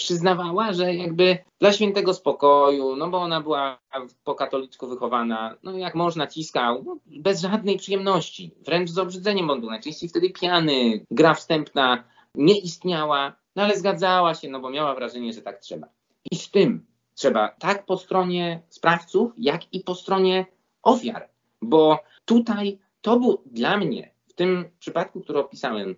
przyznawała, 0.00 0.72
że 0.72 0.94
jakby 0.94 1.38
dla 1.60 1.72
świętego 1.72 2.14
spokoju, 2.14 2.96
no 2.96 3.10
bo 3.10 3.18
ona 3.18 3.40
była 3.40 3.78
po 4.24 4.34
katolicku 4.34 4.88
wychowana, 4.88 5.56
no 5.62 5.78
jak 5.78 5.94
można 5.94 6.26
ciskał, 6.26 6.82
no, 6.84 6.96
bez 7.06 7.40
żadnej 7.40 7.78
przyjemności, 7.78 8.54
wręcz 8.64 8.90
z 8.90 8.98
obrzydzeniem 8.98 9.50
on 9.50 9.60
był, 9.60 9.70
najczęściej 9.70 10.08
wtedy 10.08 10.30
pijany, 10.30 11.04
gra 11.10 11.34
wstępna 11.34 12.04
nie 12.34 12.58
istniała, 12.58 13.36
no 13.56 13.62
ale 13.62 13.78
zgadzała 13.78 14.34
się, 14.34 14.48
no 14.48 14.60
bo 14.60 14.70
miała 14.70 14.94
wrażenie, 14.94 15.32
że 15.32 15.42
tak 15.42 15.58
trzeba. 15.58 15.88
I 16.30 16.36
z 16.36 16.50
tym 16.50 16.86
trzeba 17.14 17.48
tak 17.48 17.86
po 17.86 17.96
stronie 17.96 18.62
sprawców, 18.68 19.32
jak 19.38 19.74
i 19.74 19.80
po 19.80 19.94
stronie 19.94 20.46
ofiar, 20.82 21.28
bo 21.62 21.98
tutaj 22.24 22.78
to 23.00 23.20
był 23.20 23.42
dla 23.46 23.76
mnie, 23.76 24.10
w 24.28 24.32
tym 24.32 24.64
przypadku, 24.78 25.20
który 25.20 25.38
opisałem, 25.38 25.96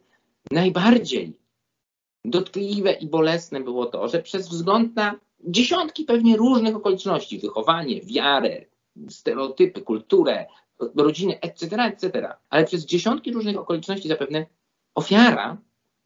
najbardziej 0.51 1.42
dotkliwe 2.25 2.93
i 2.93 3.07
bolesne 3.07 3.61
było 3.61 3.87
to, 3.87 4.09
że 4.09 4.23
przez 4.23 4.49
wzgląd 4.49 4.97
na 4.97 5.19
dziesiątki 5.45 6.05
pewnie 6.05 6.37
różnych 6.37 6.77
okoliczności, 6.77 7.39
wychowanie, 7.39 8.01
wiarę, 8.01 8.65
stereotypy, 9.09 9.81
kulturę, 9.81 10.47
rodzinę, 10.97 11.41
etc., 11.41 11.77
etc., 11.77 12.35
ale 12.51 12.65
przez 12.65 12.85
dziesiątki 12.85 13.33
różnych 13.33 13.59
okoliczności 13.59 14.09
zapewne 14.09 14.47
ofiara 14.95 15.57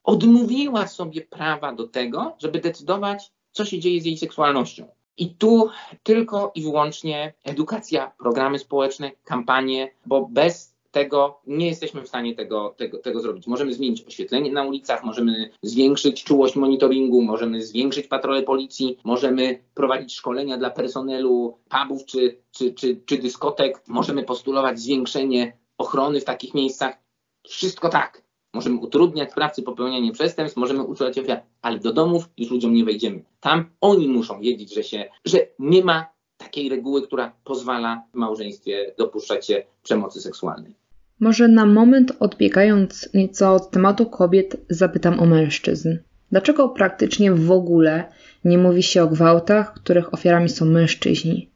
odmówiła 0.04 0.86
sobie 0.86 1.20
prawa 1.20 1.74
do 1.74 1.88
tego, 1.88 2.36
żeby 2.38 2.60
decydować, 2.60 3.32
co 3.52 3.64
się 3.64 3.78
dzieje 3.78 4.00
z 4.00 4.04
jej 4.04 4.18
seksualnością. 4.18 4.88
I 5.16 5.34
tu 5.34 5.70
tylko 6.02 6.52
i 6.54 6.62
wyłącznie 6.62 7.34
edukacja, 7.44 8.12
programy 8.18 8.58
społeczne, 8.58 9.10
kampanie, 9.24 9.92
bo 10.06 10.28
bez 10.30 10.75
tego 10.96 11.40
nie 11.46 11.66
jesteśmy 11.66 12.02
w 12.02 12.08
stanie 12.08 12.34
tego, 12.34 12.74
tego, 12.76 12.98
tego 12.98 13.20
zrobić. 13.20 13.46
Możemy 13.46 13.74
zmienić 13.74 14.04
oświetlenie 14.06 14.52
na 14.52 14.64
ulicach, 14.64 15.04
możemy 15.04 15.50
zwiększyć 15.62 16.24
czułość 16.24 16.56
monitoringu, 16.56 17.22
możemy 17.22 17.62
zwiększyć 17.62 18.06
patrole 18.06 18.42
policji, 18.42 18.96
możemy 19.04 19.58
prowadzić 19.74 20.14
szkolenia 20.14 20.56
dla 20.56 20.70
personelu 20.70 21.58
pubów 21.68 22.04
czy, 22.04 22.38
czy, 22.50 22.74
czy, 22.74 23.00
czy 23.06 23.18
dyskotek, 23.18 23.82
możemy 23.88 24.22
postulować 24.22 24.78
zwiększenie 24.78 25.56
ochrony 25.78 26.20
w 26.20 26.24
takich 26.24 26.54
miejscach. 26.54 26.98
Wszystko 27.48 27.88
tak. 27.88 28.22
Możemy 28.54 28.80
utrudniać 28.80 29.32
sprawcy 29.32 29.62
popełnianie 29.62 30.12
przestępstw, 30.12 30.56
możemy 30.56 30.82
uczulać 30.82 31.18
ofiar, 31.18 31.42
ale 31.62 31.78
do 31.78 31.92
domów 31.92 32.28
już 32.36 32.50
ludziom 32.50 32.74
nie 32.74 32.84
wejdziemy. 32.84 33.24
Tam 33.40 33.70
oni 33.80 34.08
muszą 34.08 34.40
wiedzieć, 34.40 34.74
że, 34.74 34.82
się, 34.82 35.04
że 35.24 35.38
nie 35.58 35.84
ma 35.84 36.06
takiej 36.36 36.68
reguły, 36.68 37.02
która 37.02 37.32
pozwala 37.44 38.02
w 38.12 38.16
małżeństwie 38.16 38.94
dopuszczać 38.98 39.46
się 39.46 39.64
przemocy 39.82 40.20
seksualnej. 40.20 40.85
Może 41.20 41.48
na 41.48 41.66
moment 41.66 42.12
odbiegając 42.20 43.08
nieco 43.14 43.54
od 43.54 43.70
tematu 43.70 44.06
kobiet, 44.06 44.56
zapytam 44.70 45.20
o 45.20 45.26
mężczyzn. 45.26 45.96
Dlaczego 46.30 46.68
praktycznie 46.68 47.32
w 47.32 47.50
ogóle 47.50 48.04
nie 48.44 48.58
mówi 48.58 48.82
się 48.82 49.02
o 49.02 49.06
gwałtach, 49.06 49.74
których 49.74 50.14
ofiarami 50.14 50.48
są 50.48 50.64
mężczyźni? 50.64 51.50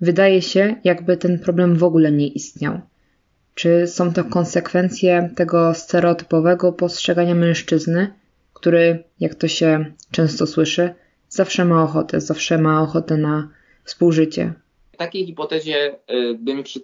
Wydaje 0.00 0.42
się, 0.42 0.74
jakby 0.84 1.16
ten 1.16 1.38
problem 1.38 1.76
w 1.76 1.84
ogóle 1.84 2.12
nie 2.12 2.28
istniał. 2.28 2.80
Czy 3.54 3.86
są 3.86 4.12
to 4.12 4.24
konsekwencje 4.24 5.30
tego 5.36 5.74
stereotypowego 5.74 6.72
postrzegania 6.72 7.34
mężczyzny, 7.34 8.14
który, 8.52 9.04
jak 9.20 9.34
to 9.34 9.48
się 9.48 9.84
często 10.10 10.46
słyszy, 10.46 10.94
zawsze 11.28 11.64
ma 11.64 11.82
ochotę, 11.82 12.20
zawsze 12.20 12.58
ma 12.58 12.82
ochotę 12.82 13.16
na 13.16 13.48
współżycie? 13.84 14.52
Takiej 14.98 15.26
hipotezie 15.26 15.98
y, 16.10 16.34
bym 16.34 16.62
przy, 16.62 16.80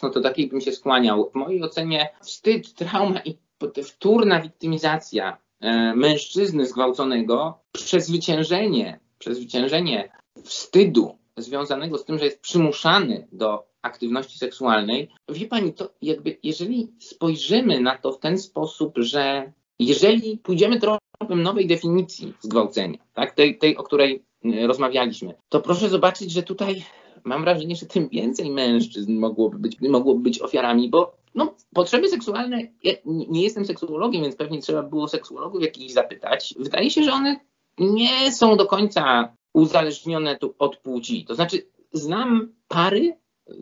to 0.00 0.20
takiej 0.20 0.48
bym 0.48 0.60
się 0.60 0.72
skłaniał. 0.72 1.30
W 1.30 1.34
mojej 1.34 1.62
ocenie 1.62 2.08
wstyd, 2.22 2.74
trauma 2.74 3.20
i 3.20 3.36
wtórna 3.84 4.40
wiktymizacja 4.40 5.38
y, 5.64 5.66
mężczyzny 5.96 6.66
zgwałconego, 6.66 7.58
przezwyciężenie, 7.72 9.00
przezwyciężenie 9.18 10.12
wstydu 10.44 11.18
związanego 11.36 11.98
z 11.98 12.04
tym, 12.04 12.18
że 12.18 12.24
jest 12.24 12.40
przymuszany 12.40 13.28
do 13.32 13.66
aktywności 13.82 14.38
seksualnej. 14.38 15.08
Wie 15.28 15.46
pani, 15.46 15.72
to 15.72 15.90
jakby 16.02 16.38
jeżeli 16.42 16.92
spojrzymy 16.98 17.80
na 17.80 17.98
to 17.98 18.12
w 18.12 18.18
ten 18.18 18.38
sposób, 18.38 18.94
że 18.96 19.52
jeżeli 19.78 20.38
pójdziemy 20.38 20.80
tropem 20.80 21.42
nowej 21.42 21.66
definicji 21.66 22.34
zgwałcenia, 22.40 22.98
tak, 23.14 23.34
tej, 23.34 23.58
tej, 23.58 23.76
o 23.76 23.82
której 23.82 24.24
y, 24.44 24.66
rozmawialiśmy, 24.66 25.34
to 25.48 25.60
proszę 25.60 25.88
zobaczyć, 25.88 26.32
że 26.32 26.42
tutaj 26.42 26.84
mam 27.24 27.42
wrażenie, 27.42 27.76
że 27.76 27.86
tym 27.86 28.08
więcej 28.08 28.50
mężczyzn 28.50 29.18
mogłoby 29.18 29.58
być, 29.58 29.80
mogłoby 29.80 30.20
być 30.20 30.40
ofiarami, 30.40 30.90
bo 30.90 31.16
no, 31.34 31.54
potrzeby 31.74 32.08
seksualne, 32.08 32.60
ja 32.84 32.92
nie 33.04 33.42
jestem 33.42 33.64
seksuologiem, 33.64 34.22
więc 34.22 34.36
pewnie 34.36 34.62
trzeba 34.62 34.82
było 34.82 35.08
seksuologów 35.08 35.62
jakichś 35.62 35.92
zapytać. 35.92 36.54
Wydaje 36.58 36.90
się, 36.90 37.02
że 37.02 37.12
one 37.12 37.40
nie 37.78 38.32
są 38.32 38.56
do 38.56 38.66
końca 38.66 39.32
uzależnione 39.52 40.36
tu 40.36 40.54
od 40.58 40.76
płci. 40.76 41.24
To 41.24 41.34
znaczy, 41.34 41.66
znam 41.92 42.52
pary 42.68 43.16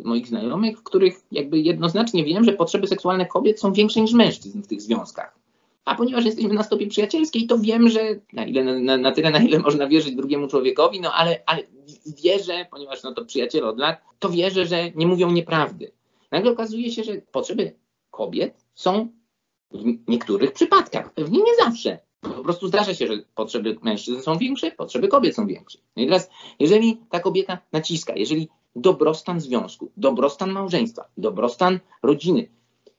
moich 0.04 0.28
znajomych, 0.28 0.78
w 0.78 0.82
których 0.82 1.20
jakby 1.32 1.58
jednoznacznie 1.58 2.24
wiem, 2.24 2.44
że 2.44 2.52
potrzeby 2.52 2.86
seksualne 2.86 3.26
kobiet 3.26 3.60
są 3.60 3.72
większe 3.72 4.00
niż 4.00 4.12
mężczyzn 4.12 4.62
w 4.62 4.66
tych 4.66 4.82
związkach. 4.82 5.41
A 5.84 5.94
ponieważ 5.94 6.24
jesteśmy 6.24 6.54
na 6.54 6.62
stopie 6.62 6.86
przyjacielskiej, 6.86 7.46
to 7.46 7.58
wiem, 7.58 7.88
że 7.88 8.00
na, 8.32 8.44
ile, 8.44 8.64
na, 8.80 8.96
na 8.96 9.12
tyle, 9.12 9.30
na 9.30 9.38
ile 9.38 9.58
można 9.58 9.88
wierzyć 9.88 10.16
drugiemu 10.16 10.48
człowiekowi, 10.48 11.00
no 11.00 11.12
ale, 11.12 11.42
ale 11.46 11.62
wierzę, 12.22 12.66
ponieważ 12.70 13.02
no 13.02 13.14
to 13.14 13.24
przyjaciele 13.24 13.66
od 13.68 13.78
lat, 13.78 14.00
to 14.18 14.28
wierzę, 14.28 14.66
że 14.66 14.90
nie 14.90 15.06
mówią 15.06 15.30
nieprawdy. 15.30 15.92
Nagle 16.30 16.50
okazuje 16.50 16.90
się, 16.90 17.04
że 17.04 17.12
potrzeby 17.32 17.72
kobiet 18.10 18.64
są 18.74 19.08
w 19.70 20.08
niektórych 20.08 20.52
przypadkach, 20.52 21.14
pewnie 21.14 21.38
nie 21.38 21.64
zawsze. 21.64 21.98
Po 22.20 22.42
prostu 22.42 22.68
zdarza 22.68 22.94
się, 22.94 23.06
że 23.06 23.14
potrzeby 23.34 23.78
mężczyzn 23.82 24.20
są 24.20 24.38
większe, 24.38 24.70
potrzeby 24.70 25.08
kobiet 25.08 25.34
są 25.34 25.46
większe. 25.46 25.78
No 25.96 26.02
i 26.02 26.06
teraz, 26.06 26.30
jeżeli 26.60 27.00
ta 27.10 27.20
kobieta 27.20 27.58
naciska, 27.72 28.12
jeżeli 28.16 28.48
dobrostan 28.76 29.40
związku, 29.40 29.90
dobrostan 29.96 30.52
małżeństwa, 30.52 31.04
dobrostan 31.16 31.80
rodziny 32.02 32.48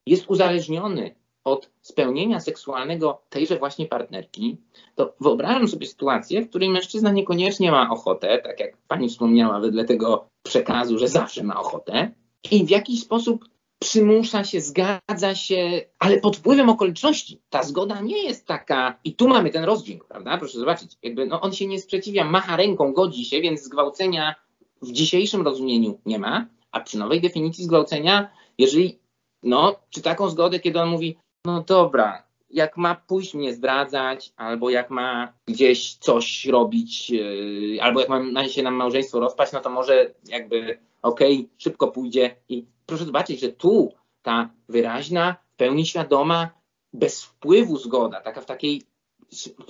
jest 0.06 0.26
uzależniony 0.28 1.16
od 1.44 1.70
spełnienia 1.82 2.40
seksualnego 2.40 3.22
tejże 3.30 3.58
właśnie 3.60 3.86
partnerki, 3.86 4.58
to 4.96 5.14
wyobrażam 5.20 5.68
sobie 5.68 5.88
sytuację, 5.88 6.42
w 6.42 6.50
której 6.50 6.70
mężczyzna 6.70 7.12
niekoniecznie 7.12 7.72
ma 7.72 7.90
ochotę, 7.90 8.42
tak 8.44 8.60
jak 8.60 8.78
pani 8.88 9.10
wspomniała, 9.10 9.60
wedle 9.60 9.86
tego 9.86 10.28
przekazu, 10.44 10.98
że 10.98 11.08
zawsze 11.08 11.44
ma 11.44 11.60
ochotę, 11.60 12.12
i 12.52 12.66
w 12.66 12.70
jakiś 12.70 13.02
sposób 13.02 13.46
przymusza 13.80 14.44
się, 14.44 14.62
zgadza 14.62 15.36
się, 15.36 15.82
ale 16.00 16.20
pod 16.20 16.38
wpływem 16.38 16.70
okoliczności. 16.70 17.42
Ta 17.50 17.64
zgoda 17.64 18.02
nie 18.02 18.24
jest 18.24 18.48
taka, 18.48 19.00
i 19.04 19.16
tu 19.16 19.28
mamy 19.28 19.50
ten 19.50 19.64
rozdźwięk, 19.64 20.06
prawda? 20.06 20.38
Proszę 20.38 20.60
zobaczyć, 20.60 20.92
jakby 21.04 21.26
no, 21.26 21.42
on 21.42 21.54
się 21.54 21.68
nie 21.68 21.80
sprzeciwia, 21.80 22.24
macha 22.24 22.58
ręką, 22.58 22.94
godzi 22.94 23.26
się, 23.26 23.42
więc 23.42 23.64
zgwałcenia 23.64 24.36
w 24.82 24.92
dzisiejszym 24.92 25.42
rozumieniu 25.42 26.00
nie 26.06 26.20
ma, 26.20 26.48
a 26.72 26.80
przy 26.80 26.98
nowej 26.98 27.22
definicji 27.22 27.64
zgwałcenia, 27.64 28.30
jeżeli, 28.58 29.00
no, 29.44 29.76
czy 29.90 30.02
taką 30.02 30.30
zgodę, 30.30 30.60
kiedy 30.60 30.82
on 30.82 30.90
mówi, 30.90 31.18
no 31.46 31.62
dobra, 31.62 32.24
jak 32.50 32.78
ma 32.78 32.96
pójść 32.96 33.34
mnie 33.34 33.54
zdradzać, 33.54 34.34
albo 34.38 34.70
jak 34.70 34.90
ma 34.90 35.34
gdzieś 35.46 35.96
coś 35.96 36.46
robić, 36.46 37.10
yy, 37.10 37.82
albo 37.82 38.00
jak 38.00 38.10
ma 38.10 38.48
się 38.48 38.64
nam 38.64 38.76
małżeństwo 38.76 39.20
rozpaść, 39.20 39.54
no 39.54 39.60
to 39.60 39.70
może 39.70 40.14
jakby 40.28 40.80
okej, 41.02 41.36
okay, 41.36 41.50
szybko 41.58 41.88
pójdzie. 41.88 42.36
I 42.50 42.66
proszę 42.86 43.06
zobaczyć, 43.06 43.40
że 43.40 43.50
tu 43.50 43.94
ta 44.22 44.50
wyraźna, 44.70 45.36
w 45.54 45.56
pełni 45.56 45.86
świadoma, 45.86 46.50
bez 46.94 47.24
wpływu 47.24 47.78
zgoda, 47.78 48.22
taka 48.22 48.42
w 48.42 48.46
takiej 48.46 48.82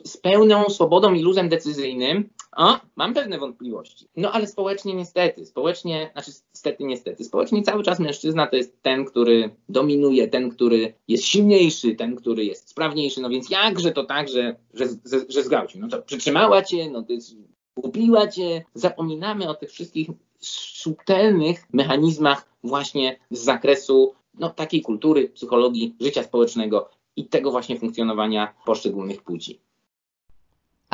z 0.04 0.18
pełną 0.18 0.70
swobodą 0.70 1.14
i 1.14 1.22
luzem 1.22 1.50
decyzyjnym, 1.50 2.30
o, 2.56 2.80
mam 2.96 3.14
pewne 3.14 3.38
wątpliwości. 3.38 4.08
No 4.18 4.32
ale 4.32 4.48
społecznie 4.48 4.94
niestety, 4.94 5.46
społecznie, 5.46 6.10
znaczy 6.14 6.32
niestety, 6.54 6.84
niestety, 6.84 7.24
społecznie 7.24 7.64
cały 7.64 7.84
czas 7.84 8.00
mężczyzna 8.00 8.48
to 8.48 8.56
jest 8.56 8.82
ten, 8.82 9.06
który 9.06 9.56
dominuje, 9.70 10.28
ten, 10.28 10.50
który 10.50 10.94
jest 11.08 11.24
silniejszy, 11.24 11.96
ten, 11.96 12.16
który 12.16 12.46
jest 12.46 12.70
sprawniejszy, 12.70 13.22
no 13.22 13.30
więc 13.30 13.50
jakże 13.50 13.92
to 13.92 14.04
tak, 14.04 14.30
że, 14.30 14.56
że, 14.74 14.86
że, 15.06 15.44
że? 15.44 15.80
No 15.80 15.88
to 15.88 16.02
przytrzymała 16.02 16.62
cię, 16.62 16.90
no 16.90 17.04
to 17.04 17.14
jest, 17.14 17.36
kupiła 17.76 18.28
cię, 18.28 18.64
zapominamy 18.74 19.50
o 19.50 19.54
tych 19.54 19.72
wszystkich 19.72 20.08
subtelnych 20.40 21.68
mechanizmach 21.74 22.50
właśnie 22.64 23.20
z 23.32 23.40
zakresu 23.40 24.14
no, 24.34 24.50
takiej 24.50 24.82
kultury, 24.82 25.30
psychologii, 25.30 25.96
życia 26.00 26.24
społecznego, 26.24 26.90
i 27.16 27.26
tego 27.26 27.52
właśnie 27.52 27.80
funkcjonowania 27.80 28.54
poszczególnych 28.66 29.24
płci. 29.24 29.60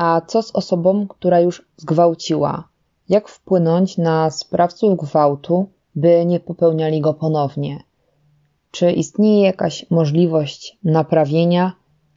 A 0.01 0.21
co 0.21 0.41
z 0.41 0.51
osobą, 0.55 1.07
która 1.07 1.39
już 1.39 1.65
zgwałciła? 1.77 2.69
Jak 3.09 3.29
wpłynąć 3.29 3.97
na 3.97 4.31
sprawców 4.31 4.99
gwałtu, 4.99 5.69
by 5.95 6.25
nie 6.25 6.39
popełniali 6.39 7.01
go 7.01 7.13
ponownie? 7.13 7.83
Czy 8.71 8.91
istnieje 8.91 9.43
jakaś 9.43 9.85
możliwość 9.89 10.77
naprawienia 10.83 11.71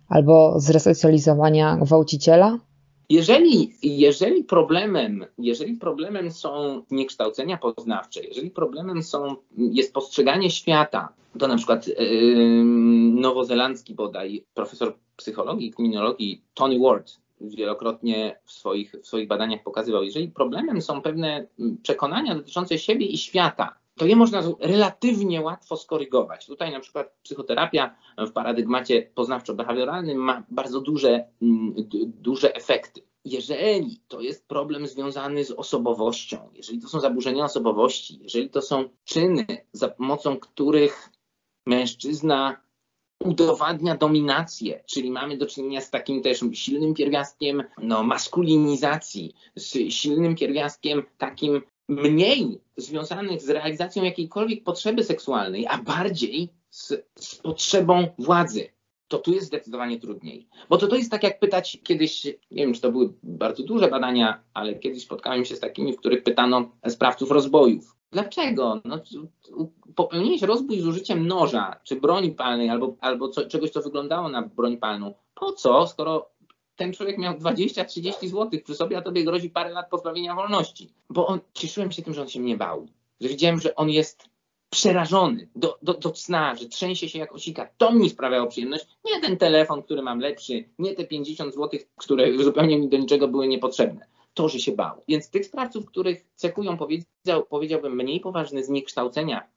albo 0.08 0.60
zresocjalizowania 0.60 1.76
gwałciciela? 1.76 2.58
Jeżeli, 3.08 3.72
jeżeli, 3.82 4.44
problemem, 4.44 5.24
jeżeli 5.38 5.76
problemem 5.76 6.30
są 6.30 6.82
niekształcenia 6.90 7.56
poznawcze, 7.56 8.20
jeżeli 8.20 8.50
problemem 8.50 9.02
są, 9.02 9.36
jest 9.56 9.92
postrzeganie 9.92 10.50
świata, 10.50 11.08
to 11.38 11.48
na 11.48 11.56
przykład 11.56 11.86
yy, 11.86 11.94
nowozelandzki 13.14 13.94
bodaj 13.94 14.44
profesor 14.54 14.94
psychologii 15.16 15.68
i 15.68 15.72
kryminologii 15.72 16.42
Tony 16.54 16.78
Ward 16.78 17.22
wielokrotnie 17.48 18.38
w 18.44 18.52
swoich, 18.52 18.92
w 19.02 19.06
swoich 19.06 19.28
badaniach 19.28 19.62
pokazywał, 19.62 20.02
jeżeli 20.02 20.28
problemem 20.28 20.82
są 20.82 21.02
pewne 21.02 21.46
przekonania 21.82 22.34
dotyczące 22.34 22.78
siebie 22.78 23.06
i 23.06 23.18
świata, 23.18 23.82
to 23.96 24.06
je 24.06 24.16
można 24.16 24.42
relatywnie 24.60 25.40
łatwo 25.40 25.76
skorygować. 25.76 26.46
Tutaj 26.46 26.72
na 26.72 26.80
przykład 26.80 27.14
psychoterapia 27.22 27.94
w 28.18 28.32
paradygmacie 28.32 29.10
poznawczo-behawioralnym 29.14 30.14
ma 30.14 30.42
bardzo 30.50 30.80
duże, 30.80 31.24
mm, 31.42 31.74
duże 32.06 32.54
efekty. 32.54 33.02
Jeżeli 33.24 34.00
to 34.08 34.20
jest 34.20 34.48
problem 34.48 34.86
związany 34.86 35.44
z 35.44 35.50
osobowością, 35.50 36.50
jeżeli 36.54 36.80
to 36.80 36.88
są 36.88 37.00
zaburzenia 37.00 37.44
osobowości, 37.44 38.18
jeżeli 38.22 38.50
to 38.50 38.62
są 38.62 38.88
czyny, 39.04 39.46
za 39.72 39.88
pomocą 39.88 40.36
których 40.36 41.10
mężczyzna 41.66 42.60
udowadnia 43.22 43.96
dominację, 43.96 44.84
czyli 44.86 45.10
mamy 45.10 45.36
do 45.36 45.46
czynienia 45.46 45.80
z 45.80 45.90
takim 45.90 46.22
też 46.22 46.40
silnym 46.52 46.94
pierwiastkiem 46.94 47.62
no, 47.78 48.02
maskulinizacji, 48.02 49.34
z 49.56 49.92
silnym 49.92 50.36
pierwiastkiem 50.36 51.02
takim 51.18 51.62
mniej 51.88 52.60
związanych 52.76 53.42
z 53.42 53.50
realizacją 53.50 54.04
jakiejkolwiek 54.04 54.64
potrzeby 54.64 55.04
seksualnej, 55.04 55.66
a 55.66 55.78
bardziej 55.78 56.48
z, 56.70 56.92
z 57.18 57.34
potrzebą 57.34 58.06
władzy 58.18 58.68
to 59.12 59.18
tu 59.18 59.32
jest 59.32 59.46
zdecydowanie 59.46 60.00
trudniej. 60.00 60.48
Bo 60.68 60.78
to, 60.78 60.86
to 60.86 60.96
jest 60.96 61.10
tak 61.10 61.22
jak 61.22 61.40
pytać 61.40 61.78
kiedyś, 61.82 62.24
nie 62.24 62.64
wiem 62.64 62.74
czy 62.74 62.80
to 62.80 62.92
były 62.92 63.12
bardzo 63.22 63.62
duże 63.62 63.88
badania, 63.88 64.42
ale 64.54 64.74
kiedyś 64.74 65.02
spotkałem 65.02 65.44
się 65.44 65.56
z 65.56 65.60
takimi, 65.60 65.92
w 65.92 65.96
których 65.96 66.22
pytano 66.22 66.70
sprawców 66.88 67.30
rozbojów. 67.30 67.96
Dlaczego? 68.12 68.80
No, 68.84 68.98
popełniłeś 69.94 70.42
rozbój 70.42 70.80
z 70.80 70.86
użyciem 70.86 71.26
noża, 71.26 71.80
czy 71.84 71.96
broni 71.96 72.30
palnej, 72.30 72.70
albo, 72.70 72.96
albo 73.00 73.28
co, 73.28 73.46
czegoś, 73.46 73.70
co 73.70 73.82
wyglądało 73.82 74.28
na 74.28 74.42
broń 74.42 74.76
palną. 74.76 75.14
Po 75.34 75.52
co, 75.52 75.86
skoro 75.86 76.30
ten 76.76 76.92
człowiek 76.92 77.18
miał 77.18 77.34
20-30 77.34 78.28
zł 78.28 78.60
przy 78.64 78.74
sobie, 78.74 78.98
a 78.98 79.02
tobie 79.02 79.24
grozi 79.24 79.50
parę 79.50 79.70
lat 79.70 79.90
pozbawienia 79.90 80.34
wolności? 80.34 80.92
Bo 81.10 81.26
on, 81.26 81.40
cieszyłem 81.54 81.92
się 81.92 82.02
tym, 82.02 82.14
że 82.14 82.22
on 82.22 82.28
się 82.28 82.40
mnie 82.40 82.56
bał. 82.56 82.86
Że 83.20 83.28
widziałem, 83.28 83.60
że 83.60 83.74
on 83.74 83.90
jest 83.90 84.28
przerażony 84.70 85.48
do, 85.56 85.78
do, 85.82 85.94
do 85.94 86.10
cna, 86.10 86.54
że 86.54 86.66
trzęsie 86.66 87.08
się 87.08 87.18
jak 87.18 87.32
osika. 87.32 87.68
To 87.78 87.92
mi 87.92 88.10
sprawiało 88.10 88.46
przyjemność. 88.46 88.86
Nie 89.04 89.20
ten 89.20 89.36
telefon, 89.36 89.82
który 89.82 90.02
mam 90.02 90.20
lepszy, 90.20 90.64
nie 90.78 90.94
te 90.94 91.04
50 91.04 91.54
zł, 91.54 91.80
które 91.96 92.44
zupełnie 92.44 92.78
mi 92.78 92.88
do 92.88 92.96
niczego 92.96 93.28
były 93.28 93.48
niepotrzebne. 93.48 94.06
To, 94.34 94.48
że 94.48 94.58
się 94.58 94.72
bał. 94.72 94.96
Więc 95.08 95.30
tych 95.30 95.46
sprawców, 95.46 95.86
których 95.86 96.26
cechują, 96.34 96.76
powiedział, 96.76 97.44
powiedziałbym, 97.50 97.96
mniej 97.96 98.20
poważne 98.20 98.64
zniekształcenia, 98.64 99.48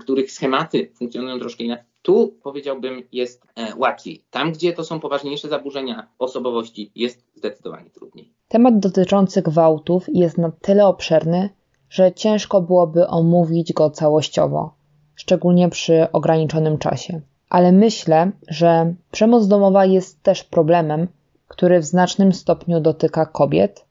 których 0.00 0.32
schematy 0.32 0.92
funkcjonują 0.94 1.38
troszkę 1.38 1.64
inaczej, 1.64 1.84
tu 2.02 2.34
powiedziałbym 2.42 3.02
jest 3.12 3.46
e, 3.56 3.76
łatwiej. 3.76 4.24
Tam, 4.30 4.52
gdzie 4.52 4.72
to 4.72 4.84
są 4.84 5.00
poważniejsze 5.00 5.48
zaburzenia 5.48 6.08
osobowości, 6.18 6.90
jest 6.94 7.24
zdecydowanie 7.34 7.90
trudniej. 7.90 8.32
Temat 8.48 8.78
dotyczący 8.78 9.42
gwałtów 9.42 10.06
jest 10.08 10.38
na 10.38 10.50
tyle 10.50 10.86
obszerny, 10.86 11.50
że 11.90 12.12
ciężko 12.12 12.60
byłoby 12.60 13.06
omówić 13.06 13.72
go 13.72 13.90
całościowo, 13.90 14.74
szczególnie 15.14 15.68
przy 15.68 16.06
ograniczonym 16.12 16.78
czasie. 16.78 17.20
Ale 17.48 17.72
myślę, 17.72 18.30
że 18.48 18.94
przemoc 19.10 19.48
domowa 19.48 19.84
jest 19.86 20.22
też 20.22 20.44
problemem, 20.44 21.08
który 21.48 21.80
w 21.80 21.84
znacznym 21.84 22.32
stopniu 22.32 22.80
dotyka 22.80 23.26
kobiet, 23.26 23.84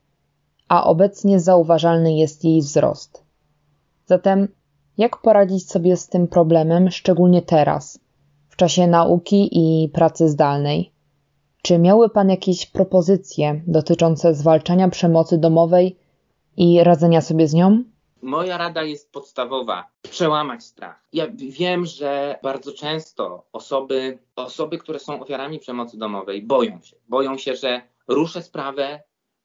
a 0.71 0.83
obecnie 0.83 1.39
zauważalny 1.39 2.13
jest 2.13 2.43
jej 2.43 2.61
wzrost. 2.61 3.23
Zatem, 4.05 4.47
jak 4.97 5.21
poradzić 5.21 5.69
sobie 5.69 5.97
z 5.97 6.07
tym 6.07 6.27
problemem, 6.27 6.91
szczególnie 6.91 7.41
teraz, 7.41 7.99
w 8.49 8.55
czasie 8.55 8.87
nauki 8.87 9.49
i 9.51 9.89
pracy 9.89 10.29
zdalnej? 10.29 10.91
Czy 11.61 11.79
miały 11.79 12.09
Pan 12.09 12.29
jakieś 12.29 12.65
propozycje 12.65 13.61
dotyczące 13.67 14.33
zwalczania 14.33 14.89
przemocy 14.89 15.37
domowej 15.37 15.97
i 16.57 16.83
radzenia 16.83 17.21
sobie 17.21 17.47
z 17.47 17.53
nią? 17.53 17.83
Moja 18.21 18.57
rada 18.57 18.83
jest 18.83 19.11
podstawowa: 19.11 19.87
przełamać 20.01 20.63
strach. 20.63 21.03
Ja 21.13 21.27
wiem, 21.35 21.85
że 21.85 22.39
bardzo 22.43 22.71
często 22.71 23.45
osoby, 23.53 24.19
osoby, 24.35 24.77
które 24.77 24.99
są 24.99 25.21
ofiarami 25.21 25.59
przemocy 25.59 25.97
domowej, 25.97 26.43
boją 26.43 26.81
się. 26.81 26.95
Boją 27.09 27.37
się, 27.37 27.55
że 27.55 27.81
ruszę 28.07 28.41
sprawę, 28.41 29.03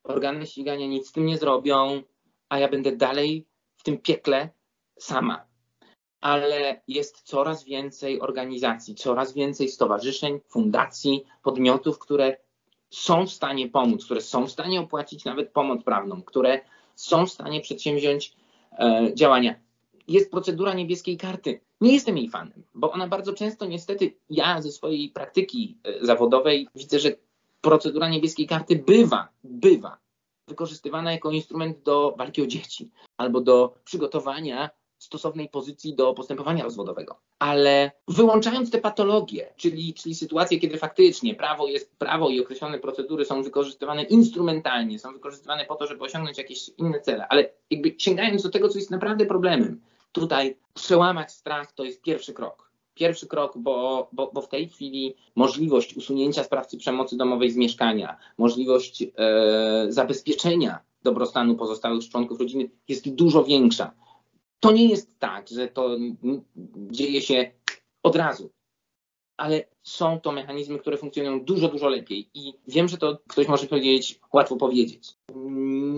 organy 0.08 0.46
ścigania 0.46 0.86
nic 0.86 1.08
z 1.08 1.12
tym 1.12 1.26
nie 1.26 1.38
zrobią, 1.38 2.02
a 2.48 2.58
ja 2.58 2.68
będę 2.68 2.96
dalej 2.96 3.46
w 3.76 3.82
tym 3.82 3.98
piekle 3.98 4.50
sama. 4.98 5.46
Ale 6.20 6.82
jest 6.88 7.22
coraz 7.22 7.64
więcej 7.64 8.20
organizacji, 8.20 8.94
coraz 8.94 9.32
więcej 9.32 9.68
stowarzyszeń, 9.68 10.40
fundacji, 10.48 11.24
podmiotów, 11.42 11.98
które 11.98 12.36
są 12.90 13.26
w 13.26 13.30
stanie 13.30 13.68
pomóc, 13.68 14.04
które 14.04 14.20
są 14.20 14.46
w 14.46 14.50
stanie 14.50 14.80
opłacić 14.80 15.24
nawet 15.24 15.52
pomoc 15.52 15.84
prawną, 15.84 16.22
które 16.22 16.60
są 16.94 17.26
w 17.26 17.32
stanie 17.32 17.60
przedsięwziąć 17.60 18.36
e, 18.78 19.10
działania. 19.14 19.54
Jest 20.08 20.30
procedura 20.30 20.74
niebieskiej 20.74 21.16
karty. 21.16 21.60
Nie 21.80 21.92
jestem 21.92 22.18
jej 22.18 22.28
fanem, 22.28 22.62
bo 22.74 22.92
ona 22.92 23.08
bardzo 23.08 23.32
często, 23.32 23.66
niestety, 23.66 24.16
ja 24.30 24.62
ze 24.62 24.70
swojej 24.70 25.08
praktyki 25.08 25.78
e, 25.84 26.06
zawodowej 26.06 26.68
widzę, 26.74 26.98
że 26.98 27.12
procedura 27.66 28.08
niebieskiej 28.08 28.46
karty 28.46 28.76
bywa, 28.76 29.28
bywa 29.44 29.98
wykorzystywana 30.48 31.12
jako 31.12 31.30
instrument 31.30 31.82
do 31.82 32.14
walki 32.18 32.42
o 32.42 32.46
dzieci 32.46 32.90
albo 33.16 33.40
do 33.40 33.74
przygotowania 33.84 34.70
stosownej 34.98 35.48
pozycji 35.48 35.94
do 35.94 36.14
postępowania 36.14 36.64
rozwodowego. 36.64 37.20
Ale 37.38 37.90
wyłączając 38.08 38.70
te 38.70 38.78
patologie, 38.78 39.52
czyli, 39.56 39.94
czyli 39.94 40.14
sytuacje, 40.14 40.58
kiedy 40.58 40.78
faktycznie 40.78 41.34
prawo 41.34 41.66
jest 41.66 41.96
prawo 41.98 42.28
i 42.28 42.40
określone 42.40 42.78
procedury 42.78 43.24
są 43.24 43.42
wykorzystywane 43.42 44.02
instrumentalnie, 44.02 44.98
są 44.98 45.12
wykorzystywane 45.12 45.64
po 45.64 45.74
to, 45.74 45.86
żeby 45.86 46.04
osiągnąć 46.04 46.38
jakieś 46.38 46.70
inne 46.78 47.00
cele, 47.00 47.28
ale 47.28 47.50
jakby 47.70 47.94
sięgając 47.98 48.42
do 48.42 48.50
tego, 48.50 48.68
co 48.68 48.78
jest 48.78 48.90
naprawdę 48.90 49.26
problemem, 49.26 49.80
tutaj 50.12 50.56
przełamać 50.74 51.32
strach 51.32 51.72
to 51.72 51.84
jest 51.84 52.02
pierwszy 52.02 52.32
krok. 52.32 52.65
Pierwszy 52.96 53.26
krok, 53.26 53.58
bo, 53.58 54.08
bo, 54.12 54.30
bo 54.34 54.42
w 54.42 54.48
tej 54.48 54.68
chwili 54.68 55.14
możliwość 55.34 55.96
usunięcia 55.96 56.44
sprawcy 56.44 56.76
przemocy 56.76 57.16
domowej 57.16 57.50
z 57.50 57.56
mieszkania, 57.56 58.16
możliwość 58.38 59.02
e, 59.02 59.86
zabezpieczenia 59.88 60.80
dobrostanu 61.02 61.54
pozostałych 61.54 62.08
członków 62.08 62.40
rodziny 62.40 62.70
jest 62.88 63.14
dużo 63.14 63.44
większa 63.44 63.92
to 64.60 64.72
nie 64.72 64.88
jest 64.88 65.18
tak, 65.18 65.48
że 65.48 65.68
to 65.68 65.96
dzieje 66.76 67.20
się 67.22 67.50
od 68.02 68.16
razu, 68.16 68.50
ale 69.36 69.64
są 69.82 70.20
to 70.20 70.32
mechanizmy, 70.32 70.78
które 70.78 70.96
funkcjonują 70.96 71.44
dużo, 71.44 71.68
dużo 71.68 71.88
lepiej. 71.88 72.28
I 72.34 72.54
wiem, 72.68 72.88
że 72.88 72.98
to 72.98 73.18
ktoś 73.28 73.48
może 73.48 73.66
powiedzieć, 73.66 74.20
łatwo 74.32 74.56
powiedzieć. 74.56 75.14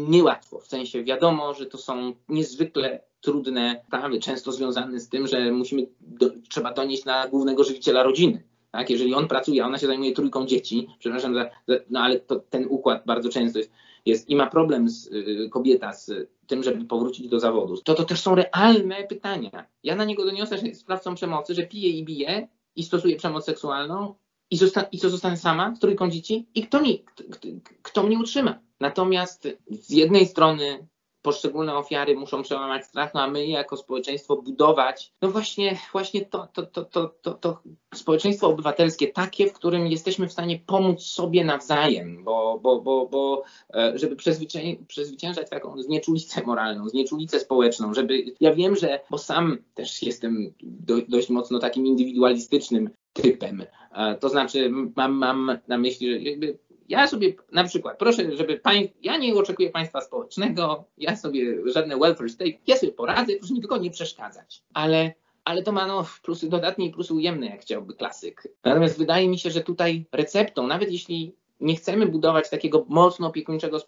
Niełatwo, 0.09 0.61
w 0.61 0.66
sensie 0.66 1.05
wiadomo, 1.05 1.55
że 1.55 1.66
to 1.66 1.78
są 1.78 2.12
niezwykle 2.28 3.03
trudne 3.20 3.82
sprawy, 3.86 4.20
często 4.20 4.52
związane 4.52 5.00
z 5.00 5.08
tym, 5.08 5.26
że 5.26 5.52
musimy 5.52 5.86
do, 6.00 6.30
trzeba 6.48 6.72
donieść 6.72 7.04
na 7.04 7.28
głównego 7.28 7.64
żywiciela 7.64 8.02
rodziny. 8.02 8.42
Tak? 8.70 8.90
Jeżeli 8.90 9.14
on 9.14 9.28
pracuje, 9.28 9.64
a 9.64 9.66
ona 9.66 9.78
się 9.78 9.86
zajmuje 9.86 10.12
trójką 10.12 10.46
dzieci, 10.46 10.86
przepraszam, 10.98 11.34
za, 11.34 11.50
no 11.90 12.00
ale 12.00 12.20
to, 12.20 12.36
ten 12.50 12.66
układ 12.68 13.02
bardzo 13.06 13.28
często 13.28 13.58
jest, 13.58 13.72
jest 14.06 14.28
i 14.28 14.36
ma 14.36 14.46
problem 14.46 14.88
z, 14.88 15.06
y, 15.06 15.48
kobieta 15.50 15.92
z 15.92 16.12
tym, 16.46 16.62
żeby 16.62 16.84
powrócić 16.84 17.28
do 17.28 17.40
zawodu, 17.40 17.76
to 17.76 17.94
to 17.94 18.04
też 18.04 18.20
są 18.20 18.34
realne 18.34 19.04
pytania. 19.08 19.66
Ja 19.82 19.96
na 19.96 20.04
niego 20.04 20.24
doniosę, 20.24 20.58
że 20.58 20.74
sprawcą 20.74 21.14
przemocy, 21.14 21.54
że 21.54 21.62
pije 21.62 21.90
i 21.90 22.04
bije 22.04 22.48
i 22.76 22.82
stosuje 22.82 23.16
przemoc 23.16 23.44
seksualną 23.44 24.14
i, 24.50 24.56
zosta- 24.56 24.88
i 24.92 24.98
co 24.98 25.10
zostanę 25.10 25.36
sama 25.36 25.74
z 25.74 25.78
trójką 25.78 26.10
dzieci 26.10 26.46
i 26.54 26.62
kto, 26.62 26.82
mi, 26.82 27.04
kto, 27.04 27.48
kto 27.82 28.02
mnie 28.02 28.18
utrzyma. 28.18 28.58
Natomiast 28.80 29.48
z 29.70 29.90
jednej 29.90 30.26
strony 30.26 30.86
poszczególne 31.22 31.76
ofiary 31.76 32.16
muszą 32.16 32.42
przełamać 32.42 32.84
strach, 32.84 33.14
no 33.14 33.22
a 33.22 33.30
my 33.30 33.46
jako 33.46 33.76
społeczeństwo 33.76 34.36
budować, 34.36 35.12
no 35.22 35.30
właśnie, 35.30 35.78
właśnie 35.92 36.26
to, 36.26 36.48
to, 36.52 36.62
to, 36.62 36.84
to, 36.84 37.14
to, 37.22 37.34
to 37.34 37.62
społeczeństwo 37.94 38.48
obywatelskie 38.48 39.08
takie, 39.08 39.46
w 39.46 39.52
którym 39.52 39.86
jesteśmy 39.86 40.28
w 40.28 40.32
stanie 40.32 40.60
pomóc 40.66 41.02
sobie 41.02 41.44
nawzajem, 41.44 42.24
bo, 42.24 42.60
bo, 42.62 42.80
bo, 42.80 43.06
bo 43.06 43.42
e, 43.74 43.98
żeby 43.98 44.16
przezwycię, 44.16 44.60
przezwyciężać 44.88 45.50
taką 45.50 45.82
znieczulicę 45.82 46.42
moralną, 46.46 46.88
znieczulicę 46.88 47.40
społeczną, 47.40 47.94
żeby, 47.94 48.24
ja 48.40 48.54
wiem, 48.54 48.76
że, 48.76 49.00
bo 49.10 49.18
sam 49.18 49.58
też 49.74 50.02
jestem 50.02 50.54
do, 50.62 50.94
dość 51.08 51.28
mocno 51.28 51.58
takim 51.58 51.86
indywidualistycznym 51.86 52.90
typem, 53.12 53.64
e, 53.92 54.14
to 54.14 54.28
znaczy 54.28 54.70
mam, 54.96 55.12
mam 55.12 55.58
na 55.68 55.78
myśli, 55.78 56.10
że 56.10 56.18
jakby 56.18 56.58
ja 56.89 57.07
sobie 57.07 57.34
na 57.53 57.64
przykład, 57.64 57.99
proszę, 57.99 58.36
żeby 58.36 58.57
pań, 58.57 58.89
ja 59.03 59.16
nie 59.16 59.34
oczekuję 59.34 59.70
państwa 59.70 60.01
społecznego, 60.01 60.84
ja 60.99 61.16
sobie 61.16 61.70
żadne 61.70 61.99
welfare 61.99 62.30
state, 62.30 62.51
ja 62.66 62.76
sobie 62.76 62.93
poradzę, 62.93 63.32
proszę 63.39 63.55
mi 63.55 63.61
tylko 63.61 63.76
nie 63.76 63.91
przeszkadzać. 63.91 64.62
Ale, 64.74 65.12
ale 65.45 65.62
to 65.62 65.72
ma 65.72 65.86
no, 65.86 66.07
plusy 66.22 66.49
dodatnie 66.49 66.86
i 66.86 66.91
plusy 66.91 67.14
ujemne, 67.14 67.47
jak 67.47 67.61
chciałby 67.61 67.95
klasyk. 67.95 68.49
Natomiast 68.64 68.99
wydaje 68.99 69.28
mi 69.28 69.39
się, 69.39 69.51
że 69.51 69.61
tutaj 69.61 70.07
receptą, 70.12 70.66
nawet 70.66 70.93
jeśli 70.93 71.34
nie 71.61 71.76
chcemy 71.76 72.07
budować 72.07 72.51
takiego 72.51 72.86
mocno 72.89 73.26
opiekuńczego 73.26 73.78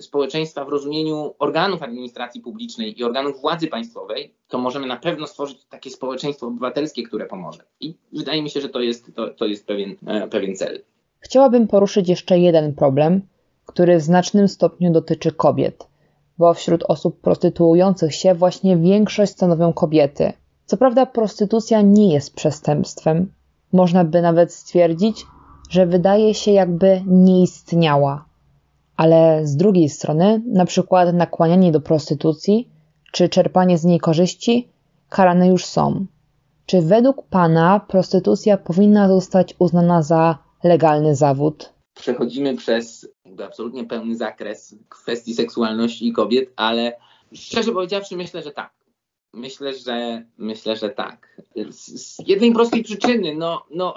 społeczeństwa 0.00 0.64
w 0.64 0.68
rozumieniu 0.68 1.34
organów 1.38 1.82
administracji 1.82 2.40
publicznej 2.40 3.00
i 3.00 3.04
organów 3.04 3.40
władzy 3.40 3.68
państwowej, 3.68 4.34
to 4.48 4.58
możemy 4.58 4.86
na 4.86 4.96
pewno 4.96 5.26
stworzyć 5.26 5.64
takie 5.64 5.90
społeczeństwo 5.90 6.46
obywatelskie, 6.46 7.02
które 7.02 7.26
pomoże. 7.26 7.64
I 7.80 7.94
wydaje 8.12 8.42
mi 8.42 8.50
się, 8.50 8.60
że 8.60 8.68
to 8.68 8.80
jest, 8.80 9.14
to, 9.14 9.28
to 9.28 9.46
jest 9.46 9.66
pewien, 9.66 9.96
e, 10.06 10.28
pewien 10.28 10.56
cel. 10.56 10.82
Chciałabym 11.22 11.68
poruszyć 11.68 12.08
jeszcze 12.08 12.38
jeden 12.38 12.74
problem, 12.74 13.22
który 13.66 13.98
w 13.98 14.02
znacznym 14.02 14.48
stopniu 14.48 14.92
dotyczy 14.92 15.32
kobiet, 15.32 15.86
bo 16.38 16.54
wśród 16.54 16.84
osób 16.88 17.20
prostytuujących 17.20 18.14
się 18.14 18.34
właśnie 18.34 18.76
większość 18.76 19.32
stanowią 19.32 19.72
kobiety. 19.72 20.32
Co 20.66 20.76
prawda, 20.76 21.06
prostytucja 21.06 21.80
nie 21.80 22.12
jest 22.12 22.34
przestępstwem. 22.34 23.32
Można 23.72 24.04
by 24.04 24.22
nawet 24.22 24.52
stwierdzić, 24.52 25.26
że 25.70 25.86
wydaje 25.86 26.34
się 26.34 26.50
jakby 26.50 27.02
nie 27.06 27.42
istniała. 27.42 28.24
Ale 28.96 29.46
z 29.46 29.56
drugiej 29.56 29.88
strony, 29.88 30.42
na 30.46 30.64
przykład 30.64 31.14
nakłanianie 31.14 31.72
do 31.72 31.80
prostytucji 31.80 32.68
czy 33.12 33.28
czerpanie 33.28 33.78
z 33.78 33.84
niej 33.84 34.00
korzyści 34.00 34.68
karane 35.08 35.48
już 35.48 35.64
są. 35.64 36.06
Czy 36.66 36.82
według 36.82 37.26
Pana 37.26 37.80
prostytucja 37.88 38.56
powinna 38.56 39.08
zostać 39.08 39.54
uznana 39.58 40.02
za 40.02 40.38
legalny 40.64 41.16
zawód. 41.16 41.72
Przechodzimy 41.94 42.56
przez 42.56 43.08
absolutnie 43.44 43.84
pełny 43.84 44.16
zakres 44.16 44.76
kwestii 44.88 45.34
seksualności 45.34 46.12
kobiet, 46.12 46.52
ale 46.56 46.96
szczerze 47.34 47.72
powiedziawszy, 47.72 48.16
myślę, 48.16 48.42
że 48.42 48.50
tak. 48.50 48.72
Myślę, 49.32 49.74
że 49.74 50.24
myślę, 50.38 50.76
że 50.76 50.90
tak. 50.90 51.42
Z 51.70 52.28
jednej 52.28 52.52
prostej 52.52 52.82
przyczyny, 52.82 53.34
no, 53.34 53.66
no, 53.70 53.94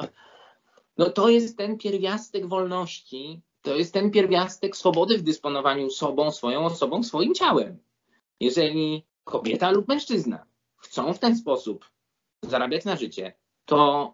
no 0.97 1.09
to 1.09 1.29
jest 1.29 1.57
ten 1.57 1.77
pierwiastek 1.77 2.47
wolności, 2.47 3.41
to 3.61 3.75
jest 3.75 3.93
ten 3.93 4.11
pierwiastek 4.11 4.77
swobody 4.77 5.17
w 5.17 5.23
dysponowaniu 5.23 5.89
sobą, 5.89 6.31
swoją 6.31 6.65
osobą, 6.65 7.03
swoim 7.03 7.33
ciałem. 7.33 7.77
Jeżeli 8.39 9.05
kobieta 9.23 9.71
lub 9.71 9.87
mężczyzna 9.87 10.45
chcą 10.77 11.13
w 11.13 11.19
ten 11.19 11.35
sposób 11.37 11.85
zarabiać 12.41 12.85
na 12.85 12.95
życie, 12.95 13.33
to 13.65 14.13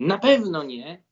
na 0.00 0.18
pewno 0.18 0.62
nie 0.62 1.02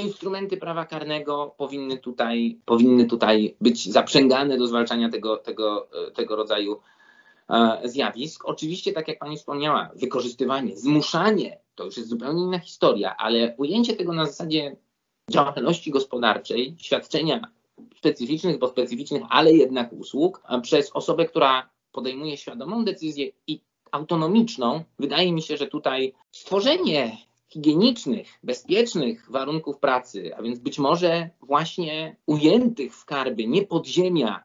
instrumenty 0.00 0.56
prawa 0.56 0.84
karnego 0.84 1.54
powinny 1.56 1.98
tutaj, 1.98 2.58
powinny 2.64 3.06
tutaj 3.06 3.56
być 3.60 3.90
zaprzęgane 3.90 4.58
do 4.58 4.66
zwalczania 4.66 5.08
tego, 5.08 5.36
tego, 5.36 5.88
tego 6.14 6.36
rodzaju 6.36 6.80
e, 7.50 7.80
zjawisk. 7.84 8.44
Oczywiście, 8.44 8.92
tak 8.92 9.08
jak 9.08 9.18
Pani 9.18 9.36
wspomniała, 9.36 9.90
wykorzystywanie, 9.94 10.76
zmuszanie 10.76 11.62
to 11.74 11.84
już 11.84 11.96
jest 11.96 12.08
zupełnie 12.08 12.42
inna 12.42 12.58
historia, 12.58 13.16
ale 13.16 13.54
ujęcie 13.56 13.96
tego 13.96 14.12
na 14.12 14.26
zasadzie 14.26 14.76
działalności 15.30 15.90
gospodarczej, 15.90 16.74
świadczenia 16.78 17.48
specyficznych, 17.96 18.58
bo 18.58 18.68
specyficznych, 18.68 19.22
ale 19.28 19.52
jednak 19.52 19.92
usług 19.92 20.42
przez 20.62 20.90
osobę, 20.94 21.24
która 21.24 21.70
podejmuje 21.92 22.36
świadomą 22.36 22.84
decyzję 22.84 23.30
i 23.46 23.60
autonomiczną, 23.90 24.84
wydaje 24.98 25.32
mi 25.32 25.42
się, 25.42 25.56
że 25.56 25.66
tutaj 25.66 26.12
stworzenie 26.32 27.16
higienicznych, 27.52 28.28
bezpiecznych 28.42 29.30
warunków 29.30 29.78
pracy, 29.78 30.36
a 30.36 30.42
więc 30.42 30.58
być 30.58 30.78
może 30.78 31.30
właśnie 31.40 32.16
ujętych 32.26 32.94
w 32.96 33.04
karby 33.04 33.46
nie 33.46 33.62
podziemia 33.62 34.44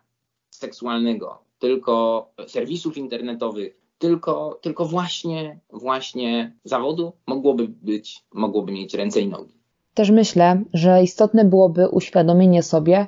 seksualnego, 0.49 1.41
tylko 1.59 2.27
serwisów 2.47 2.97
internetowych, 2.97 3.81
tylko, 3.97 4.59
tylko 4.61 4.85
właśnie, 4.85 5.59
właśnie 5.73 6.53
zawodu 6.63 7.13
mogłoby 7.27 7.67
być, 7.67 8.23
mogłoby 8.33 8.71
mieć 8.71 8.93
ręce 8.93 9.21
i 9.21 9.27
nogi. 9.27 9.53
Też 9.93 10.11
myślę, 10.11 10.63
że 10.73 11.03
istotne 11.03 11.45
byłoby 11.45 11.89
uświadomienie 11.89 12.63
sobie, 12.63 13.07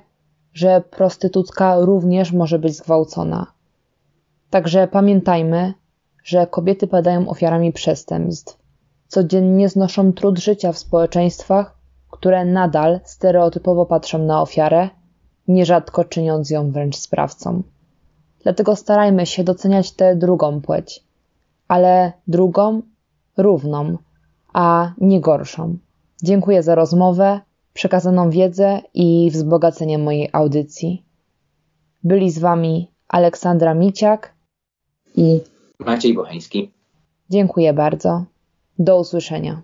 że 0.54 0.84
prostytutka 0.92 1.80
również 1.80 2.32
może 2.32 2.60
być 2.60 2.76
zgwałcona. 2.76 3.54
Także 4.50 4.88
pamiętajmy, 4.88 5.74
że 6.24 6.48
kobiety 6.48 6.88
padają 6.88 7.30
ofiarami 7.30 7.74
przestępstw 7.74 8.59
codziennie 9.10 9.70
znoszą 9.70 10.14
trud 10.14 10.40
życia 10.40 10.72
w 10.72 10.78
społeczeństwach, 10.78 11.78
które 12.12 12.46
nadal 12.46 13.00
stereotypowo 13.04 13.86
patrzą 13.86 14.20
na 14.20 14.42
ofiarę, 14.42 14.90
nierzadko 15.48 16.06
czyniąc 16.06 16.50
ją 16.50 16.72
wręcz 16.72 16.96
sprawcą. 16.96 17.64
Dlatego 18.44 18.76
starajmy 18.76 19.26
się 19.26 19.44
doceniać 19.44 19.92
tę 19.92 20.16
drugą 20.16 20.62
płeć, 20.62 21.04
ale 21.68 22.14
drugą, 22.28 22.82
równą, 23.38 23.98
a 24.54 24.94
nie 24.98 25.22
gorszą. 25.22 25.78
Dziękuję 26.24 26.64
za 26.64 26.76
rozmowę, 26.76 27.40
przekazaną 27.74 28.30
wiedzę 28.30 28.82
i 28.94 29.30
wzbogacenie 29.32 29.98
mojej 29.98 30.30
audycji. 30.32 31.06
Byli 32.04 32.32
z 32.32 32.40
Wami 32.40 32.92
Aleksandra 33.08 33.74
Miciak 33.74 34.34
i 35.16 35.40
Maciej 35.80 36.14
Bocheński. 36.14 36.72
dziękuję 37.30 37.74
bardzo. 37.74 38.26
Do 38.80 39.00
usłyszenia. 39.00 39.62